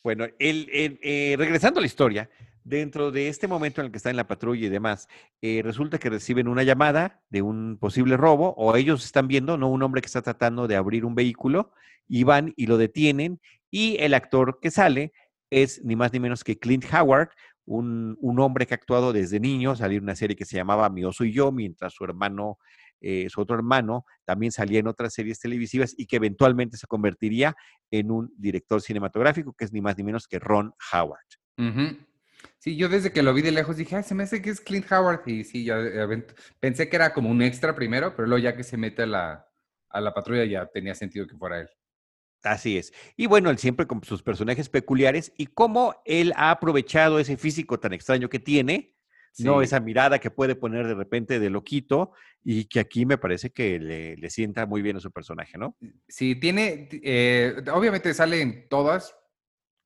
Bueno, 0.02 0.26
eh, 0.38 1.34
regresando 1.38 1.78
a 1.78 1.82
la 1.82 1.86
historia, 1.86 2.30
dentro 2.62 3.12
de 3.12 3.28
este 3.28 3.46
momento 3.46 3.80
en 3.80 3.86
el 3.86 3.90
que 3.92 3.98
está 3.98 4.10
en 4.10 4.16
la 4.16 4.26
patrulla 4.26 4.66
y 4.66 4.68
demás, 4.68 5.08
eh, 5.40 5.62
resulta 5.64 5.98
que 5.98 6.10
reciben 6.10 6.48
una 6.48 6.64
llamada 6.64 7.22
de 7.30 7.42
un 7.42 7.78
posible 7.78 8.16
robo 8.16 8.54
o 8.56 8.74
ellos 8.76 9.04
están 9.04 9.28
viendo, 9.28 9.56
¿no? 9.56 9.68
Un 9.68 9.82
hombre 9.82 10.00
que 10.00 10.06
está 10.06 10.22
tratando 10.22 10.66
de 10.66 10.76
abrir 10.76 11.04
un 11.04 11.14
vehículo 11.14 11.72
y 12.08 12.24
van 12.24 12.52
y 12.56 12.66
lo 12.66 12.76
detienen 12.76 13.40
y 13.70 13.96
el 13.98 14.14
actor 14.14 14.58
que 14.60 14.70
sale 14.70 15.12
es 15.50 15.84
ni 15.84 15.96
más 15.96 16.12
ni 16.12 16.20
menos 16.20 16.42
que 16.42 16.58
Clint 16.58 16.84
Howard, 16.92 17.30
un, 17.66 18.16
hombre 18.38 18.66
que 18.66 18.74
ha 18.74 18.76
actuado 18.76 19.12
desde 19.12 19.40
niño, 19.40 19.74
salió 19.76 20.00
una 20.00 20.14
serie 20.14 20.36
que 20.36 20.44
se 20.44 20.56
llamaba 20.56 20.88
Mi 20.88 21.04
oso 21.04 21.24
y 21.24 21.32
yo, 21.32 21.52
mientras 21.52 21.94
su 21.94 22.04
hermano, 22.04 22.58
eh, 23.00 23.26
su 23.28 23.40
otro 23.40 23.56
hermano, 23.56 24.04
también 24.24 24.52
salía 24.52 24.80
en 24.80 24.86
otras 24.86 25.14
series 25.14 25.40
televisivas 25.40 25.94
y 25.96 26.06
que 26.06 26.16
eventualmente 26.16 26.76
se 26.76 26.86
convertiría 26.86 27.56
en 27.90 28.10
un 28.10 28.32
director 28.36 28.80
cinematográfico, 28.80 29.52
que 29.52 29.64
es 29.64 29.72
ni 29.72 29.80
más 29.80 29.96
ni 29.96 30.04
menos 30.04 30.26
que 30.26 30.38
Ron 30.38 30.74
Howard. 30.92 31.20
Sí, 32.58 32.76
yo 32.76 32.88
desde 32.88 33.12
que 33.12 33.22
lo 33.22 33.32
vi 33.32 33.42
de 33.42 33.52
lejos 33.52 33.76
dije, 33.76 34.02
se 34.02 34.14
me 34.14 34.24
hace 34.24 34.42
que 34.42 34.50
es 34.50 34.60
Clint 34.60 34.90
Howard. 34.90 35.22
Y 35.26 35.44
sí, 35.44 35.64
yo 35.64 35.76
pensé 36.60 36.88
que 36.88 36.96
era 36.96 37.12
como 37.12 37.30
un 37.30 37.42
extra 37.42 37.74
primero, 37.74 38.14
pero 38.14 38.28
luego 38.28 38.42
ya 38.42 38.56
que 38.56 38.64
se 38.64 38.76
mete 38.76 39.02
a 39.02 39.06
la, 39.06 39.48
a 39.88 40.00
la 40.00 40.12
patrulla 40.12 40.44
ya 40.44 40.66
tenía 40.66 40.94
sentido 40.94 41.26
que 41.26 41.36
fuera 41.36 41.60
él. 41.60 41.68
Así 42.42 42.78
es. 42.78 42.92
Y 43.16 43.26
bueno, 43.26 43.50
él 43.50 43.58
siempre 43.58 43.86
con 43.86 44.02
sus 44.04 44.22
personajes 44.22 44.68
peculiares 44.68 45.32
y 45.36 45.46
cómo 45.46 46.00
él 46.04 46.32
ha 46.36 46.50
aprovechado 46.50 47.18
ese 47.18 47.36
físico 47.36 47.80
tan 47.80 47.92
extraño 47.92 48.28
que 48.28 48.38
tiene, 48.38 48.95
¿no? 49.38 49.62
Esa 49.62 49.80
mirada 49.80 50.18
que 50.18 50.30
puede 50.30 50.54
poner 50.54 50.86
de 50.86 50.94
repente 50.94 51.38
de 51.38 51.50
loquito 51.50 52.12
y 52.42 52.66
que 52.66 52.80
aquí 52.80 53.06
me 53.06 53.18
parece 53.18 53.50
que 53.50 53.78
le, 53.78 54.30
sienta 54.30 54.66
muy 54.66 54.82
bien 54.82 54.96
a 54.96 55.00
su 55.00 55.10
personaje, 55.10 55.58
¿no? 55.58 55.76
Sí, 56.08 56.36
tiene, 56.36 56.88
eh, 57.02 57.56
obviamente 57.72 58.14
sale 58.14 58.40
en 58.40 58.68
todas, 58.68 59.16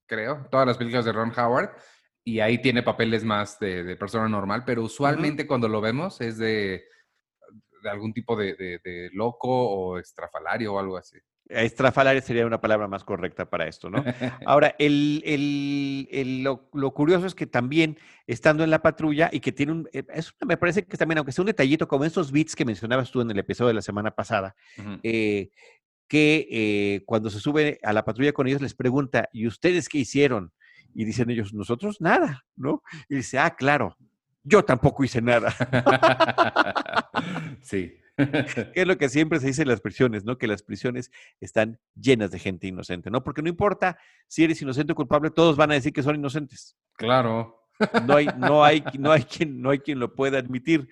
creo, 0.07 0.47
todas 0.50 0.66
las 0.66 0.78
películas 0.78 1.04
de 1.04 1.12
Ron 1.12 1.33
Howard 1.37 1.71
y 2.25 2.40
ahí 2.40 2.61
tiene 2.61 2.82
papeles 2.82 3.25
más 3.25 3.58
de, 3.58 3.97
persona 3.97 4.28
normal, 4.28 4.65
pero 4.65 4.82
usualmente 4.82 5.47
cuando 5.47 5.69
lo 5.69 5.80
vemos 5.80 6.21
es 6.21 6.36
de, 6.39 6.84
algún 7.84 8.13
tipo 8.13 8.36
de, 8.36 8.54
de 8.54 9.10
loco 9.13 9.49
o 9.49 9.99
estrafalario 9.99 10.75
o 10.75 10.78
algo 10.78 10.97
así. 10.97 11.19
Estrafalaria 11.50 12.23
sería 12.23 12.47
una 12.47 12.60
palabra 12.60 12.86
más 12.86 13.04
correcta 13.04 13.50
para 13.50 13.67
esto, 13.67 13.91
¿no? 13.91 14.04
Ahora, 14.47 14.75
el, 14.78 15.23
el, 15.25 16.43
lo, 16.43 16.91
curioso 16.93 17.26
es 17.26 17.34
que 17.34 17.47
también, 17.47 17.99
estando 18.26 18.63
en 18.63 18.71
la 18.71 18.82
patrulla 18.82 19.28
y 19.32 19.41
que 19.41 19.52
tiene 19.52 19.73
un, 19.73 19.89
eh, 19.93 20.04
me 20.47 20.56
parece 20.56 20.84
que 20.84 20.97
también, 20.97 21.19
aunque 21.19 21.32
sea 21.32 21.43
un 21.43 21.47
detallito 21.47 21.89
como 21.89 22.04
esos 22.04 22.30
bits 22.30 22.54
que 22.54 22.65
mencionabas 22.65 23.10
tú 23.10 23.21
en 23.21 23.30
el 23.30 23.39
episodio 23.39 23.69
de 23.69 23.75
la 23.75 23.82
semana 23.82 24.13
pasada, 24.13 24.54
eh, 25.02 25.50
que 26.06 26.47
eh, 26.50 27.02
cuando 27.06 27.30
se 27.30 27.41
sube 27.41 27.78
a 27.82 27.93
la 27.93 28.04
patrulla 28.04 28.32
con 28.32 28.47
ellos 28.47 28.63
les 28.63 28.75
pregunta, 28.75 29.28
¿y 29.32 29.47
ustedes 29.47 29.89
qué 29.89 29.99
hicieron? 29.99 30.52
Y 30.95 31.04
dicen 31.04 31.30
ellos, 31.30 31.52
nosotros 31.52 32.00
nada, 32.00 32.45
¿no? 32.56 32.82
Y 33.08 33.17
dice, 33.17 33.39
ah, 33.39 33.50
claro, 33.50 33.97
yo 34.43 34.65
tampoco 34.65 35.04
hice 35.04 35.21
nada. 35.21 35.52
sí. 37.63 38.00
es 38.75 38.87
lo 38.87 38.99
que 38.99 39.09
siempre 39.09 39.41
se 39.41 39.49
dice 39.49 39.63
en 39.63 39.69
las 39.69 39.80
prisiones, 39.80 40.25
¿no? 40.25 40.39
Que 40.39 40.47
las 40.47 40.63
prisiones 40.63 41.11
están 41.41 41.78
llenas 41.95 42.30
de 42.30 42.39
gente 42.39 42.67
inocente, 42.67 43.11
¿no? 43.11 43.23
Porque 43.23 43.43
no 43.43 43.49
importa 43.49 43.99
si 44.28 44.45
eres 44.45 44.61
inocente 44.63 44.93
o 44.93 44.97
culpable, 44.97 45.30
todos 45.30 45.56
van 45.56 45.71
a 45.71 45.75
decir 45.75 45.93
que 45.93 46.02
son 46.02 46.17
inocentes. 46.17 46.76
Claro. 46.95 47.56
No 48.06 48.17
hay, 48.17 48.28
no 48.37 48.65
hay, 48.65 48.83
no 48.99 49.13
hay, 49.13 49.23
quien, 49.23 49.61
no 49.61 49.71
hay 49.71 49.78
quien 49.78 49.99
lo 49.99 50.15
pueda 50.15 50.39
admitir. 50.39 50.89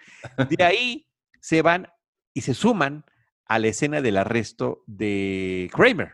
De 0.49 0.65
ahí 0.65 1.07
se 1.41 1.63
van 1.63 1.89
y 2.35 2.43
se 2.43 2.55
suman 2.55 3.05
a 3.47 3.59
la 3.59 3.69
escena 3.69 4.01
del 4.01 4.17
arresto 4.17 4.85
de 4.87 5.71
Kramer. 5.73 6.13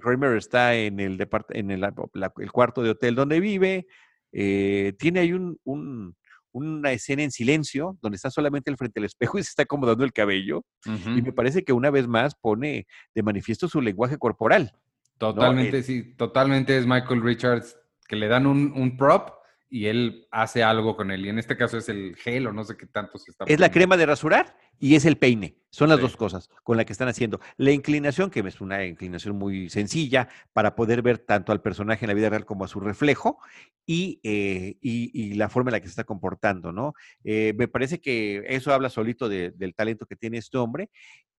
Kramer 0.00 0.36
está 0.36 0.74
en 0.74 0.98
el, 0.98 1.28
en 1.50 1.70
el, 1.70 1.84
el, 1.84 2.52
cuarto 2.52 2.82
de 2.82 2.90
hotel 2.90 3.14
donde 3.14 3.38
vive, 3.38 3.86
eh, 4.32 4.94
tiene 4.98 5.20
ahí 5.20 5.32
un, 5.32 6.16
una 6.52 6.92
escena 6.92 7.22
en 7.22 7.30
silencio, 7.30 7.98
donde 8.02 8.16
está 8.16 8.30
solamente 8.30 8.70
el 8.70 8.76
frente 8.76 9.00
al 9.00 9.04
espejo 9.04 9.38
y 9.38 9.42
se 9.42 9.50
está 9.50 9.62
acomodando 9.64 10.04
el 10.04 10.12
cabello. 10.12 10.64
Y 10.84 11.22
me 11.22 11.32
parece 11.32 11.64
que 11.64 11.72
una 11.72 11.90
vez 11.90 12.08
más 12.08 12.34
pone 12.34 12.86
de 13.14 13.22
manifiesto 13.22 13.68
su 13.68 13.80
lenguaje 13.80 14.18
corporal. 14.18 14.72
Totalmente, 15.18 15.82
sí, 15.82 16.14
totalmente 16.14 16.78
es 16.78 16.86
Michael 16.86 17.22
Richards, 17.22 17.76
que 18.06 18.16
le 18.16 18.28
dan 18.28 18.46
un, 18.46 18.72
un 18.76 18.96
prop 18.96 19.37
y 19.70 19.86
él 19.86 20.26
hace 20.30 20.62
algo 20.62 20.96
con 20.96 21.10
él. 21.10 21.26
Y 21.26 21.28
en 21.28 21.38
este 21.38 21.56
caso 21.56 21.78
es 21.78 21.88
el 21.88 22.16
gel 22.16 22.46
o 22.46 22.52
no 22.52 22.64
sé 22.64 22.76
qué 22.76 22.86
tanto 22.86 23.18
se 23.18 23.30
está. 23.30 23.44
Es 23.46 23.60
la 23.60 23.70
crema 23.70 23.96
de 23.96 24.06
rasurar 24.06 24.56
y 24.78 24.94
es 24.94 25.04
el 25.04 25.16
peine. 25.16 25.56
Son 25.70 25.90
las 25.90 26.00
dos 26.00 26.16
cosas 26.16 26.48
con 26.62 26.76
las 26.78 26.86
que 26.86 26.92
están 26.92 27.08
haciendo. 27.08 27.40
La 27.56 27.72
inclinación, 27.72 28.30
que 28.30 28.40
es 28.40 28.60
una 28.60 28.86
inclinación 28.86 29.36
muy 29.36 29.68
sencilla 29.68 30.28
para 30.52 30.74
poder 30.74 31.02
ver 31.02 31.18
tanto 31.18 31.52
al 31.52 31.60
personaje 31.60 32.04
en 32.04 32.08
la 32.08 32.14
vida 32.14 32.30
real 32.30 32.46
como 32.46 32.64
a 32.64 32.68
su 32.68 32.80
reflejo 32.80 33.38
y, 33.84 34.20
eh, 34.22 34.76
y, 34.80 35.34
la 35.34 35.48
forma 35.48 35.70
en 35.70 35.72
la 35.72 35.80
que 35.80 35.86
se 35.86 35.92
está 35.92 36.04
comportando, 36.04 36.72
¿no? 36.72 36.94
Eh, 37.22 37.54
me 37.56 37.68
parece 37.68 38.00
que 38.00 38.42
eso 38.46 38.72
habla 38.72 38.88
solito 38.88 39.28
del 39.28 39.74
talento 39.74 40.06
que 40.06 40.16
tiene 40.16 40.38
este 40.38 40.56
hombre. 40.56 40.90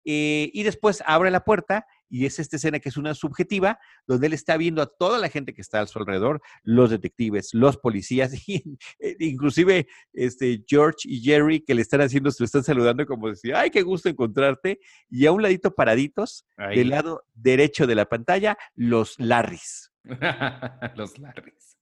Eh, 0.06 0.50
y 0.54 0.64
después 0.64 1.04
abre 1.06 1.32
la 1.32 1.44
puerta 1.44 1.86
y 2.10 2.26
es 2.26 2.40
esta 2.40 2.56
escena 2.56 2.80
que 2.80 2.90
es 2.90 2.98
una 2.98 3.14
subjetiva, 3.14 3.80
donde 4.08 4.28
él 4.28 4.34
está 4.34 4.58
viendo 4.58 4.82
a 4.82 4.88
toda 4.88 5.20
la 5.20 5.30
gente 5.30 5.54
que 5.54 5.62
está 5.62 5.82
a 5.82 5.88
su 5.88 6.00
alrededor, 6.00 6.42
los 6.64 6.90
detectives, 6.90 7.54
los 7.54 7.78
policías, 7.78 8.34
y, 8.48 8.78
eh, 9.00 9.16
inclusive 9.20 9.88
este, 10.14 10.64
George 10.68 11.00
y 11.04 11.22
Jerry 11.22 11.62
que 11.62 11.76
le 11.76 11.82
están 11.82 12.02
haciendo, 12.02 12.32
se 12.32 12.44
lo 12.44 12.46
están 12.46 12.64
saludando 12.64 13.06
como 13.06 13.30
decir, 13.30 13.54
ay, 13.56 13.70
qué 13.70 13.84
gusto 13.84 14.10
encontrarte, 14.10 14.80
y 15.10 15.26
a 15.26 15.32
un 15.32 15.42
ladito 15.42 15.76
paraditos, 15.76 16.46
del 16.58 16.90
lado 16.90 17.24
derecho 17.34 17.88
de 17.88 17.96
la 17.96 18.06
pantalla, 18.06 18.58
los 18.76 19.20
Larrys. 19.20 19.92
los 20.96 21.18
Larrys. 21.20 21.78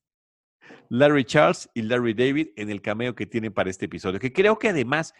Larry 0.89 1.25
Charles 1.25 1.69
y 1.73 1.81
Larry 1.81 2.13
David 2.13 2.49
en 2.55 2.69
el 2.69 2.81
cameo 2.81 3.15
que 3.15 3.25
tienen 3.25 3.53
para 3.53 3.69
este 3.69 3.85
episodio, 3.85 4.19
que 4.19 4.31
creo 4.33 4.57
que 4.57 4.69
además 4.69 5.13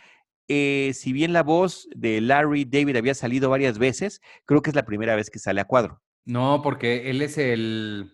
eh, 0.47 0.91
si 0.93 1.13
bien 1.13 1.33
la 1.33 1.43
voz 1.43 1.87
de 1.95 2.21
Larry 2.21 2.65
David 2.65 2.95
había 2.95 3.13
salido 3.13 3.49
varias 3.49 3.77
veces, 3.77 4.21
creo 4.45 4.61
que 4.61 4.69
es 4.69 4.75
la 4.75 4.85
primera 4.85 5.15
vez 5.15 5.29
que 5.29 5.39
sale 5.39 5.61
a 5.61 5.65
cuadro. 5.65 6.01
No, 6.25 6.61
porque 6.61 7.09
él 7.09 7.21
es 7.21 7.37
el. 7.37 8.13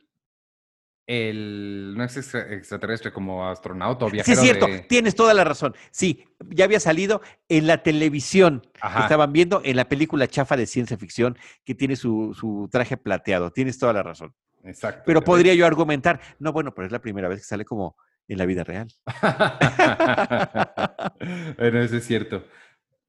El, 1.06 1.96
no 1.98 2.04
es 2.06 2.16
extraterrestre 2.16 3.12
como 3.12 3.46
astronauta 3.46 4.06
o 4.06 4.10
viajero. 4.10 4.42
Sí, 4.42 4.48
es 4.48 4.58
cierto, 4.58 4.68
tienes 4.88 5.16
toda 5.16 5.34
la 5.34 5.44
razón. 5.44 5.76
Sí, 5.92 6.24
ya 6.50 6.64
había 6.64 6.80
salido 6.80 7.22
en 7.50 7.68
la 7.68 7.84
televisión. 7.84 8.66
estaban 9.02 9.34
viendo 9.34 9.62
en 9.66 9.76
la 9.76 9.90
película 9.90 10.30
chafa 10.30 10.56
de 10.56 10.66
ciencia 10.66 10.98
ficción 10.98 11.38
que 11.66 11.76
tiene 11.76 11.98
su, 11.98 12.34
su 12.34 12.70
traje 12.72 12.96
plateado. 12.96 13.52
Tienes 13.52 13.78
toda 13.78 13.92
la 13.92 14.02
razón. 14.02 14.34
Exacto. 14.64 15.04
Pero 15.06 15.22
podría 15.22 15.54
yo 15.56 15.66
argumentar, 15.66 16.22
no, 16.40 16.54
bueno, 16.54 16.74
pero 16.74 16.86
es 16.86 16.92
la 16.94 17.02
primera 17.02 17.28
vez 17.28 17.40
que 17.40 17.46
sale 17.48 17.66
como 17.66 17.98
en 18.28 18.38
la 18.38 18.46
vida 18.46 18.64
real. 18.64 18.88
bueno, 21.58 21.82
eso 21.82 21.98
es 21.98 22.06
cierto. 22.06 22.46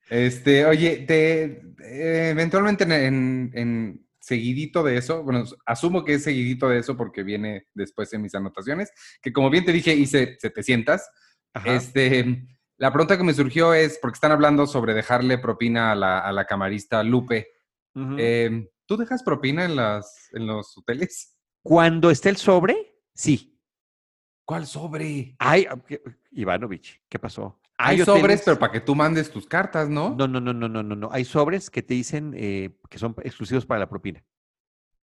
Este, 0.09 0.67
oye, 0.67 1.05
te, 1.07 1.63
eventualmente 2.31 2.85
en, 2.85 4.07
seguidito 4.21 4.83
de 4.83 4.97
eso, 4.97 5.23
bueno, 5.23 5.45
asumo 5.67 6.05
que 6.05 6.15
es 6.15 6.25
seguidito 6.25 6.69
de 6.69 6.79
eso 6.79 6.97
porque 6.97 7.23
viene 7.23 7.67
después 7.75 8.13
en 8.15 8.23
mis 8.23 8.35
anotaciones, 8.35 8.91
que 9.21 9.33
como 9.33 9.51
bien 9.51 9.65
te 9.65 9.73
dije, 9.73 9.95
hice 9.95 10.37
700. 10.41 11.01
Este, 11.65 12.47
la 12.79 12.93
pregunta 12.93 13.17
que 13.17 13.25
me 13.25 13.35
surgió 13.35 13.75
es, 13.75 13.99
porque 14.01 14.17
están 14.17 14.33
hablando 14.33 14.67
sobre 14.67 14.95
dejarle 14.95 15.39
propina 15.39 15.93
a 15.93 16.33
la, 16.33 16.47
camarista 16.47 17.03
Lupe. 17.03 17.49
Em, 17.95 18.67
¿Tú 18.87 18.97
dejas 18.97 19.23
propina 19.23 19.65
en, 19.65 19.77
las, 19.77 20.29
en 20.33 20.47
los 20.47 20.77
hoteles? 20.77 21.37
Cuando 21.63 22.11
esté 22.11 22.31
el 22.31 22.37
sobre, 22.37 22.99
sí. 23.15 23.54
¿Cuál 24.45 24.67
sobre? 24.67 25.37
Ay, 25.39 25.67
Ivanovich, 26.33 27.01
¿qué 27.09 27.19
pasó? 27.19 27.61
Hay, 27.77 27.99
sobres, 28.01 28.43
pero 28.45 28.59
para 28.59 28.73
que 28.73 28.81
tú 28.81 28.95
mandes 28.95 29.31
tus 29.31 29.47
cartas, 29.47 29.89
¿no? 29.89 30.15
No, 30.15 30.29
no, 30.29 30.41
no, 30.41 30.53
no, 30.53 30.69
no, 30.69 30.83
no, 30.83 30.95
no. 30.95 31.09
Hay 31.11 31.25
sobres 31.25 31.71
que 31.71 31.83
te 31.83 31.95
dicen 31.95 32.33
eh, 32.37 32.77
que 32.89 32.99
son 32.99 33.15
exclusivos 33.23 33.67
para 33.67 33.81
la 33.81 33.89
propina. 33.89 34.23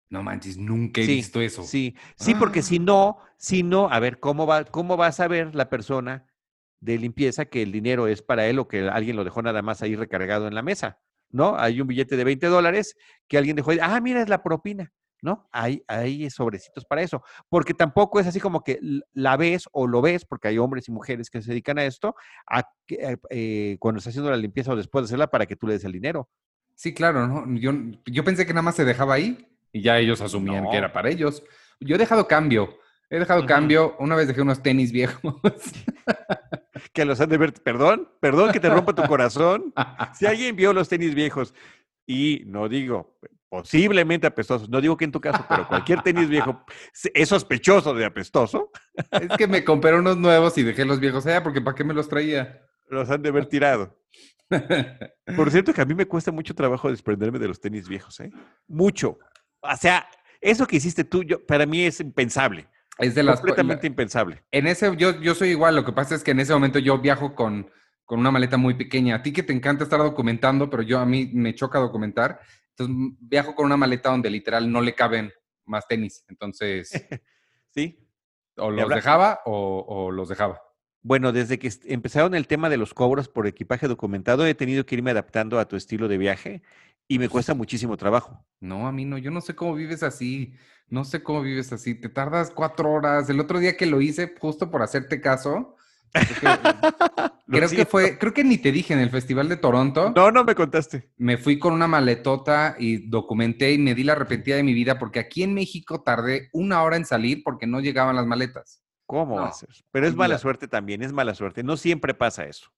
No 0.10 0.24
manches, 0.24 0.58
nunca 0.58 1.02
he 1.02 1.08
visto 1.08 1.42
eso. 1.42 1.64
Sí, 1.64 1.96
sí, 2.16 2.36
porque 2.36 2.62
si 2.62 2.78
ah. 2.78 2.82
no, 2.82 3.18
si 3.38 3.64
no, 3.64 3.90
a 3.90 4.00
ver, 4.00 4.20
¿cómo 4.20 4.46
va, 4.46 4.66
cómo 4.66 4.98
va 4.98 5.08
a 5.08 5.12
saber 5.12 5.56
la 5.56 5.70
persona 5.70 6.26
de 6.80 6.98
limpieza 6.98 7.46
que 7.46 7.62
el 7.62 7.72
dinero 7.72 8.08
es 8.08 8.22
para 8.22 8.48
él 8.48 8.60
o 8.60 8.68
que 8.68 8.90
alguien 8.90 9.16
lo 9.16 9.24
dejó 9.24 9.42
nada 9.42 9.62
más 9.62 9.82
ahí 9.82 9.96
recargado 9.96 10.48
en 10.48 10.56
la 10.56 10.62
mesa? 10.62 11.00
¿No? 11.30 11.58
Hay 11.58 11.80
un 11.80 11.88
billete 11.88 12.18
de 12.18 12.24
20 12.26 12.48
dólares 12.48 12.96
que 13.28 13.38
alguien 13.38 13.56
dejó 13.56 13.72
ahí. 13.72 13.80
Ah, 13.82 14.00
mira, 14.02 14.22
es 14.22 14.30
la 14.30 14.44
propina. 14.44 14.92
¿No? 15.22 15.48
Hay, 15.52 15.84
hay 15.88 16.30
sobrecitos 16.30 16.86
para 16.86 17.02
eso, 17.02 17.24
porque 17.50 17.74
tampoco 17.74 18.20
es 18.20 18.28
así 18.28 18.40
como 18.40 18.64
que 18.64 18.80
la 19.14 19.38
ves 19.38 19.70
o 19.72 19.88
lo 19.88 20.02
ves, 20.02 20.26
porque 20.26 20.48
hay 20.50 20.58
hombres 20.58 20.88
y 20.88 20.92
mujeres 20.92 21.30
que 21.30 21.42
se 21.42 21.52
dedican 21.52 21.80
a 21.80 21.86
esto, 21.86 22.16
a, 22.48 22.68
eh, 22.90 23.18
eh, 23.30 23.78
cuando 23.80 24.00
está 24.00 24.10
haciendo 24.10 24.32
la 24.32 24.38
limpieza 24.38 24.74
o 24.74 24.76
después 24.76 25.04
de 25.04 25.06
hacerla 25.06 25.28
para 25.28 25.46
que 25.46 25.56
tú 25.56 25.68
le 25.68 25.74
des 25.74 25.86
el 25.86 25.92
dinero. 25.92 26.30
Sí, 26.76 26.94
claro, 26.94 27.28
¿no? 27.28 27.46
Yo, 27.60 27.72
yo 28.06 28.24
pensé 28.24 28.46
que 28.46 28.54
nada 28.54 28.64
más 28.64 28.76
se 28.76 28.86
dejaba 28.86 29.14
ahí 29.14 29.48
y 29.72 29.82
ya 29.82 30.00
ellos 30.00 30.22
asumían 30.22 30.70
que 30.70 30.78
era 30.78 30.92
para 30.92 31.10
ellos. 31.10 31.44
Yo 31.80 31.96
he 31.96 32.00
dejado 32.00 32.28
cambio, 32.28 32.78
he 33.10 33.20
dejado 33.20 33.46
cambio, 33.46 33.96
una 34.00 34.16
vez 34.16 34.28
dejé 34.28 34.42
unos 34.42 34.62
tenis 34.64 34.92
viejos. 34.92 35.36
que 36.94 37.06
los 37.06 37.22
han 37.22 37.30
de 37.30 37.38
ver, 37.38 37.54
perdón, 37.54 38.10
perdón 38.20 38.52
que 38.52 38.60
te 38.60 38.70
rompa 38.70 38.94
tu 38.94 39.04
corazón. 39.08 39.74
Si 40.14 40.26
alguien 40.26 40.56
vio 40.56 40.74
los 40.74 40.90
tenis 40.90 41.16
viejos 41.16 41.54
y 42.06 42.44
no 42.46 42.68
digo, 42.68 43.18
posiblemente 43.52 44.26
apestosos. 44.26 44.70
No 44.70 44.80
digo 44.80 44.96
que 44.96 45.04
en 45.04 45.12
tu 45.12 45.20
caso, 45.20 45.46
pero 45.50 45.68
cualquier 45.68 46.02
tenis 46.02 46.30
viejo 46.30 46.64
es 47.14 47.28
sospechoso 47.28 47.94
de 47.94 48.06
apestoso. 48.06 48.72
Es 49.12 49.28
que 49.38 49.46
me 49.46 49.66
compré 49.66 49.94
unos 49.94 50.16
nuevos 50.16 50.58
y 50.58 50.64
dejé 50.64 50.86
los 50.86 51.02
viejos 51.02 51.28
allá 51.28 51.44
porque 51.44 51.60
¿para 51.60 51.76
qué 51.76 51.84
me 51.84 51.94
los 51.94 52.08
traía? 52.08 52.66
Los 52.88 53.10
han 53.10 53.22
de 53.22 53.28
haber 53.28 53.48
tirado. 53.48 54.00
Por 55.36 55.52
cierto, 55.52 55.74
que 55.74 55.82
a 55.82 55.86
mí 55.86 55.94
me 55.94 56.06
cuesta 56.06 56.32
mucho 56.32 56.56
trabajo 56.56 56.90
desprenderme 56.90 57.40
de 57.40 57.50
los 57.50 57.60
tenis 57.60 57.90
viejos, 57.90 58.22
¿eh? 58.22 58.32
Mucho. 58.70 59.20
O 59.60 59.76
sea, 59.76 60.08
eso 60.40 60.66
que 60.66 60.78
hiciste 60.78 61.04
tú, 61.04 61.22
yo, 61.24 61.46
para 61.46 61.66
mí 61.66 61.84
es 61.84 62.00
impensable. 62.00 62.70
Es 63.00 63.16
de 63.16 63.24
las 63.24 63.42
completamente 63.42 63.86
impensable. 63.86 64.44
En 64.52 64.66
ese, 64.66 64.96
yo, 64.96 65.20
yo 65.20 65.36
soy 65.36 65.50
igual. 65.50 65.76
Lo 65.76 65.84
que 65.84 65.92
pasa 65.92 66.16
es 66.16 66.24
que 66.24 66.32
en 66.32 66.40
ese 66.40 66.54
momento 66.54 66.80
yo 66.80 67.00
viajo 67.00 67.36
con, 67.36 67.70
con 68.06 68.18
una 68.18 68.32
maleta 68.32 68.56
muy 68.56 68.76
pequeña. 68.76 69.16
A 69.16 69.24
ti 69.24 69.34
que 69.34 69.44
te 69.44 69.52
encanta 69.52 69.84
estar 69.84 70.00
documentando, 70.00 70.70
pero 70.70 70.84
yo 70.84 71.00
a 71.00 71.06
mí 71.06 71.30
me 71.34 71.54
choca 71.54 71.80
documentar. 71.80 72.40
Entonces 72.82 73.18
viajo 73.20 73.56
con 73.56 73.66
una 73.66 73.78
maleta 73.78 74.10
donde 74.10 74.30
literal 74.30 74.72
no 74.72 74.82
le 74.82 74.96
caben 74.96 75.32
más 75.66 75.88
tenis. 75.88 76.24
Entonces, 76.28 76.92
sí. 77.70 78.08
O 78.58 78.70
los 78.70 78.90
dejaba 78.90 79.40
o, 79.46 80.12
los 80.12 80.30
dejaba. 80.30 80.62
Bueno, 81.04 81.32
desde 81.32 81.58
que 81.58 81.72
empezaron 81.86 82.36
el 82.36 82.48
tema 82.48 82.70
de 82.70 82.78
los 82.78 82.94
cobros 82.94 83.28
por 83.28 83.48
equipaje 83.48 83.88
documentado, 83.88 84.46
he 84.46 84.54
tenido 84.54 84.86
que 84.86 84.96
irme 84.96 85.12
adaptando 85.12 85.60
a 85.60 85.68
tu 85.68 85.76
estilo 85.76 86.08
de 86.08 86.18
viaje 86.18 86.62
y 87.08 87.18
me 87.18 87.28
cuesta 87.28 87.54
muchísimo 87.54 87.98
trabajo. 87.98 88.46
No, 88.60 88.88
a 88.88 88.92
mí 88.92 89.06
no, 89.06 89.18
yo 89.18 89.32
no 89.32 89.42
sé 89.42 89.56
cómo 89.56 89.74
vives 89.74 90.04
así, 90.04 90.54
no 90.88 91.04
sé 91.04 91.24
cómo 91.24 91.42
vives 91.42 91.74
así, 91.74 91.96
te 91.96 92.10
tardas 92.10 92.52
cuatro 92.52 92.92
horas. 92.92 93.30
El 93.30 93.40
otro 93.40 93.58
día 93.60 93.78
que 93.78 93.88
lo 93.88 94.00
hice, 94.00 94.36
justo 94.40 94.70
por 94.70 94.84
hacerte 94.84 95.22
caso, 95.22 95.76
Creo 97.48 97.70
que 97.70 97.86
fue, 97.86 98.18
creo 98.18 98.34
que 98.34 98.44
ni 98.44 98.58
te 98.58 98.72
dije 98.72 98.94
en 98.94 99.00
el 99.00 99.10
Festival 99.10 99.50
de 99.50 99.58
Toronto. 99.58 100.14
No, 100.16 100.32
no 100.32 100.44
me 100.44 100.56
contaste. 100.56 101.12
Me 101.18 101.38
fui 101.38 101.60
con 101.60 101.74
una 101.74 101.88
maletota 101.88 102.76
y 102.80 103.10
documenté 103.10 103.74
y 103.74 103.78
me 103.78 103.94
di 103.94 104.04
la 104.04 104.14
arrepentida 104.14 104.56
de 104.56 104.64
mi 104.64 104.74
vida 104.74 104.98
porque 104.98 105.20
aquí 105.20 105.44
en 105.44 105.54
México 105.54 106.02
tardé 106.02 106.50
una 106.54 106.82
hora 106.84 106.96
en 106.96 107.06
salir 107.06 107.44
porque 107.44 107.68
no 107.68 107.82
llegaban 107.82 108.16
las 108.16 108.26
maletas. 108.26 108.84
¿Cómo 109.06 109.36
va 109.36 109.50
a 109.50 109.54
ser? 109.54 109.70
Pero 109.92 110.08
es 110.08 110.16
mala 110.16 110.38
suerte 110.38 110.70
también, 110.70 111.02
es 111.02 111.12
mala 111.12 111.36
suerte. 111.36 111.64
No 111.64 111.76
siempre 111.76 112.14
pasa 112.14 112.46
eso. 112.46 112.72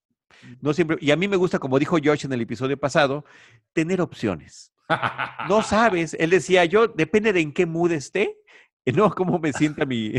No 0.61 0.73
siempre, 0.73 0.97
y 0.99 1.11
a 1.11 1.15
mí 1.15 1.27
me 1.27 1.37
gusta, 1.37 1.59
como 1.59 1.77
dijo 1.77 1.97
Josh 2.03 2.25
en 2.25 2.33
el 2.33 2.41
episodio 2.41 2.77
pasado, 2.77 3.25
tener 3.73 4.01
opciones. 4.01 4.71
No 5.49 5.61
sabes, 5.61 6.15
él 6.19 6.29
decía, 6.29 6.65
yo 6.65 6.87
depende 6.87 7.33
de 7.33 7.41
en 7.41 7.53
qué 7.53 7.65
mood 7.65 7.91
esté, 7.91 8.37
no 8.91 9.09
cómo 9.11 9.39
me 9.39 9.53
sienta 9.53 9.85
mi, 9.85 10.13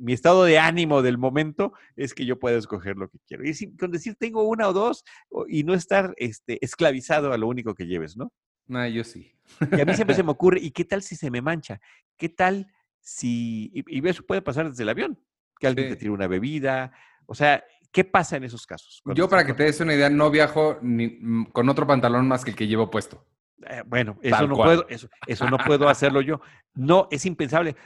mi, 0.00 0.12
estado 0.12 0.44
de 0.44 0.58
ánimo 0.58 1.02
del 1.02 1.18
momento, 1.18 1.72
es 1.96 2.14
que 2.14 2.26
yo 2.26 2.38
pueda 2.38 2.58
escoger 2.58 2.96
lo 2.96 3.08
que 3.08 3.18
quiero. 3.26 3.44
Y 3.44 3.76
con 3.76 3.90
decir 3.90 4.16
tengo 4.18 4.42
una 4.42 4.68
o 4.68 4.72
dos 4.72 5.04
y 5.48 5.62
no 5.64 5.74
estar 5.74 6.14
este, 6.16 6.64
esclavizado 6.64 7.32
a 7.32 7.38
lo 7.38 7.46
único 7.46 7.74
que 7.74 7.86
lleves, 7.86 8.16
¿no? 8.16 8.32
No, 8.66 8.86
yo 8.88 9.04
sí. 9.04 9.34
Y 9.70 9.80
a 9.80 9.84
mí 9.84 9.94
siempre 9.94 10.16
se 10.16 10.22
me 10.22 10.30
ocurre, 10.32 10.60
¿y 10.60 10.70
qué 10.70 10.84
tal 10.84 11.02
si 11.02 11.16
se 11.16 11.30
me 11.30 11.42
mancha? 11.42 11.80
¿Qué 12.16 12.28
tal 12.28 12.72
si, 13.00 13.70
y, 13.74 14.08
eso 14.08 14.24
puede 14.24 14.42
pasar 14.42 14.70
desde 14.70 14.82
el 14.82 14.88
avión, 14.88 15.18
que 15.58 15.66
alguien 15.66 15.88
te 15.88 15.96
tire 15.96 16.10
una 16.10 16.26
bebida, 16.26 16.92
o 17.26 17.34
sea, 17.34 17.64
¿qué 17.90 18.04
pasa 18.04 18.36
en 18.36 18.44
esos 18.44 18.66
casos? 18.66 19.02
Yo 19.14 19.28
para 19.28 19.44
que 19.44 19.54
te 19.54 19.64
des 19.64 19.80
una 19.80 19.94
idea, 19.94 20.08
no 20.08 20.30
viajo 20.30 20.78
ni, 20.82 21.18
mm, 21.20 21.46
con 21.52 21.68
otro 21.68 21.86
pantalón 21.86 22.26
más 22.28 22.44
que 22.44 22.50
el 22.50 22.56
que 22.56 22.66
llevo 22.66 22.90
puesto. 22.90 23.26
Eh, 23.68 23.82
bueno, 23.86 24.18
eso 24.22 24.46
no, 24.46 24.56
puedo, 24.56 24.88
eso, 24.88 25.08
eso 25.26 25.48
no 25.48 25.58
puedo 25.58 25.88
hacerlo 25.88 26.20
yo. 26.20 26.40
No, 26.74 27.08
es 27.10 27.26
impensable. 27.26 27.76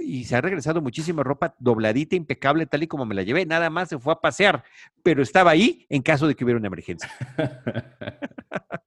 Y 0.00 0.24
se 0.24 0.36
ha 0.36 0.40
regresado 0.40 0.80
muchísima 0.82 1.22
ropa 1.22 1.54
dobladita, 1.58 2.16
impecable, 2.16 2.66
tal 2.66 2.82
y 2.82 2.88
como 2.88 3.06
me 3.06 3.14
la 3.14 3.22
llevé. 3.22 3.46
Nada 3.46 3.70
más 3.70 3.88
se 3.88 3.98
fue 3.98 4.12
a 4.12 4.20
pasear, 4.20 4.64
pero 5.02 5.22
estaba 5.22 5.52
ahí 5.52 5.86
en 5.88 6.02
caso 6.02 6.26
de 6.26 6.34
que 6.34 6.44
hubiera 6.44 6.58
una 6.58 6.66
emergencia. 6.66 7.10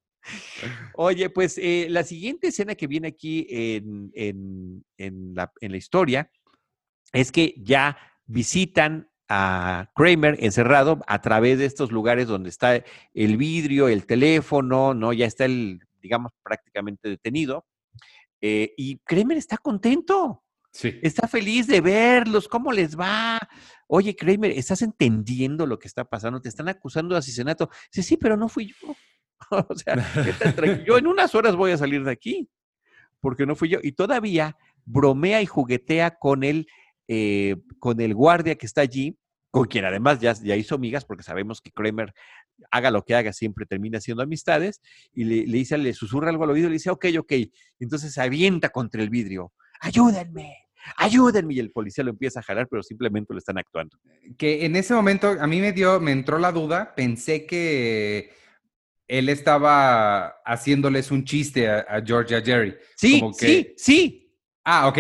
Oye, 0.93 1.30
pues 1.30 1.58
eh, 1.58 1.88
la 1.89 2.04
siguiente 2.04 2.49
escena 2.49 2.75
que 2.75 2.88
viene 2.88 3.08
aquí 3.08 3.47
en, 3.49 4.12
en, 4.13 5.34
la, 5.34 5.52
en 5.62 5.71
la 5.71 5.78
historia 5.78 6.30
es 7.13 7.32
que 7.32 7.56
ya 7.58 7.97
visitan 8.25 9.10
a 9.30 9.91
Kramer 9.95 10.38
encerrado 10.39 11.02
a 11.08 11.21
través 11.21 11.60
de 11.60 11.65
estos 11.65 11.91
lugares 11.91 12.28
donde 12.28 12.49
está 12.49 12.84
el 13.13 13.38
vidrio, 13.38 13.88
el 13.88 14.06
teléfono, 14.06 14.93
¿no? 14.93 15.13
Ya 15.13 15.28
está 15.28 15.45
el 15.45 15.82
digamos, 16.02 16.32
prácticamente 16.44 17.10
detenido. 17.10 17.66
Eh, 18.42 18.74
y 18.78 18.98
Kramer 19.00 19.38
está 19.38 19.58
contento. 19.58 20.44
Sí. 20.72 21.00
Está 21.02 21.28
feliz 21.28 21.68
de 21.68 21.82
verlos, 21.82 22.48
cómo 22.48 22.72
les 22.72 22.98
va. 22.98 23.40
Oye, 23.88 24.16
Kramer, 24.16 24.52
¿estás 24.52 24.82
entendiendo 24.82 25.66
lo 25.66 25.80
que 25.80 25.88
está 25.88 26.06
pasando? 26.06 26.42
Te 26.42 26.50
están 26.50 26.70
acusando 26.70 27.16
de 27.16 27.20
asesinato. 27.20 27.70
Sí, 27.92 28.04
sí, 28.04 28.18
pero 28.18 28.38
no 28.38 28.48
fui 28.48 28.68
yo. 28.68 28.96
o 29.70 29.76
sea, 29.76 29.96
yo 30.86 30.98
en 30.98 31.08
unas 31.08 31.34
horas 31.34 31.56
voy 31.56 31.72
a 31.72 31.78
salir 31.78 32.04
de 32.04 32.12
aquí, 32.12 32.50
porque 33.20 33.46
no 33.46 33.56
fui 33.56 33.70
yo. 33.70 33.80
Y 33.82 33.94
todavía 33.94 34.58
bromea 34.86 35.42
y 35.42 35.46
juguetea 35.46 36.18
con 36.18 36.44
el, 36.44 36.68
eh, 37.08 37.56
con 37.80 38.00
el 38.02 38.14
guardia 38.14 38.56
que 38.56 38.66
está 38.66 38.82
allí, 38.82 39.18
con 39.52 39.66
quien 39.66 39.86
además 39.86 40.20
ya, 40.20 40.34
ya 40.34 40.56
hizo 40.56 40.76
amigas, 40.76 41.06
porque 41.06 41.24
sabemos 41.24 41.62
que 41.62 41.72
Kramer, 41.72 42.14
haga 42.72 42.91
lo 42.91 43.04
que 43.04 43.15
haga, 43.15 43.34
siempre 43.34 43.65
termina 43.65 44.00
siendo 44.00 44.24
amistades, 44.24 44.82
y 45.13 45.24
le, 45.24 45.43
dice, 45.45 45.78
le 45.78 45.93
susurra 45.93 46.30
algo 46.30 46.43
al 46.43 46.52
oído 46.52 46.67
y 46.67 46.69
le 46.69 46.74
dice, 46.74 46.89
ok, 46.89 47.06
ok. 47.19 47.34
Entonces 47.80 48.13
se 48.13 48.22
avienta 48.22 48.69
contra 48.69 49.02
el 49.02 49.10
vidrio, 49.10 49.54
ayúdenme, 49.82 50.67
ayúdenme. 50.98 51.54
Y 51.54 51.60
el 51.60 51.72
policía 51.72 52.04
lo 52.04 52.12
empieza 52.12 52.39
a 52.39 52.43
jalar, 52.43 52.67
pero 52.69 52.84
simplemente 52.84 53.34
lo 53.34 53.39
están 53.39 53.58
actuando. 53.58 53.98
Que 54.38 54.65
en 54.65 54.76
ese 54.76 54.93
momento 54.93 55.36
a 55.39 55.48
mí 55.48 55.60
me 55.62 55.72
dio, 55.72 56.00
me 56.00 56.12
entró 56.12 56.38
la 56.38 56.52
duda, 56.52 56.93
pensé 56.95 57.45
que 57.45 58.32
él 59.08 59.28
estaba 59.30 60.28
haciéndoles 60.45 61.12
un 61.12 61.26
chiste 61.26 61.67
a, 61.67 62.02
Georgia 62.06 62.41
Jerry. 62.41 62.76
Sí, 62.95 63.22
sí, 63.34 63.74
sí. 63.76 64.36
Ah, 64.63 64.88
ok, 64.88 64.98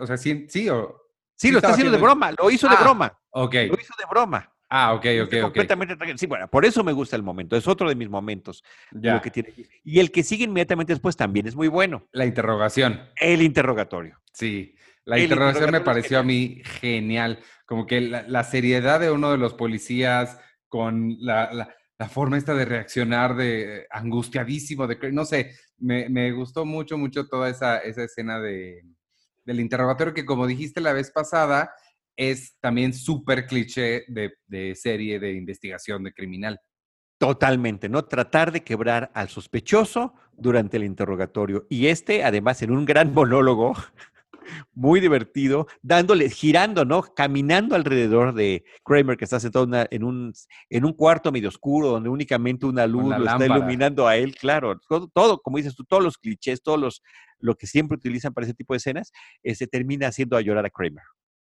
o 0.00 0.06
sea, 0.06 0.16
sí, 0.16 0.46
sí 0.48 0.68
o... 0.68 0.96
Sí, 1.36 1.50
lo 1.50 1.58
está 1.58 1.70
haciendo 1.70 1.92
de 1.92 1.98
broma, 1.98 2.32
lo 2.38 2.50
hizo 2.50 2.68
de 2.68 2.74
ah, 2.76 2.82
broma. 2.82 3.18
Ok. 3.30 3.54
Lo 3.54 3.80
hizo 3.80 3.94
de 3.98 4.04
broma. 4.10 4.52
Ah, 4.72 4.94
ok, 4.94 5.04
ok, 5.24 5.34
ok. 5.34 5.42
Completamente 5.42 5.96
Sí, 6.16 6.26
bueno, 6.26 6.48
por 6.48 6.64
eso 6.64 6.84
me 6.84 6.92
gusta 6.92 7.16
el 7.16 7.24
momento. 7.24 7.56
Es 7.56 7.66
otro 7.66 7.88
de 7.88 7.96
mis 7.96 8.08
momentos. 8.08 8.62
Ya. 8.92 9.20
que 9.20 9.30
tiene. 9.30 9.52
Y 9.82 9.98
el 9.98 10.12
que 10.12 10.22
sigue 10.22 10.44
inmediatamente 10.44 10.92
después 10.92 11.16
también 11.16 11.48
es 11.48 11.56
muy 11.56 11.66
bueno. 11.66 12.06
La 12.12 12.24
interrogación. 12.24 13.00
El 13.16 13.42
interrogatorio. 13.42 14.20
Sí. 14.32 14.76
La 15.04 15.18
interrogación 15.18 15.72
me 15.72 15.80
pareció 15.80 16.20
a 16.20 16.22
mí 16.22 16.62
genial. 16.64 17.40
Como 17.66 17.84
que 17.84 18.00
la, 18.00 18.44
seriedad 18.44 19.00
de 19.00 19.10
uno 19.10 19.32
de 19.32 19.38
los 19.38 19.54
policías 19.54 20.38
con 20.68 21.16
la, 21.18 21.68
forma 22.08 22.38
esta 22.38 22.54
de 22.54 22.64
reaccionar 22.64 23.34
de 23.34 23.86
angustiadísimo, 23.90 24.86
de 24.86 25.12
no 25.12 25.24
sé, 25.24 25.52
me, 25.78 26.30
gustó 26.30 26.64
mucho, 26.64 26.96
mucho 26.96 27.26
toda 27.26 27.48
esa, 27.48 27.78
esa 27.78 28.04
escena 28.04 28.38
de, 28.38 28.84
del 29.44 29.60
interrogatorio 29.60 30.14
que 30.14 30.24
como 30.24 30.46
dijiste 30.46 30.80
la 30.80 30.92
vez 30.92 31.10
pasada, 31.10 31.72
es 32.20 32.54
también 32.60 32.92
súper 32.92 33.46
cliché 33.46 34.04
de, 34.06 34.74
serie 34.74 35.18
de 35.18 35.32
investigación 35.32 36.04
de 36.04 36.12
criminal. 36.12 36.60
Totalmente, 37.16 37.88
¿no? 37.88 38.04
Tratar 38.04 38.52
de 38.52 38.62
quebrar 38.62 39.10
al 39.14 39.30
sospechoso 39.30 40.12
durante 40.36 40.76
el 40.76 40.84
interrogatorio. 40.84 41.66
Y 41.70 41.86
este, 41.86 42.22
además, 42.22 42.60
en 42.60 42.72
un 42.72 42.84
gran 42.84 43.14
monólogo, 43.14 43.74
muy 44.74 45.00
divertido, 45.00 45.66
dándole, 45.80 46.28
girando, 46.28 46.84
¿no? 46.84 47.00
Caminando 47.02 47.74
alrededor 47.74 48.34
de 48.34 48.64
Kramer, 48.84 49.16
que 49.16 49.24
está 49.24 49.40
sentado 49.40 49.66
en, 49.90 50.04
un, 50.04 50.34
en 50.68 50.84
un 50.84 50.92
cuarto 50.92 51.32
medio 51.32 51.48
oscuro, 51.48 51.88
donde 51.88 52.10
únicamente 52.10 52.66
una 52.66 52.86
luz 52.86 53.16
lo 53.16 53.24
está 53.24 53.46
iluminando 53.46 54.06
a 54.06 54.16
él, 54.16 54.34
claro. 54.34 54.78
Todo, 55.14 55.40
como 55.40 55.56
dices 55.56 55.74
tú, 55.74 55.84
todos 55.84 56.02
los 56.02 56.18
clichés, 56.18 56.62
todos 56.62 56.78
los, 56.78 57.02
lo 57.38 57.54
que 57.54 57.66
siempre 57.66 57.96
utilizan 57.96 58.34
para 58.34 58.44
ese 58.44 58.54
tipo 58.54 58.74
de 58.74 58.78
escenas, 58.78 59.08
se 59.08 59.38
este, 59.42 59.66
termina 59.66 60.08
haciendo 60.08 60.36
a 60.36 60.42
llorar 60.42 60.66
a 60.66 60.70
Kramer. 60.70 61.04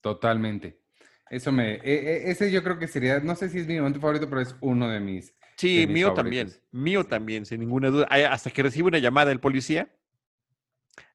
Totalmente. 0.01 0.81
Eso 1.29 1.51
me, 1.51 1.75
e, 1.75 1.81
e, 1.83 2.31
ese 2.31 2.51
yo 2.51 2.63
creo 2.63 2.79
que 2.79 2.87
sería, 2.87 3.19
no 3.19 3.35
sé 3.35 3.49
si 3.49 3.59
es 3.59 3.67
mi 3.67 3.77
momento 3.77 3.99
favorito, 3.99 4.29
pero 4.29 4.41
es 4.41 4.55
uno 4.61 4.89
de 4.89 4.99
mis. 4.99 5.35
Sí, 5.57 5.87
mío 5.87 6.13
también, 6.13 6.51
mío 6.71 7.03
también, 7.05 7.45
sin 7.45 7.59
ninguna 7.59 7.89
duda. 7.89 8.07
Hasta 8.31 8.51
que 8.51 8.63
recibe 8.63 8.87
una 8.87 8.99
llamada 8.99 9.29
del 9.29 9.39
policía, 9.39 9.91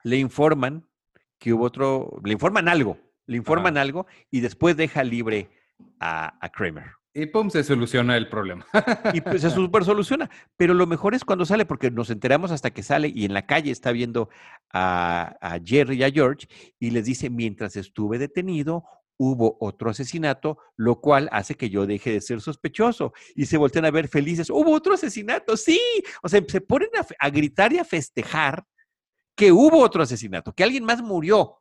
le 0.03 0.17
informan 0.17 0.87
que 1.39 1.53
hubo 1.53 1.65
otro, 1.65 2.21
le 2.25 2.33
informan 2.33 2.69
algo, 2.69 2.99
le 3.27 3.37
informan 3.37 3.77
algo 3.77 4.07
y 4.31 4.41
después 4.41 4.77
deja 4.77 5.05
libre 5.05 5.51
a, 6.01 6.51
Kramer. 6.53 6.93
Y 7.15 7.27
pum, 7.27 7.51
se 7.51 7.63
soluciona 7.63 8.17
el 8.17 8.29
problema. 8.29 8.67
y 9.13 9.21
pues 9.21 9.43
se 9.43 9.51
super 9.51 9.85
soluciona. 9.85 10.31
Pero 10.57 10.75
lo 10.75 10.87
mejor 10.87 11.15
es 11.15 11.25
cuando 11.25 11.45
sale, 11.45 11.67
porque 11.67 11.91
nos 11.91 12.11
enteramos 12.11 12.51
hasta 12.51 12.71
que 12.71 12.83
sale 12.83 13.13
y 13.15 13.25
en 13.25 13.35
la 13.35 13.47
calle 13.47 13.71
está 13.71 13.93
viendo 13.93 14.31
a, 14.73 15.37
a 15.41 15.59
Jerry 15.63 15.99
y 15.99 16.05
a 16.05 16.11
George 16.11 16.47
y 16.79 16.91
les 16.91 17.05
dice, 17.05 17.29
mientras 17.29 17.77
estuve 17.77 18.19
detenido, 18.19 18.85
hubo 19.19 19.57
otro 19.61 19.91
asesinato, 19.91 20.59
lo 20.77 21.01
cual 21.01 21.29
hace 21.33 21.55
que 21.55 21.71
yo 21.71 21.87
deje 21.87 22.13
de 22.13 22.21
ser 22.21 22.41
sospechoso. 22.41 23.13
Y 23.35 23.47
se 23.47 23.57
voltean 23.57 23.85
a 23.85 23.91
ver 23.91 24.09
felices, 24.09 24.51
hubo 24.51 24.73
otro 24.73 24.95
asesinato, 24.95 25.57
sí. 25.57 25.81
O 26.23 26.29
sea, 26.29 26.43
se 26.47 26.61
ponen 26.61 26.91
a, 27.19 27.31
gritar 27.31 27.73
y 27.73 27.79
a 27.79 27.85
festejar 27.85 28.65
que 29.37 29.53
hubo 29.53 29.79
otro 29.79 30.03
asesinato, 30.03 30.53
que 30.53 30.65
alguien 30.65 30.85
más 30.85 31.03
murió. 31.03 31.59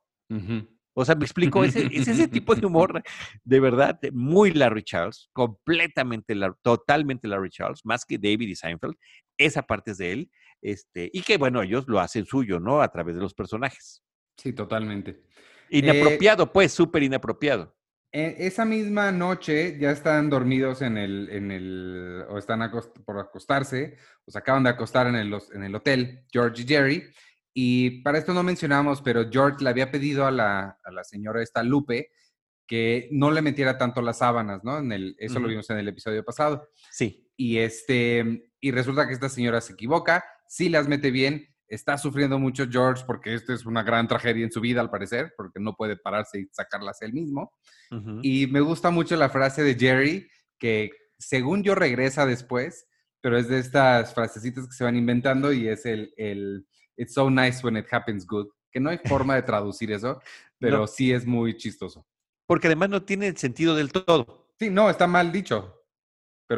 O 0.93 1.06
sea, 1.06 1.15
me 1.15 1.23
explico, 1.23 1.63
es, 1.63 1.75
ese 1.75 2.27
tipo 2.27 2.56
de 2.56 2.65
humor, 2.65 3.01
de 3.43 3.60
verdad, 3.60 3.99
muy 4.12 4.51
Larry 4.51 4.84
Charles, 4.84 5.30
completamente, 5.34 6.36
totalmente 6.62 7.27
Larry 7.27 7.49
Charles, 7.49 7.82
más 7.86 8.06
que 8.06 8.17
David 8.17 8.49
y 8.49 8.56
Seinfeld. 8.56 8.95
Esa 9.38 9.62
parte 9.62 9.91
es 9.91 9.97
de 9.97 10.12
él. 10.12 10.32
Este, 10.62 11.10
y 11.12 11.21
que, 11.21 11.38
bueno, 11.38 11.62
ellos 11.63 11.86
lo 11.88 11.99
hacen 11.99 12.25
suyo, 12.25 12.60
¿no? 12.60 12.82
A 12.82 12.91
través 12.91 13.15
de 13.15 13.21
los 13.21 13.34
personajes. 13.34 14.04
Sí, 14.38 14.54
totalmente. 14.54 15.23
Inapropiado, 15.69 16.51
pues, 16.51 16.71
súper 16.71 17.04
inapropiado. 17.04 17.75
E, 18.12 18.36
esa 18.39 18.65
misma 18.65 19.12
noche 19.12 19.77
ya 19.80 19.91
están 19.91 20.30
dormidos 20.30 20.82
en 20.82 20.97
el, 20.97 21.30
en 21.30 21.51
el 21.51 22.25
o 22.30 22.38
están 22.38 22.69
por 23.06 23.19
acostarse, 23.19 23.97
o 24.25 24.32
se 24.32 24.38
acaban 24.38 24.63
de 24.63 24.69
acostar 24.69 25.08
en 25.08 25.15
el, 25.15 25.34
en 25.54 25.63
el 25.63 25.73
hotel, 25.73 26.25
George 26.32 26.62
y 26.62 26.67
Jerry. 26.67 27.04
Y 27.54 28.02
para 28.02 28.18
esto 28.18 28.34
no 28.34 28.44
mencionamos, 28.44 29.02
pero 29.02 29.30
George 29.30 29.64
le 29.64 29.70
había 29.70 29.92
pedido 29.92 30.26
a 30.26 30.32
la, 30.32 30.80
a 30.84 30.92
la 30.92 31.04
señora 31.04 31.42
esta 31.42 31.64
Lupe 31.64 32.10
que 32.66 33.10
no 33.12 33.32
le 33.32 33.42
metiera 33.42 33.78
tanto 33.78 34.02
las 34.02 34.20
sábanas, 34.20 34.64
¿no? 34.64 34.78
En 34.78 34.92
el, 34.94 35.16
eso 35.20 35.40
lo 35.40 35.50
vimos 35.50 35.70
en 35.70 35.78
el 35.78 35.88
episodio 35.90 36.24
pasado. 36.24 36.70
Sí. 36.90 37.30
Y, 37.36 37.58
este, 37.58 38.50
y 38.62 38.72
resulta 38.72 39.08
que 39.08 39.14
esta 39.14 39.28
señora 39.28 39.60
se 39.60 39.74
equivoca, 39.74 40.24
sí 40.48 40.70
las 40.70 40.88
mete 40.88 41.12
bien, 41.12 41.52
Está 41.72 41.98
sufriendo 41.98 42.38
mucho 42.38 42.68
George 42.70 43.06
porque 43.08 43.34
esto 43.34 43.54
es 43.54 43.66
una 43.66 43.82
gran 43.82 44.06
tragedia 44.06 44.44
en 44.44 44.52
su 44.52 44.60
vida, 44.60 44.82
al 44.82 44.90
parecer, 44.90 45.34
porque 45.38 45.62
no 45.62 45.74
puede 45.74 45.96
pararse 45.96 46.42
y 46.42 46.50
sacarlas 46.52 47.02
él 47.02 47.14
mismo. 47.14 47.54
Y 48.22 48.48
me 48.48 48.60
gusta 48.60 48.90
mucho 48.90 49.16
la 49.16 49.30
frase 49.30 49.64
de 49.64 49.76
Jerry, 49.76 50.30
que 50.60 50.90
según 51.18 51.64
yo 51.64 51.74
regresa 51.74 52.26
después, 52.26 52.88
pero 53.22 53.38
es 53.38 53.48
de 53.48 53.60
estas 53.60 54.14
frasecitas 54.14 54.68
que 54.68 54.74
se 54.74 54.84
van 54.84 54.98
inventando 54.98 55.54
y 55.54 55.70
es 55.70 55.86
el, 55.86 56.14
el 56.18 56.68
It's 56.97 57.13
so 57.13 57.30
nice 57.30 57.63
when 57.63 57.77
it 57.77 57.86
happens 57.91 58.25
good, 58.25 58.47
que 58.71 58.80
no 58.80 58.89
hay 58.89 58.99
forma 58.99 59.36
de 59.36 59.43
traducir 59.43 59.91
eso, 59.91 60.21
pero 60.60 60.88
sí 60.88 61.12
es 61.12 61.25
muy 61.25 61.58
chistoso. 61.58 62.06
Porque 62.47 62.67
además 62.67 62.89
no 62.89 63.04
tiene 63.04 63.36
sentido 63.36 63.75
del 63.75 63.91
todo. 63.91 64.47
Sí, 64.60 64.69
no, 64.69 64.89
está 64.89 65.08
mal 65.08 65.32
dicho 65.32 65.82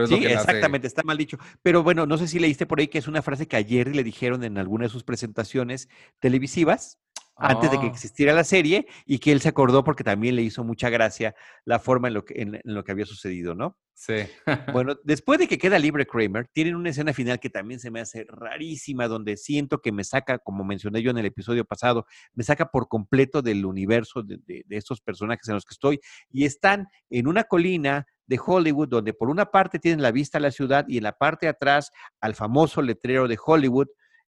sí, 0.07 0.25
exactamente, 0.25 0.87
está 0.87 1.03
mal 1.03 1.17
dicho. 1.17 1.37
Pero 1.61 1.83
bueno, 1.83 2.05
no 2.05 2.17
sé 2.17 2.27
si 2.27 2.39
leíste 2.39 2.65
por 2.65 2.79
ahí 2.79 2.87
que 2.87 2.97
es 2.97 3.07
una 3.07 3.21
frase 3.21 3.47
que 3.47 3.55
ayer 3.55 3.95
le 3.95 4.03
dijeron 4.03 4.43
en 4.43 4.57
alguna 4.57 4.85
de 4.85 4.89
sus 4.89 5.03
presentaciones 5.03 5.89
televisivas, 6.19 6.99
antes 7.35 7.71
de 7.71 7.79
que 7.79 7.85
ah. 7.85 7.89
existiera 7.89 8.33
la 8.33 8.43
serie, 8.43 8.87
y 9.05 9.19
que 9.19 9.31
él 9.31 9.41
se 9.41 9.49
acordó 9.49 9.83
porque 9.83 10.03
también 10.03 10.35
le 10.35 10.41
hizo 10.41 10.63
mucha 10.63 10.89
gracia 10.89 11.35
la 11.65 11.79
forma 11.79 12.07
en 12.07 12.13
lo 12.13 12.25
que, 12.25 12.41
en, 12.41 12.61
lo 12.63 12.83
que 12.83 12.91
había 12.91 13.05
sucedido, 13.05 13.55
¿no? 13.55 13.77
Sí. 13.93 14.15
bueno, 14.73 14.95
después 15.03 15.39
de 15.39 15.47
que 15.47 15.57
queda 15.57 15.79
libre 15.79 16.05
Kramer, 16.05 16.47
tienen 16.51 16.75
una 16.75 16.89
escena 16.89 17.13
final 17.13 17.39
que 17.39 17.49
también 17.49 17.79
se 17.79 17.91
me 17.91 17.99
hace 17.99 18.25
rarísima, 18.27 19.07
donde 19.07 19.37
siento 19.37 19.79
que 19.81 19.91
me 19.91 20.03
saca, 20.03 20.39
como 20.39 20.63
mencioné 20.63 21.01
yo 21.01 21.11
en 21.11 21.17
el 21.17 21.25
episodio 21.25 21.65
pasado, 21.65 22.05
me 22.33 22.43
saca 22.43 22.69
por 22.69 22.87
completo 22.87 23.41
del 23.41 23.65
universo 23.65 24.23
de, 24.23 24.39
de 24.45 24.77
estos 24.77 25.01
personajes 25.01 25.47
en 25.47 25.55
los 25.55 25.65
que 25.65 25.73
estoy, 25.73 25.99
y 26.29 26.45
están 26.45 26.87
en 27.09 27.27
una 27.27 27.43
colina 27.43 28.07
de 28.25 28.39
Hollywood, 28.43 28.87
donde 28.87 29.13
por 29.13 29.29
una 29.29 29.45
parte 29.45 29.79
tienen 29.79 30.01
la 30.01 30.11
vista 30.11 30.37
a 30.37 30.41
la 30.41 30.51
ciudad 30.51 30.85
y 30.87 30.97
en 30.97 31.03
la 31.03 31.17
parte 31.17 31.45
de 31.45 31.51
atrás 31.51 31.91
al 32.21 32.35
famoso 32.35 32.81
letrero 32.81 33.27
de 33.27 33.37
Hollywood, 33.43 33.87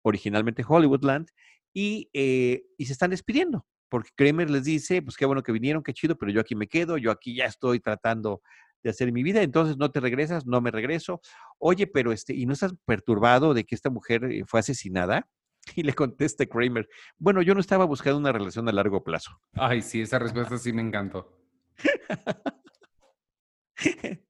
originalmente 0.02 0.64
Hollywoodland, 0.66 1.28
y, 1.75 2.09
eh, 2.15 2.65
y 2.79 2.87
se 2.87 2.93
están 2.93 3.11
despidiendo, 3.11 3.67
porque 3.91 4.11
Kramer 4.15 4.49
les 4.49 4.65
dice, 4.65 5.03
pues 5.03 5.17
qué 5.17 5.27
bueno 5.27 5.43
que 5.43 5.53
vinieron, 5.53 5.83
qué 5.83 5.93
chido, 5.93 6.17
pero 6.17 6.33
yo 6.33 6.41
aquí 6.41 6.55
me 6.55 6.69
quedo, 6.69 6.97
yo 6.97 7.11
aquí 7.11 7.35
ya 7.35 7.45
estoy 7.45 7.81
tratando 7.81 8.41
de 8.83 8.91
hacer 8.91 9.13
mi 9.13 9.23
vida, 9.23 9.43
entonces 9.43 9.77
no 9.77 9.91
te 9.91 9.99
regresas, 9.99 10.47
no 10.47 10.61
me 10.61 10.71
regreso. 10.71 11.21
Oye, 11.59 11.87
pero 11.87 12.13
este, 12.13 12.35
¿y 12.35 12.47
no 12.47 12.53
estás 12.53 12.75
perturbado 12.85 13.55
de 13.55 13.65
que 13.65 13.75
esta 13.75 13.91
mujer 13.91 14.25
eh, 14.25 14.45
fue 14.47 14.61
asesinada? 14.61 15.29
Y 15.77 15.83
le 15.83 15.95
contesta 15.95 16.45
Kramer, 16.45 16.87
bueno, 17.17 17.41
yo 17.41 17.55
no 17.55 17.61
estaba 17.61 17.87
buscando 17.87 18.19
una 18.19 18.33
relación 18.33 18.69
a 18.69 18.73
largo 18.73 19.03
plazo. 19.03 19.41
Ay, 19.55 19.81
sí, 19.81 20.03
esa 20.03 20.19
respuesta 20.19 20.59
sí 20.59 20.75
me 20.75 20.83
encantó. 20.83 21.41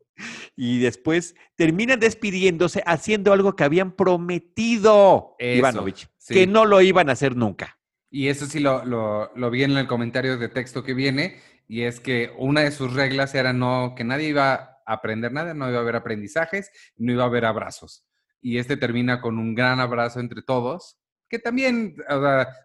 y 0.57 0.79
después 0.79 1.35
terminan 1.57 2.01
despidiéndose 2.01 2.83
haciendo 2.87 3.33
algo 3.33 3.57
que 3.57 3.65
habían 3.65 3.93
prometido 3.93 5.37
Ivanovich, 5.39 6.09
que 6.29 6.47
no 6.47 6.65
lo 6.65 6.81
iban 6.81 7.09
a 7.09 7.13
hacer 7.13 7.37
nunca. 7.37 7.79
Y 8.11 8.29
eso 8.29 8.47
sí 8.47 8.61
lo, 8.61 8.85
lo, 8.85 9.51
vi 9.51 9.65
en 9.65 9.73
el 9.73 9.89
comentario 9.89 10.39
de 10.39 10.49
texto 10.49 10.85
que 10.85 10.95
viene, 10.95 11.41
y 11.67 11.83
es 11.83 11.99
que 11.99 12.33
una 12.39 12.61
de 12.61 12.71
sus 12.71 12.93
reglas 12.93 13.35
era 13.35 13.53
no, 13.53 13.95
que 13.97 14.05
nadie 14.05 14.29
iba 14.29 14.55
a 14.55 14.81
aprender 14.87 15.33
nada, 15.33 15.55
no 15.55 15.69
iba 15.69 15.79
a 15.79 15.83
haber 15.83 15.97
aprendizajes, 15.97 16.71
no 16.97 17.13
iba 17.13 17.25
a 17.25 17.27
haber 17.27 17.45
abrazos. 17.45 18.07
Y 18.41 18.59
este 18.59 18.77
termina 18.77 19.21
con 19.21 19.39
un 19.39 19.55
gran 19.55 19.81
abrazo 19.81 20.21
entre 20.21 20.43
todos, 20.43 20.99
que 21.29 21.41
también 21.41 21.97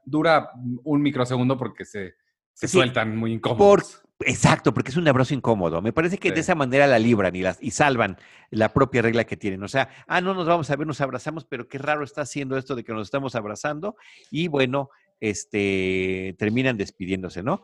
dura 0.06 0.52
un 0.84 1.02
microsegundo 1.02 1.58
porque 1.58 1.86
se, 1.86 2.13
se 2.54 2.67
sueltan 2.67 3.17
muy 3.17 3.34
incómodos. 3.34 4.04
Exacto, 4.21 4.73
porque 4.73 4.91
es 4.91 4.97
un 4.97 5.08
abrazo 5.08 5.34
incómodo. 5.34 5.82
Me 5.82 5.93
parece 5.93 6.17
que 6.17 6.32
de 6.32 6.41
esa 6.41 6.53
manera 6.53 6.88
la 6.88 6.99
libran 6.99 7.34
y, 7.36 7.41
las, 7.41 7.58
y 7.62 7.71
salvan 7.71 8.17
la 8.49 8.73
propia 8.73 9.01
regla 9.01 9.23
que 9.23 9.38
tienen. 9.38 9.63
O 9.63 9.69
sea, 9.69 9.89
ah, 10.08 10.19
no 10.19 10.34
nos 10.34 10.45
vamos 10.45 10.69
a 10.69 10.75
ver, 10.75 10.86
nos 10.86 10.99
abrazamos, 10.99 11.45
pero 11.45 11.69
qué 11.69 11.77
raro 11.77 12.03
está 12.03 12.21
haciendo 12.21 12.58
esto 12.58 12.75
de 12.75 12.84
que 12.84 12.91
nos 12.91 13.08
estamos 13.08 13.36
abrazando. 13.36 13.95
Y 14.29 14.49
bueno, 14.49 14.89
este, 15.21 16.36
terminan 16.38 16.75
despidiéndose, 16.75 17.43
¿no? 17.43 17.62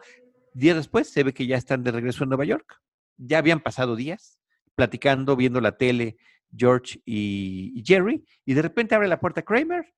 Días 0.54 0.78
después 0.78 1.10
se 1.10 1.24
ve 1.24 1.34
que 1.34 1.46
ya 1.46 1.58
están 1.58 1.84
de 1.84 1.92
regreso 1.92 2.24
en 2.24 2.30
Nueva 2.30 2.46
York. 2.46 2.82
Ya 3.18 3.40
habían 3.40 3.60
pasado 3.60 3.98
días 3.98 4.40
platicando, 4.76 5.36
viendo 5.36 5.60
la 5.60 5.76
tele, 5.76 6.18
George 6.56 7.02
y 7.06 7.84
Jerry, 7.86 8.24
y 8.46 8.54
de 8.54 8.62
repente 8.62 8.96
abre 8.96 9.10
la 9.10 9.20
puerta 9.20 9.42
Kramer 9.42 9.94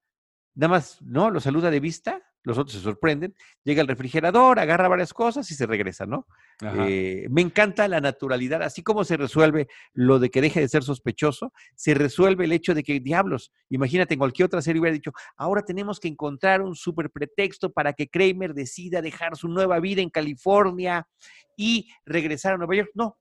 nada 0.58 0.72
más, 0.72 1.02
¿no? 1.04 1.30
Lo 1.30 1.40
saluda 1.40 1.70
de 1.70 1.80
vista, 1.80 2.20
los 2.44 2.58
otros 2.58 2.74
se 2.74 2.82
sorprenden, 2.82 3.36
llega 3.64 3.82
al 3.82 3.88
refrigerador, 3.88 4.60
agarra 4.60 4.88
varias 4.88 5.14
cosas 5.14 5.50
y 5.52 5.56
se 5.56 5.68
regresa, 5.68 6.08
¿no? 6.08 6.26
Eh, 6.62 7.28
me 7.30 7.42
encanta 7.42 7.88
la 7.88 8.02
naturalidad, 8.02 8.64
así 8.64 8.82
como 8.82 9.04
se 9.04 9.18
resuelve 9.18 9.68
lo 9.94 10.18
de 10.18 10.32
que 10.32 10.42
deje 10.42 10.60
de 10.60 10.68
ser 10.68 10.84
sospechoso, 10.84 11.54
se 11.76 11.94
resuelve 11.94 12.46
el 12.46 12.54
hecho 12.54 12.74
de 12.74 12.84
que, 12.84 13.00
diablos, 13.00 13.52
imagínate, 13.70 14.16
en 14.16 14.20
cualquier 14.20 14.48
otra 14.48 14.62
serie 14.64 14.82
hubiera 14.82 14.96
dicho, 14.96 15.12
ahora 15.36 15.62
tenemos 15.62 16.00
que 16.00 16.08
encontrar 16.08 16.64
un 16.64 16.76
super 16.76 17.12
pretexto 17.12 17.72
para 17.72 17.94
que 17.94 18.08
Kramer 18.08 18.56
decida 18.56 19.02
dejar 19.02 19.38
su 19.38 19.48
nueva 19.48 19.80
vida 19.80 20.02
en 20.02 20.10
California 20.10 21.08
y 21.56 21.88
regresar 22.04 22.56
a 22.56 22.58
Nueva 22.58 22.76
York. 22.76 22.90
No, 22.96 23.18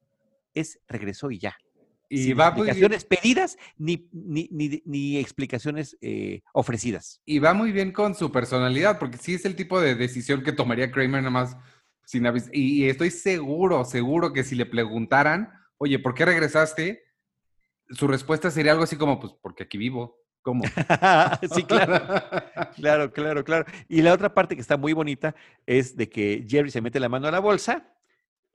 es 0.55 0.81
regresó 0.89 1.31
y 1.31 1.39
ya. 1.39 1.55
Y 2.09 2.33
va 2.35 2.49
explicaciones 2.49 3.05
pedidas 3.05 3.59
ni, 3.77 4.09
ni, 4.13 5.19
explicaciones 5.19 5.97
eh, 6.01 6.43
ofrecidas. 6.53 7.21
Y 7.25 7.41
va 7.41 7.53
muy 7.53 7.73
bien 7.73 7.93
con 7.93 8.15
su 8.15 8.31
personalidad, 8.31 8.99
porque 8.99 9.19
sí 9.19 9.35
es 9.35 9.45
el 9.45 9.57
tipo 9.57 9.81
de 9.81 9.95
decisión 9.95 10.43
que 10.43 10.53
tomaría 10.53 10.91
Kramer 10.91 11.23
nada 11.23 11.31
más 11.31 11.57
sin 12.05 12.27
avisar. 12.27 12.51
Y, 12.55 12.89
estoy 12.89 13.11
seguro, 13.11 13.85
seguro 13.85 14.33
que 14.33 14.45
si 14.45 14.55
le 14.55 14.67
preguntaran, 14.67 15.53
oye, 15.79 15.99
¿por 15.99 16.15
qué 16.15 16.25
regresaste? 16.25 17.03
Su 17.91 18.07
respuesta 18.07 18.51
sería 18.51 18.73
algo 18.73 18.85
así 18.85 18.97
como, 18.97 19.19
pues, 19.19 19.33
porque 19.43 19.65
aquí 19.65 19.77
vivo. 19.77 20.23
¿Cómo? 20.43 20.63
sí, 21.55 21.65
claro. 21.65 22.23
claro, 22.77 23.13
claro, 23.13 23.45
claro. 23.45 23.65
Y 23.89 24.03
la 24.03 24.13
otra 24.13 24.33
parte 24.33 24.55
que 24.55 24.61
está 24.61 24.77
muy 24.77 24.93
bonita 24.93 25.35
es 25.67 25.97
de 25.97 26.09
que 26.09 26.47
Jerry 26.49 26.71
se 26.71 26.81
mete 26.81 27.01
la 27.01 27.09
mano 27.09 27.27
a 27.27 27.33
la 27.33 27.41
bolsa 27.41 27.96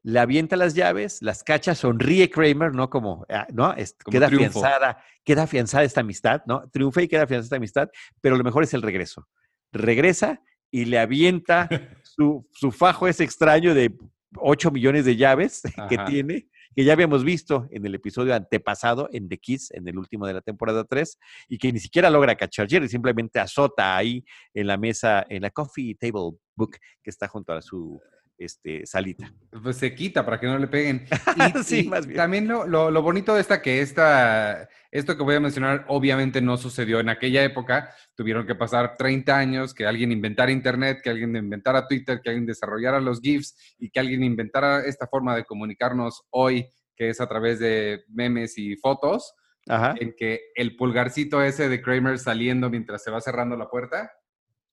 le 0.03 0.19
avienta 0.19 0.55
las 0.55 0.73
llaves, 0.73 1.21
las 1.21 1.43
cacha, 1.43 1.75
sonríe 1.75 2.29
Kramer, 2.29 2.73
¿no? 2.73 2.89
Como, 2.89 3.25
ah, 3.29 3.47
¿no? 3.53 3.73
queda 4.09 4.27
afianzada, 4.27 5.03
queda 5.23 5.43
afianzada 5.43 5.83
esta 5.83 6.01
amistad, 6.01 6.41
¿no? 6.45 6.67
Triunfa 6.69 7.01
y 7.03 7.07
queda 7.07 7.23
afianzada 7.23 7.45
esta 7.45 7.55
amistad, 7.57 7.89
pero 8.19 8.35
lo 8.35 8.43
mejor 8.43 8.63
es 8.63 8.73
el 8.73 8.81
regreso. 8.81 9.27
Regresa 9.71 10.41
y 10.71 10.85
le 10.85 10.99
avienta 10.99 11.69
su, 12.03 12.47
su 12.51 12.71
fajo 12.71 13.07
ese 13.07 13.23
extraño 13.23 13.73
de 13.73 13.95
8 14.37 14.71
millones 14.71 15.05
de 15.05 15.15
llaves 15.15 15.61
que 15.89 15.97
tiene, 16.07 16.47
que 16.75 16.83
ya 16.83 16.93
habíamos 16.93 17.23
visto 17.23 17.67
en 17.69 17.85
el 17.85 17.93
episodio 17.93 18.33
antepasado 18.33 19.07
en 19.11 19.29
The 19.29 19.37
Kiss, 19.37 19.71
en 19.71 19.87
el 19.87 19.97
último 19.99 20.25
de 20.25 20.33
la 20.33 20.41
temporada 20.41 20.83
3, 20.83 21.19
y 21.49 21.57
que 21.57 21.71
ni 21.71 21.79
siquiera 21.79 22.09
logra 22.09 22.35
cachar 22.35 22.67
Jerry, 22.67 22.87
simplemente 22.87 23.39
azota 23.39 23.95
ahí 23.95 24.23
en 24.53 24.67
la 24.67 24.77
mesa, 24.77 25.25
en 25.29 25.43
la 25.43 25.51
coffee 25.51 25.95
table 25.95 26.37
book 26.55 26.77
que 27.03 27.09
está 27.09 27.27
junto 27.27 27.53
a 27.53 27.61
su 27.61 28.01
este, 28.43 28.85
salita. 28.85 29.33
Pues 29.63 29.77
se 29.77 29.93
quita 29.93 30.25
para 30.25 30.39
que 30.39 30.47
no 30.47 30.57
le 30.57 30.67
peguen. 30.67 31.05
Y, 31.59 31.63
sí, 31.63 31.87
más 31.87 32.05
bien. 32.05 32.17
También 32.17 32.47
lo, 32.47 32.65
lo, 32.65 33.01
bonito 33.01 33.35
de 33.35 33.41
esta 33.41 33.61
que 33.61 33.81
esta, 33.81 34.67
esto 34.91 35.15
que 35.15 35.23
voy 35.23 35.35
a 35.35 35.39
mencionar 35.39 35.85
obviamente 35.87 36.41
no 36.41 36.57
sucedió 36.57 36.99
en 36.99 37.09
aquella 37.09 37.43
época. 37.43 37.93
Tuvieron 38.15 38.45
que 38.45 38.55
pasar 38.55 38.97
30 38.97 39.37
años 39.37 39.73
que 39.73 39.85
alguien 39.85 40.11
inventara 40.11 40.51
Internet, 40.51 40.99
que 41.03 41.09
alguien 41.09 41.35
inventara 41.35 41.87
Twitter, 41.87 42.19
que 42.21 42.29
alguien 42.29 42.45
desarrollara 42.45 42.99
los 42.99 43.21
GIFs 43.21 43.75
y 43.77 43.89
que 43.89 43.99
alguien 43.99 44.23
inventara 44.23 44.83
esta 44.85 45.07
forma 45.07 45.35
de 45.35 45.45
comunicarnos 45.45 46.23
hoy, 46.31 46.67
que 46.95 47.09
es 47.09 47.21
a 47.21 47.27
través 47.27 47.59
de 47.59 48.03
memes 48.09 48.57
y 48.57 48.75
fotos. 48.77 49.35
En 49.67 50.15
que 50.17 50.41
el 50.55 50.75
pulgarcito 50.75 51.41
ese 51.41 51.69
de 51.69 51.81
Kramer 51.81 52.17
saliendo 52.17 52.69
mientras 52.69 53.03
se 53.03 53.11
va 53.11 53.21
cerrando 53.21 53.55
la 53.55 53.69
puerta 53.69 54.11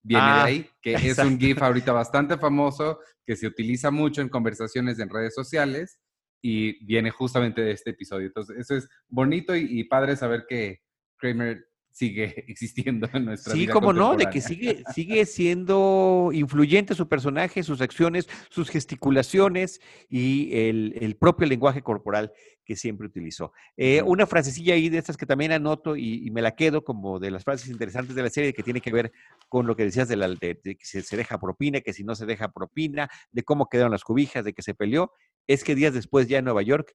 viene 0.02 0.24
de 0.24 0.30
ah, 0.30 0.44
ahí, 0.44 0.70
que 0.80 0.94
es 1.16 1.18
un 1.18 1.38
GIF 1.38 1.62
ahorita 1.62 1.92
bastante 1.92 2.36
famoso, 2.38 3.00
que 3.26 3.36
se 3.36 3.46
utiliza 3.46 3.90
mucho 3.90 4.22
en 4.22 4.28
conversaciones 4.28 4.98
en 4.98 5.10
redes 5.10 5.34
sociales 5.34 5.98
y 6.42 6.84
viene 6.84 7.10
justamente 7.10 7.60
de 7.60 7.72
este 7.72 7.90
episodio. 7.90 8.26
Entonces, 8.26 8.56
eso 8.58 8.76
es 8.76 8.88
bonito 9.08 9.54
y, 9.56 9.84
padre 9.84 10.16
saber 10.16 10.46
que 10.48 10.80
Kramer 11.16 11.67
sigue 11.98 12.44
existiendo 12.48 13.08
en 13.12 13.24
nuestra 13.24 13.54
vida. 13.54 13.66
Sí, 13.66 13.72
como 13.72 13.92
no, 13.92 14.16
de 14.16 14.30
que 14.30 14.40
sigue, 14.40 14.84
sigue 14.94 15.26
siendo 15.26 16.30
influyente 16.32 16.94
su 16.94 17.08
personaje, 17.08 17.62
sus 17.62 17.80
acciones, 17.80 18.28
sus 18.50 18.70
gesticulaciones 18.70 19.80
y 20.08 20.56
el, 20.56 21.16
propio 21.18 21.46
lenguaje 21.46 21.82
corporal 21.82 22.32
que 22.64 22.76
siempre 22.76 23.08
utilizó. 23.08 23.52
Eh, 23.76 24.02
una 24.02 24.26
frasecilla 24.26 24.74
ahí 24.74 24.88
de 24.88 24.98
estas 24.98 25.16
que 25.16 25.26
también 25.26 25.52
anoto 25.52 25.96
y, 25.96 26.30
me 26.30 26.42
la 26.42 26.54
quedo 26.54 26.84
como 26.84 27.18
de 27.18 27.30
las 27.30 27.42
frases 27.42 27.68
interesantes 27.68 28.14
de 28.14 28.22
la 28.22 28.30
serie 28.30 28.52
que 28.52 28.62
tiene 28.62 28.80
que 28.80 28.92
ver 28.92 29.10
con 29.48 29.66
lo 29.66 29.74
que 29.74 29.84
decías 29.84 30.06
de, 30.08 30.16
la, 30.16 30.28
de, 30.28 30.56
que 30.62 30.76
se, 30.82 31.02
se, 31.02 31.16
deja 31.16 31.38
propina, 31.38 31.80
que 31.80 31.92
si 31.92 32.04
no 32.04 32.14
se 32.14 32.26
deja 32.26 32.52
propina, 32.52 33.08
de 33.32 33.42
cómo 33.42 33.68
quedaron 33.68 33.90
las 33.90 34.04
cobijas, 34.04 34.44
de 34.44 34.52
que 34.52 34.62
se 34.62 34.74
peleó, 34.74 35.10
es 35.48 35.64
que 35.64 35.74
días 35.74 35.94
después 35.94 36.28
ya 36.28 36.38
en 36.38 36.44
Nueva 36.44 36.62
York, 36.62 36.94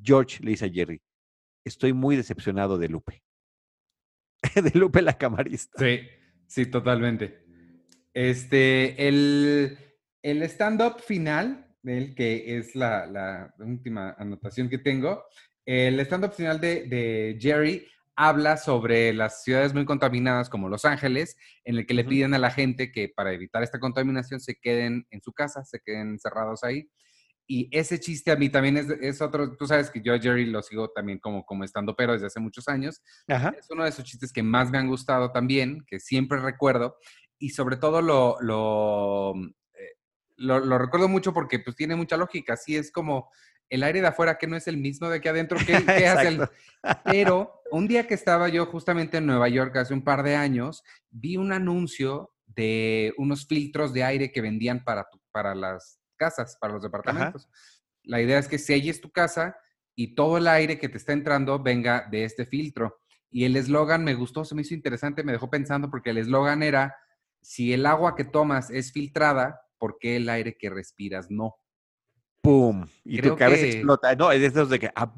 George 0.00 0.44
le 0.44 0.50
dice 0.50 0.66
a 0.66 0.70
Jerry, 0.70 1.00
estoy 1.64 1.92
muy 1.92 2.14
decepcionado 2.14 2.78
de 2.78 2.88
Lupe. 2.88 3.25
de 4.54 4.78
Lupe 4.78 5.02
la 5.02 5.16
camarista. 5.16 5.78
Sí, 5.78 6.00
sí, 6.46 6.66
totalmente. 6.66 7.44
Este, 8.12 9.08
el, 9.08 9.76
el 10.22 10.42
stand-up 10.42 11.00
final, 11.00 11.66
el 11.84 12.14
que 12.14 12.56
es 12.56 12.74
la, 12.74 13.54
última 13.58 14.14
anotación 14.18 14.68
que 14.68 14.78
tengo, 14.78 15.24
el 15.64 16.00
stand-up 16.00 16.32
final 16.32 16.60
de, 16.60 16.84
de, 16.84 17.36
Jerry 17.40 17.86
habla 18.14 18.56
sobre 18.56 19.12
las 19.12 19.42
ciudades 19.44 19.74
muy 19.74 19.84
contaminadas 19.84 20.48
como 20.48 20.70
Los 20.70 20.86
Ángeles, 20.86 21.36
en 21.64 21.76
el 21.76 21.86
que 21.86 21.92
le 21.92 22.04
piden 22.04 22.32
a 22.32 22.38
la 22.38 22.50
gente 22.50 22.90
que 22.90 23.10
para 23.14 23.32
evitar 23.32 23.62
esta 23.62 23.78
contaminación 23.78 24.40
se 24.40 24.54
queden 24.54 25.06
en 25.10 25.20
su 25.20 25.32
casa, 25.32 25.64
se 25.64 25.80
queden 25.80 26.12
encerrados 26.12 26.64
ahí. 26.64 26.88
Y 27.48 27.68
ese 27.70 28.00
chiste 28.00 28.32
a 28.32 28.36
mí 28.36 28.48
también 28.48 28.76
es, 28.76 28.90
es, 29.00 29.22
otro, 29.22 29.56
tú 29.56 29.66
sabes 29.66 29.88
que 29.90 30.02
yo 30.02 30.14
a 30.14 30.18
Jerry 30.18 30.46
lo 30.46 30.62
sigo 30.62 30.90
también 30.90 31.20
como, 31.20 31.46
como 31.46 31.62
estando 31.62 31.94
pero 31.94 32.12
desde 32.12 32.26
hace 32.26 32.40
muchos 32.40 32.66
años. 32.66 33.02
Es 33.28 33.70
uno 33.70 33.84
de 33.84 33.90
esos 33.90 34.04
chistes 34.04 34.32
que 34.32 34.42
más 34.42 34.70
me 34.70 34.78
han 34.78 34.88
gustado 34.88 35.30
también, 35.30 35.84
que 35.86 36.00
siempre 36.00 36.40
recuerdo. 36.40 36.96
Y 37.38 37.50
sobre 37.50 37.76
todo 37.76 38.02
lo, 38.02 38.36
lo, 38.40 39.34
eh, 39.74 39.94
lo, 40.36 40.78
recuerdo 40.78 41.08
mucho 41.08 41.32
porque 41.32 41.60
pues 41.60 41.76
tiene 41.76 41.94
mucha 41.94 42.16
lógica. 42.16 42.54
Así 42.54 42.76
es 42.76 42.90
como 42.90 43.30
el 43.68 43.84
aire 43.84 44.00
de 44.00 44.08
afuera 44.08 44.38
que 44.38 44.48
no 44.48 44.56
es 44.56 44.66
el 44.66 44.76
mismo 44.76 45.08
de 45.08 45.18
aquí 45.18 45.28
adentro. 45.28 45.58
¿qué, 45.64 45.74
hace 46.08 46.28
el... 46.28 46.48
Pero 47.04 47.62
un 47.70 47.86
día 47.86 48.08
que 48.08 48.14
estaba 48.14 48.48
yo 48.48 48.66
justamente 48.66 49.18
en 49.18 49.26
Nueva 49.26 49.48
York 49.48 49.76
hace 49.76 49.94
un 49.94 50.02
par 50.02 50.24
de 50.24 50.34
años, 50.34 50.82
vi 51.10 51.36
un 51.36 51.52
anuncio 51.52 52.32
de 52.46 53.12
unos 53.18 53.46
filtros 53.46 53.92
de 53.92 54.02
aire 54.02 54.32
que 54.32 54.40
vendían 54.40 54.82
para, 54.82 55.06
para 55.30 55.54
las 55.54 56.00
casas, 56.16 56.56
para 56.60 56.74
los 56.74 56.82
departamentos. 56.82 57.48
La 58.02 58.20
idea 58.20 58.38
es 58.38 58.48
que 58.48 58.58
selles 58.58 59.00
tu 59.00 59.10
casa 59.10 59.56
y 59.94 60.14
todo 60.14 60.38
el 60.38 60.48
aire 60.48 60.78
que 60.78 60.88
te 60.88 60.98
está 60.98 61.12
entrando 61.12 61.62
venga 61.62 62.06
de 62.10 62.24
este 62.24 62.44
filtro. 62.44 63.00
Y 63.30 63.44
el 63.44 63.56
eslogan 63.56 64.04
me 64.04 64.14
gustó, 64.14 64.44
se 64.44 64.54
me 64.54 64.62
hizo 64.62 64.74
interesante, 64.74 65.24
me 65.24 65.32
dejó 65.32 65.50
pensando 65.50 65.90
porque 65.90 66.10
el 66.10 66.18
eslogan 66.18 66.62
era, 66.62 66.96
si 67.40 67.72
el 67.72 67.86
agua 67.86 68.14
que 68.14 68.24
tomas 68.24 68.70
es 68.70 68.92
filtrada, 68.92 69.60
¿por 69.78 69.98
qué 69.98 70.16
el 70.16 70.28
aire 70.28 70.56
que 70.56 70.70
respiras 70.70 71.30
no? 71.30 71.56
¡Pum! 72.40 72.86
Y 73.04 73.20
tu 73.20 73.36
cabeza 73.36 73.66
explota. 73.66 74.14
No, 74.14 74.30
es 74.30 74.54
de 74.54 74.64
de 74.66 74.78
que, 74.78 74.90
¡ah, 74.94 75.12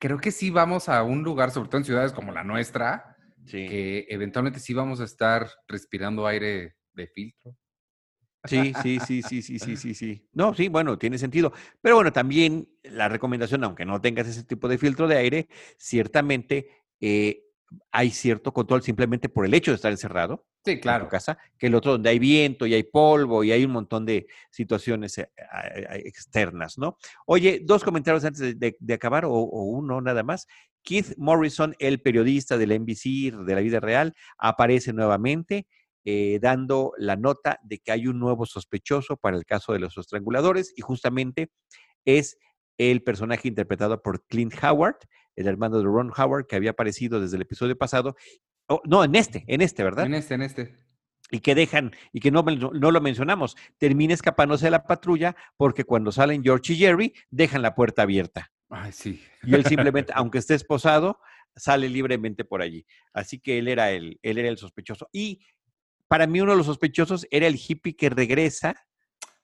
Creo 0.00 0.18
que 0.18 0.32
sí 0.32 0.50
vamos 0.50 0.88
a 0.88 1.02
un 1.02 1.22
lugar, 1.22 1.50
sobre 1.50 1.68
todo 1.68 1.78
en 1.78 1.84
ciudades 1.84 2.12
como 2.12 2.32
la 2.32 2.42
nuestra, 2.42 3.16
que 3.46 4.06
eventualmente 4.08 4.58
sí 4.58 4.72
vamos 4.72 5.00
a 5.00 5.04
estar 5.04 5.48
respirando 5.68 6.26
aire 6.26 6.76
de 6.94 7.06
filtro. 7.06 7.56
Sí, 8.44 8.72
sí, 8.82 8.98
sí, 9.00 9.22
sí, 9.22 9.42
sí, 9.42 9.58
sí, 9.58 9.76
sí, 9.76 9.94
sí. 9.94 10.28
No, 10.32 10.54
sí, 10.54 10.68
bueno, 10.68 10.98
tiene 10.98 11.18
sentido. 11.18 11.52
Pero 11.82 11.96
bueno, 11.96 12.12
también 12.12 12.68
la 12.82 13.08
recomendación, 13.08 13.64
aunque 13.64 13.84
no 13.84 14.00
tengas 14.00 14.26
ese 14.26 14.44
tipo 14.44 14.66
de 14.68 14.78
filtro 14.78 15.06
de 15.08 15.16
aire, 15.18 15.48
ciertamente 15.76 16.68
eh, 17.00 17.42
hay 17.92 18.10
cierto 18.10 18.52
control 18.52 18.82
simplemente 18.82 19.28
por 19.28 19.44
el 19.44 19.52
hecho 19.54 19.70
de 19.72 19.76
estar 19.76 19.90
encerrado. 19.92 20.46
Sí, 20.64 20.80
claro. 20.80 21.04
En 21.04 21.08
tu 21.08 21.10
casa, 21.10 21.38
que 21.58 21.66
el 21.68 21.74
otro 21.74 21.92
donde 21.92 22.10
hay 22.10 22.18
viento 22.18 22.66
y 22.66 22.74
hay 22.74 22.82
polvo 22.82 23.44
y 23.44 23.52
hay 23.52 23.64
un 23.64 23.72
montón 23.72 24.04
de 24.04 24.26
situaciones 24.50 25.16
eh, 25.18 25.28
externas, 26.04 26.76
¿no? 26.78 26.96
Oye, 27.26 27.60
dos 27.64 27.82
comentarios 27.82 28.24
antes 28.24 28.58
de, 28.58 28.94
acabar 28.94 29.24
o, 29.24 29.32
o, 29.32 29.64
uno 29.64 30.00
nada 30.00 30.22
más. 30.22 30.46
Keith 30.82 31.14
Morrison, 31.18 31.74
el 31.78 32.00
periodista 32.00 32.56
de 32.56 32.66
la 32.66 32.74
NBC 32.74 33.44
de 33.44 33.54
la 33.54 33.60
vida 33.60 33.80
real, 33.80 34.14
aparece 34.38 34.92
nuevamente 34.94 35.66
eh, 36.04 36.38
dando 36.40 36.92
la 36.96 37.16
nota 37.16 37.58
de 37.62 37.78
que 37.78 37.92
hay 37.92 38.06
un 38.06 38.18
nuevo 38.18 38.46
sospechoso 38.46 39.16
para 39.16 39.36
el 39.36 39.44
caso 39.44 39.72
de 39.72 39.80
los 39.80 39.96
estranguladores 39.98 40.72
y 40.76 40.82
justamente 40.82 41.50
es 42.04 42.38
el 42.78 43.02
personaje 43.02 43.48
interpretado 43.48 44.02
por 44.02 44.24
Clint 44.26 44.54
Howard, 44.62 44.96
el 45.36 45.46
hermano 45.46 45.78
de 45.78 45.84
Ron 45.84 46.12
Howard, 46.16 46.46
que 46.46 46.56
había 46.56 46.70
aparecido 46.70 47.20
desde 47.20 47.36
el 47.36 47.42
episodio 47.42 47.76
pasado. 47.76 48.16
Oh, 48.68 48.80
no, 48.84 49.04
en 49.04 49.14
este, 49.14 49.44
en 49.48 49.60
este, 49.60 49.84
¿verdad? 49.84 50.06
En 50.06 50.14
este, 50.14 50.34
en 50.34 50.42
este. 50.42 50.76
Y 51.30 51.40
que 51.40 51.54
dejan, 51.54 51.92
y 52.12 52.20
que 52.20 52.30
no, 52.30 52.42
no 52.42 52.90
lo 52.90 53.00
mencionamos, 53.00 53.56
termina 53.78 54.14
escapándose 54.14 54.64
de 54.66 54.70
la 54.70 54.84
patrulla 54.84 55.36
porque 55.56 55.84
cuando 55.84 56.10
salen 56.10 56.42
George 56.42 56.72
y 56.72 56.76
Jerry, 56.76 57.14
dejan 57.30 57.62
la 57.62 57.74
puerta 57.74 58.02
abierta. 58.02 58.50
Ay, 58.70 58.92
sí. 58.92 59.22
Y 59.42 59.54
él 59.54 59.64
simplemente, 59.66 60.12
aunque 60.16 60.38
esté 60.38 60.54
esposado, 60.54 61.20
sale 61.54 61.88
libremente 61.88 62.44
por 62.44 62.62
allí. 62.62 62.86
Así 63.12 63.38
que 63.38 63.58
él 63.58 63.68
era 63.68 63.90
el, 63.90 64.18
él 64.22 64.38
era 64.38 64.48
el 64.48 64.56
sospechoso. 64.56 65.08
Y 65.12 65.40
para 66.10 66.26
mí 66.26 66.40
uno 66.40 66.50
de 66.50 66.58
los 66.58 66.66
sospechosos 66.66 67.24
era 67.30 67.46
el 67.46 67.54
hippie 67.54 67.94
que 67.94 68.10
regresa 68.10 68.74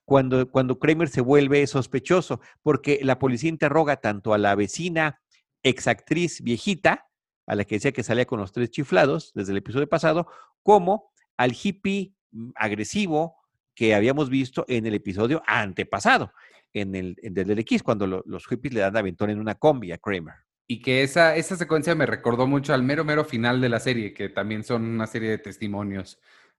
cuando, 0.05 0.51
cuando 0.51 0.81
Kramer 0.81 1.09
se 1.09 1.21
vuelve 1.21 1.65
sospechoso, 1.69 2.41
porque 2.61 2.99
la 3.05 3.21
policía 3.21 3.51
interroga 3.51 3.99
tanto 3.99 4.35
a 4.35 4.39
la 4.39 4.53
vecina 4.57 5.21
exactriz 5.63 6.43
viejita, 6.43 7.07
a 7.47 7.55
la 7.55 7.65
que 7.65 7.77
decía 7.77 7.93
que 7.93 8.03
salía 8.03 8.25
con 8.27 8.41
los 8.41 8.51
tres 8.51 8.71
chiflados 8.71 9.31
desde 9.33 9.53
el 9.53 9.59
episodio 9.59 9.89
pasado, 9.89 10.27
como 10.65 11.13
al 11.37 11.53
hippie 11.53 12.17
agresivo 12.57 13.37
que 13.73 13.95
habíamos 13.95 14.29
visto 14.29 14.65
en 14.67 14.87
el 14.87 14.95
episodio 14.95 15.45
antepasado, 15.47 16.33
en 16.73 16.97
el, 16.97 17.15
en 17.23 17.39
el 17.39 17.61
X, 17.61 17.85
cuando 17.85 18.09
los 18.09 18.47
hippies 18.49 18.75
le 18.75 18.81
dan 18.81 18.97
aventón 18.97 19.31
en 19.31 19.39
una 19.39 19.55
combi 19.55 19.93
a 19.93 19.99
Kramer. 19.99 20.35
Y 20.67 20.83
que 20.83 21.05
esa, 21.05 21.37
esa 21.37 21.57
secuencia 21.57 21.95
me 21.95 22.07
recordó 22.07 22.49
mucho 22.49 22.75
al 22.75 22.83
mero, 22.83 23.05
mero 23.05 23.25
final 23.25 23.61
de 23.61 23.69
la 23.69 23.79
serie, 23.79 24.13
que 24.13 24.29
también 24.29 24.65
son 24.65 24.85
una 24.85 25.07
serie 25.07 25.31
de 25.31 25.39
testimonios 25.39 26.19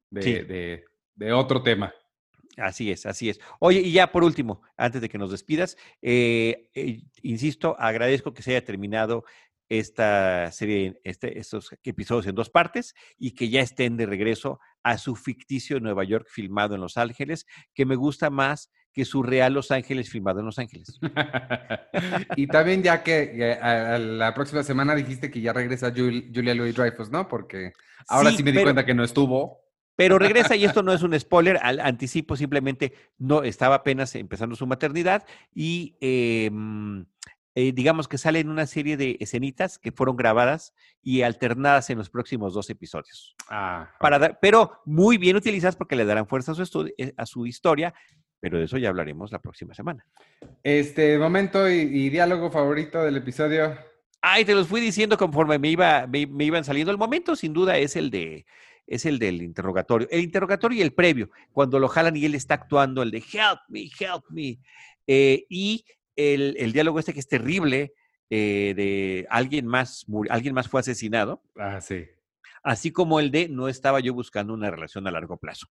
de, 0.10 0.84
otro 1.34 1.62
tema. 1.62 1.94
Así 2.58 2.92
es, 2.92 3.06
así 3.06 3.30
es. 3.30 3.40
Oye, 3.60 3.82
y 3.82 3.92
ya 3.92 4.12
por 4.12 4.24
último, 4.24 4.64
antes 4.78 5.00
de 5.00 5.10
que 5.10 5.20
nos 5.20 5.30
despidas, 5.30 5.78
eh, 6.02 6.70
eh, 6.74 7.02
insisto, 7.22 7.76
agradezco 7.78 8.34
que 8.34 8.42
se 8.42 8.52
haya 8.52 8.66
terminado 8.66 9.26
esta 9.70 10.52
serie, 10.52 11.00
este, 11.04 11.40
estos 11.40 11.76
episodios 11.84 12.28
en 12.28 12.36
dos 12.36 12.50
partes 12.50 12.96
y 13.18 13.32
que 13.32 13.50
ya 13.50 13.62
estén 13.62 13.98
de 13.98 14.06
regreso 14.06 14.60
a 14.82 14.98
su 14.98 15.16
ficticio 15.16 15.80
Nueva 15.80 16.04
York 16.04 16.28
filmado 16.30 16.76
en 16.76 16.82
Los 16.82 16.98
Ángeles, 16.98 17.46
que 17.74 17.86
me 17.86 17.96
gusta 17.96 18.30
más 18.30 18.72
que 18.94 19.06
su 19.06 19.22
real 19.22 19.54
Los 19.54 19.70
Ángeles 19.72 20.10
filmado 20.10 20.40
en 20.40 20.46
Los 20.46 20.58
Ángeles. 20.58 21.00
y 22.36 22.48
también 22.48 22.82
ya 22.82 23.04
que, 23.04 23.58
la 24.00 24.34
próxima 24.34 24.64
semana 24.64 24.96
dijiste 24.96 25.30
que 25.30 25.42
ya 25.42 25.54
regresa 25.54 25.92
Julia 25.92 26.56
Louis 26.56 26.76
Dreyfus, 26.76 27.12
¿no? 27.12 27.28
Porque 27.28 27.74
ahora 28.08 28.32
sí, 28.32 28.42
me 28.44 28.52
di 28.52 28.64
cuenta 28.64 28.86
que 28.86 28.94
no 28.94 29.04
estuvo. 29.04 29.67
Pero 29.98 30.20
regresa 30.20 30.56
y 30.56 30.64
esto 30.64 30.84
no 30.84 30.94
es 30.94 31.02
un 31.02 31.20
spoiler, 31.20 31.58
al 31.62 31.80
anticipo 31.80 32.38
simplemente 32.38 32.94
no 33.18 33.42
estaba 33.42 33.76
apenas 33.76 34.14
empezando 34.14 34.56
su 34.56 34.68
maternidad 34.68 35.26
y 35.56 35.98
em, 36.00 37.04
eh, 37.56 37.72
digamos 37.74 38.08
que 38.08 38.20
sale 38.20 38.40
en 38.40 38.50
una 38.50 38.68
serie 38.68 38.96
de 38.96 39.18
escenitas 39.20 39.80
que 39.80 39.92
fueron 39.92 40.16
grabadas 40.16 40.76
y 41.02 41.24
alternadas 41.24 41.90
en 41.90 41.98
los 41.98 42.12
próximos 42.12 42.54
dos 42.54 42.70
episodios. 42.70 43.36
Ah, 43.50 43.90
Para 44.00 44.40
pero 44.40 44.82
muy 44.86 45.18
bien 45.18 45.36
utilizadas 45.36 45.76
porque 45.76 45.96
le 45.96 46.06
darán 46.06 46.28
fuerza 46.28 46.52
a 46.52 46.56
su, 46.64 46.94
eh, 46.96 47.16
a 47.18 47.26
su 47.26 47.48
historia, 47.48 47.96
pero 48.40 48.60
de 48.60 48.66
eso 48.66 48.78
ya 48.78 48.90
hablaremos 48.90 49.32
la 49.32 49.40
próxima 49.40 49.74
semana. 49.74 50.06
Este 50.62 51.18
momento 51.18 51.68
y, 51.68 52.10
diálogo 52.10 52.52
favorito 52.52 53.02
del 53.02 53.18
episodio. 53.18 53.76
Ay, 54.22 54.46
te 54.46 54.54
los 54.54 54.68
fui 54.68 54.80
diciendo 54.80 55.18
conforme 55.18 55.58
me, 55.58 55.70
iba, 55.70 56.06
me, 56.06 56.28
me, 56.28 56.44
iban 56.44 56.64
saliendo. 56.64 56.92
El 56.92 57.00
momento, 57.00 57.36
sin 57.36 57.54
duda, 57.54 57.80
es 57.80 57.96
el 57.96 58.12
de 58.12 58.46
es 58.88 59.06
el 59.06 59.20
del 59.20 59.42
interrogatorio. 59.42 60.08
El 60.10 60.22
interrogatorio 60.22 60.80
y 60.80 60.82
el 60.82 60.94
previo, 60.94 61.30
cuando 61.52 61.78
lo 61.80 61.90
jalan 61.90 62.16
y 62.16 62.26
él 62.26 62.36
está 62.36 62.56
actuando, 62.56 63.04
el 63.04 63.12
de 63.12 63.18
help 63.18 63.60
me, 63.68 63.82
help 64.00 64.24
me. 64.30 64.60
Eh, 65.06 65.46
y 65.50 65.86
el, 66.16 66.72
diálogo 66.72 67.00
este 67.00 67.14
que 67.14 67.20
es 67.20 67.28
terrible 67.28 67.94
eh, 68.30 68.74
de 68.76 69.28
alguien 69.30 69.68
más, 69.68 70.06
alguien 70.30 70.54
más 70.54 70.70
fue 70.70 70.80
asesinado. 70.80 71.44
Ah, 71.58 71.82
sí. 71.82 72.06
Así 72.64 72.92
como 72.92 73.20
el 73.20 73.32
de 73.32 73.48
no 73.48 73.70
estaba 73.70 74.00
yo 74.00 74.14
buscando 74.14 74.54
una 74.54 74.72
relación 74.72 75.08
a 75.08 75.12
largo 75.12 75.38
plazo. 75.38 75.68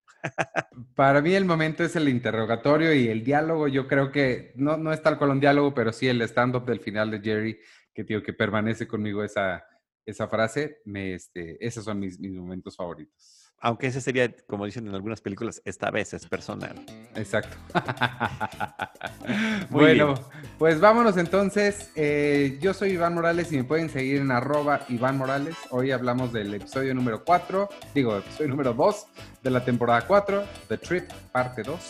Para 0.94 1.20
mí 1.20 1.34
el 1.34 1.44
momento 1.44 1.84
es 1.84 1.96
el 1.96 2.08
interrogatorio 2.08 2.94
y 2.94 3.08
el 3.08 3.24
diálogo. 3.24 3.68
Yo 3.68 3.86
creo 3.86 4.10
que 4.12 4.52
no, 4.56 4.76
no 4.76 4.92
es 4.92 5.02
tal 5.02 5.18
cual 5.18 5.30
un 5.30 5.40
diálogo, 5.40 5.74
pero 5.74 5.92
sí 5.92 6.08
el 6.08 6.22
stand-up 6.22 6.64
del 6.64 6.80
final 6.80 7.10
de 7.10 7.20
Jerry, 7.20 7.58
que 7.92 8.04
tío, 8.04 8.22
que 8.22 8.32
permanece 8.32 8.86
conmigo 8.86 9.22
esa, 9.24 9.64
esa 10.06 10.28
frase. 10.28 10.78
Me, 10.84 11.14
este, 11.14 11.64
esos 11.64 11.84
son 11.84 11.98
mis, 11.98 12.18
mis 12.18 12.32
momentos 12.32 12.76
favoritos. 12.76 13.46
Aunque 13.58 13.86
ese 13.86 14.02
sería, 14.02 14.34
como 14.46 14.66
dicen 14.66 14.86
en 14.86 14.94
algunas 14.94 15.22
películas, 15.22 15.62
esta 15.64 15.90
vez 15.90 16.12
es 16.12 16.26
personal. 16.26 16.76
Exacto. 17.14 17.56
bueno, 19.70 20.14
pues 20.58 20.78
vámonos 20.78 21.16
entonces. 21.16 21.90
Eh, 21.96 22.58
yo 22.60 22.74
soy 22.74 22.90
Iván 22.90 23.14
Morales 23.14 23.50
y 23.52 23.56
me 23.56 23.64
pueden 23.64 23.88
seguir 23.88 24.20
en 24.20 24.30
arroba 24.30 24.84
Iván 24.90 25.16
Morales. 25.16 25.56
Hoy 25.70 25.90
hablamos 25.90 26.34
del 26.34 26.52
episodio 26.52 26.94
número 26.94 27.24
4, 27.24 27.68
digo, 27.94 28.18
episodio 28.18 28.48
número 28.50 28.74
2 28.74 29.06
de 29.42 29.50
la 29.50 29.64
temporada 29.64 30.06
4, 30.06 30.44
The 30.68 30.78
Trip, 30.78 31.10
parte 31.32 31.62
2. 31.62 31.80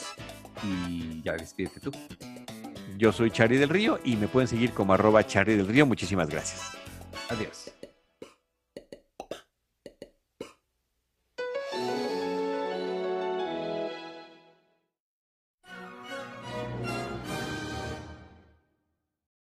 Y 0.62 1.22
ya 1.22 1.32
despídete 1.32 1.80
tú. 1.80 1.90
Yo 2.96 3.12
soy 3.12 3.30
Charlie 3.30 3.58
del 3.58 3.68
Río 3.68 3.98
y 4.04 4.16
me 4.16 4.28
pueden 4.28 4.46
seguir 4.46 4.72
como 4.72 4.94
arroba 4.94 5.26
Charlie 5.26 5.56
del 5.56 5.66
Río. 5.66 5.84
Muchísimas 5.84 6.30
gracias. 6.30 6.78
Adiós. 7.28 7.75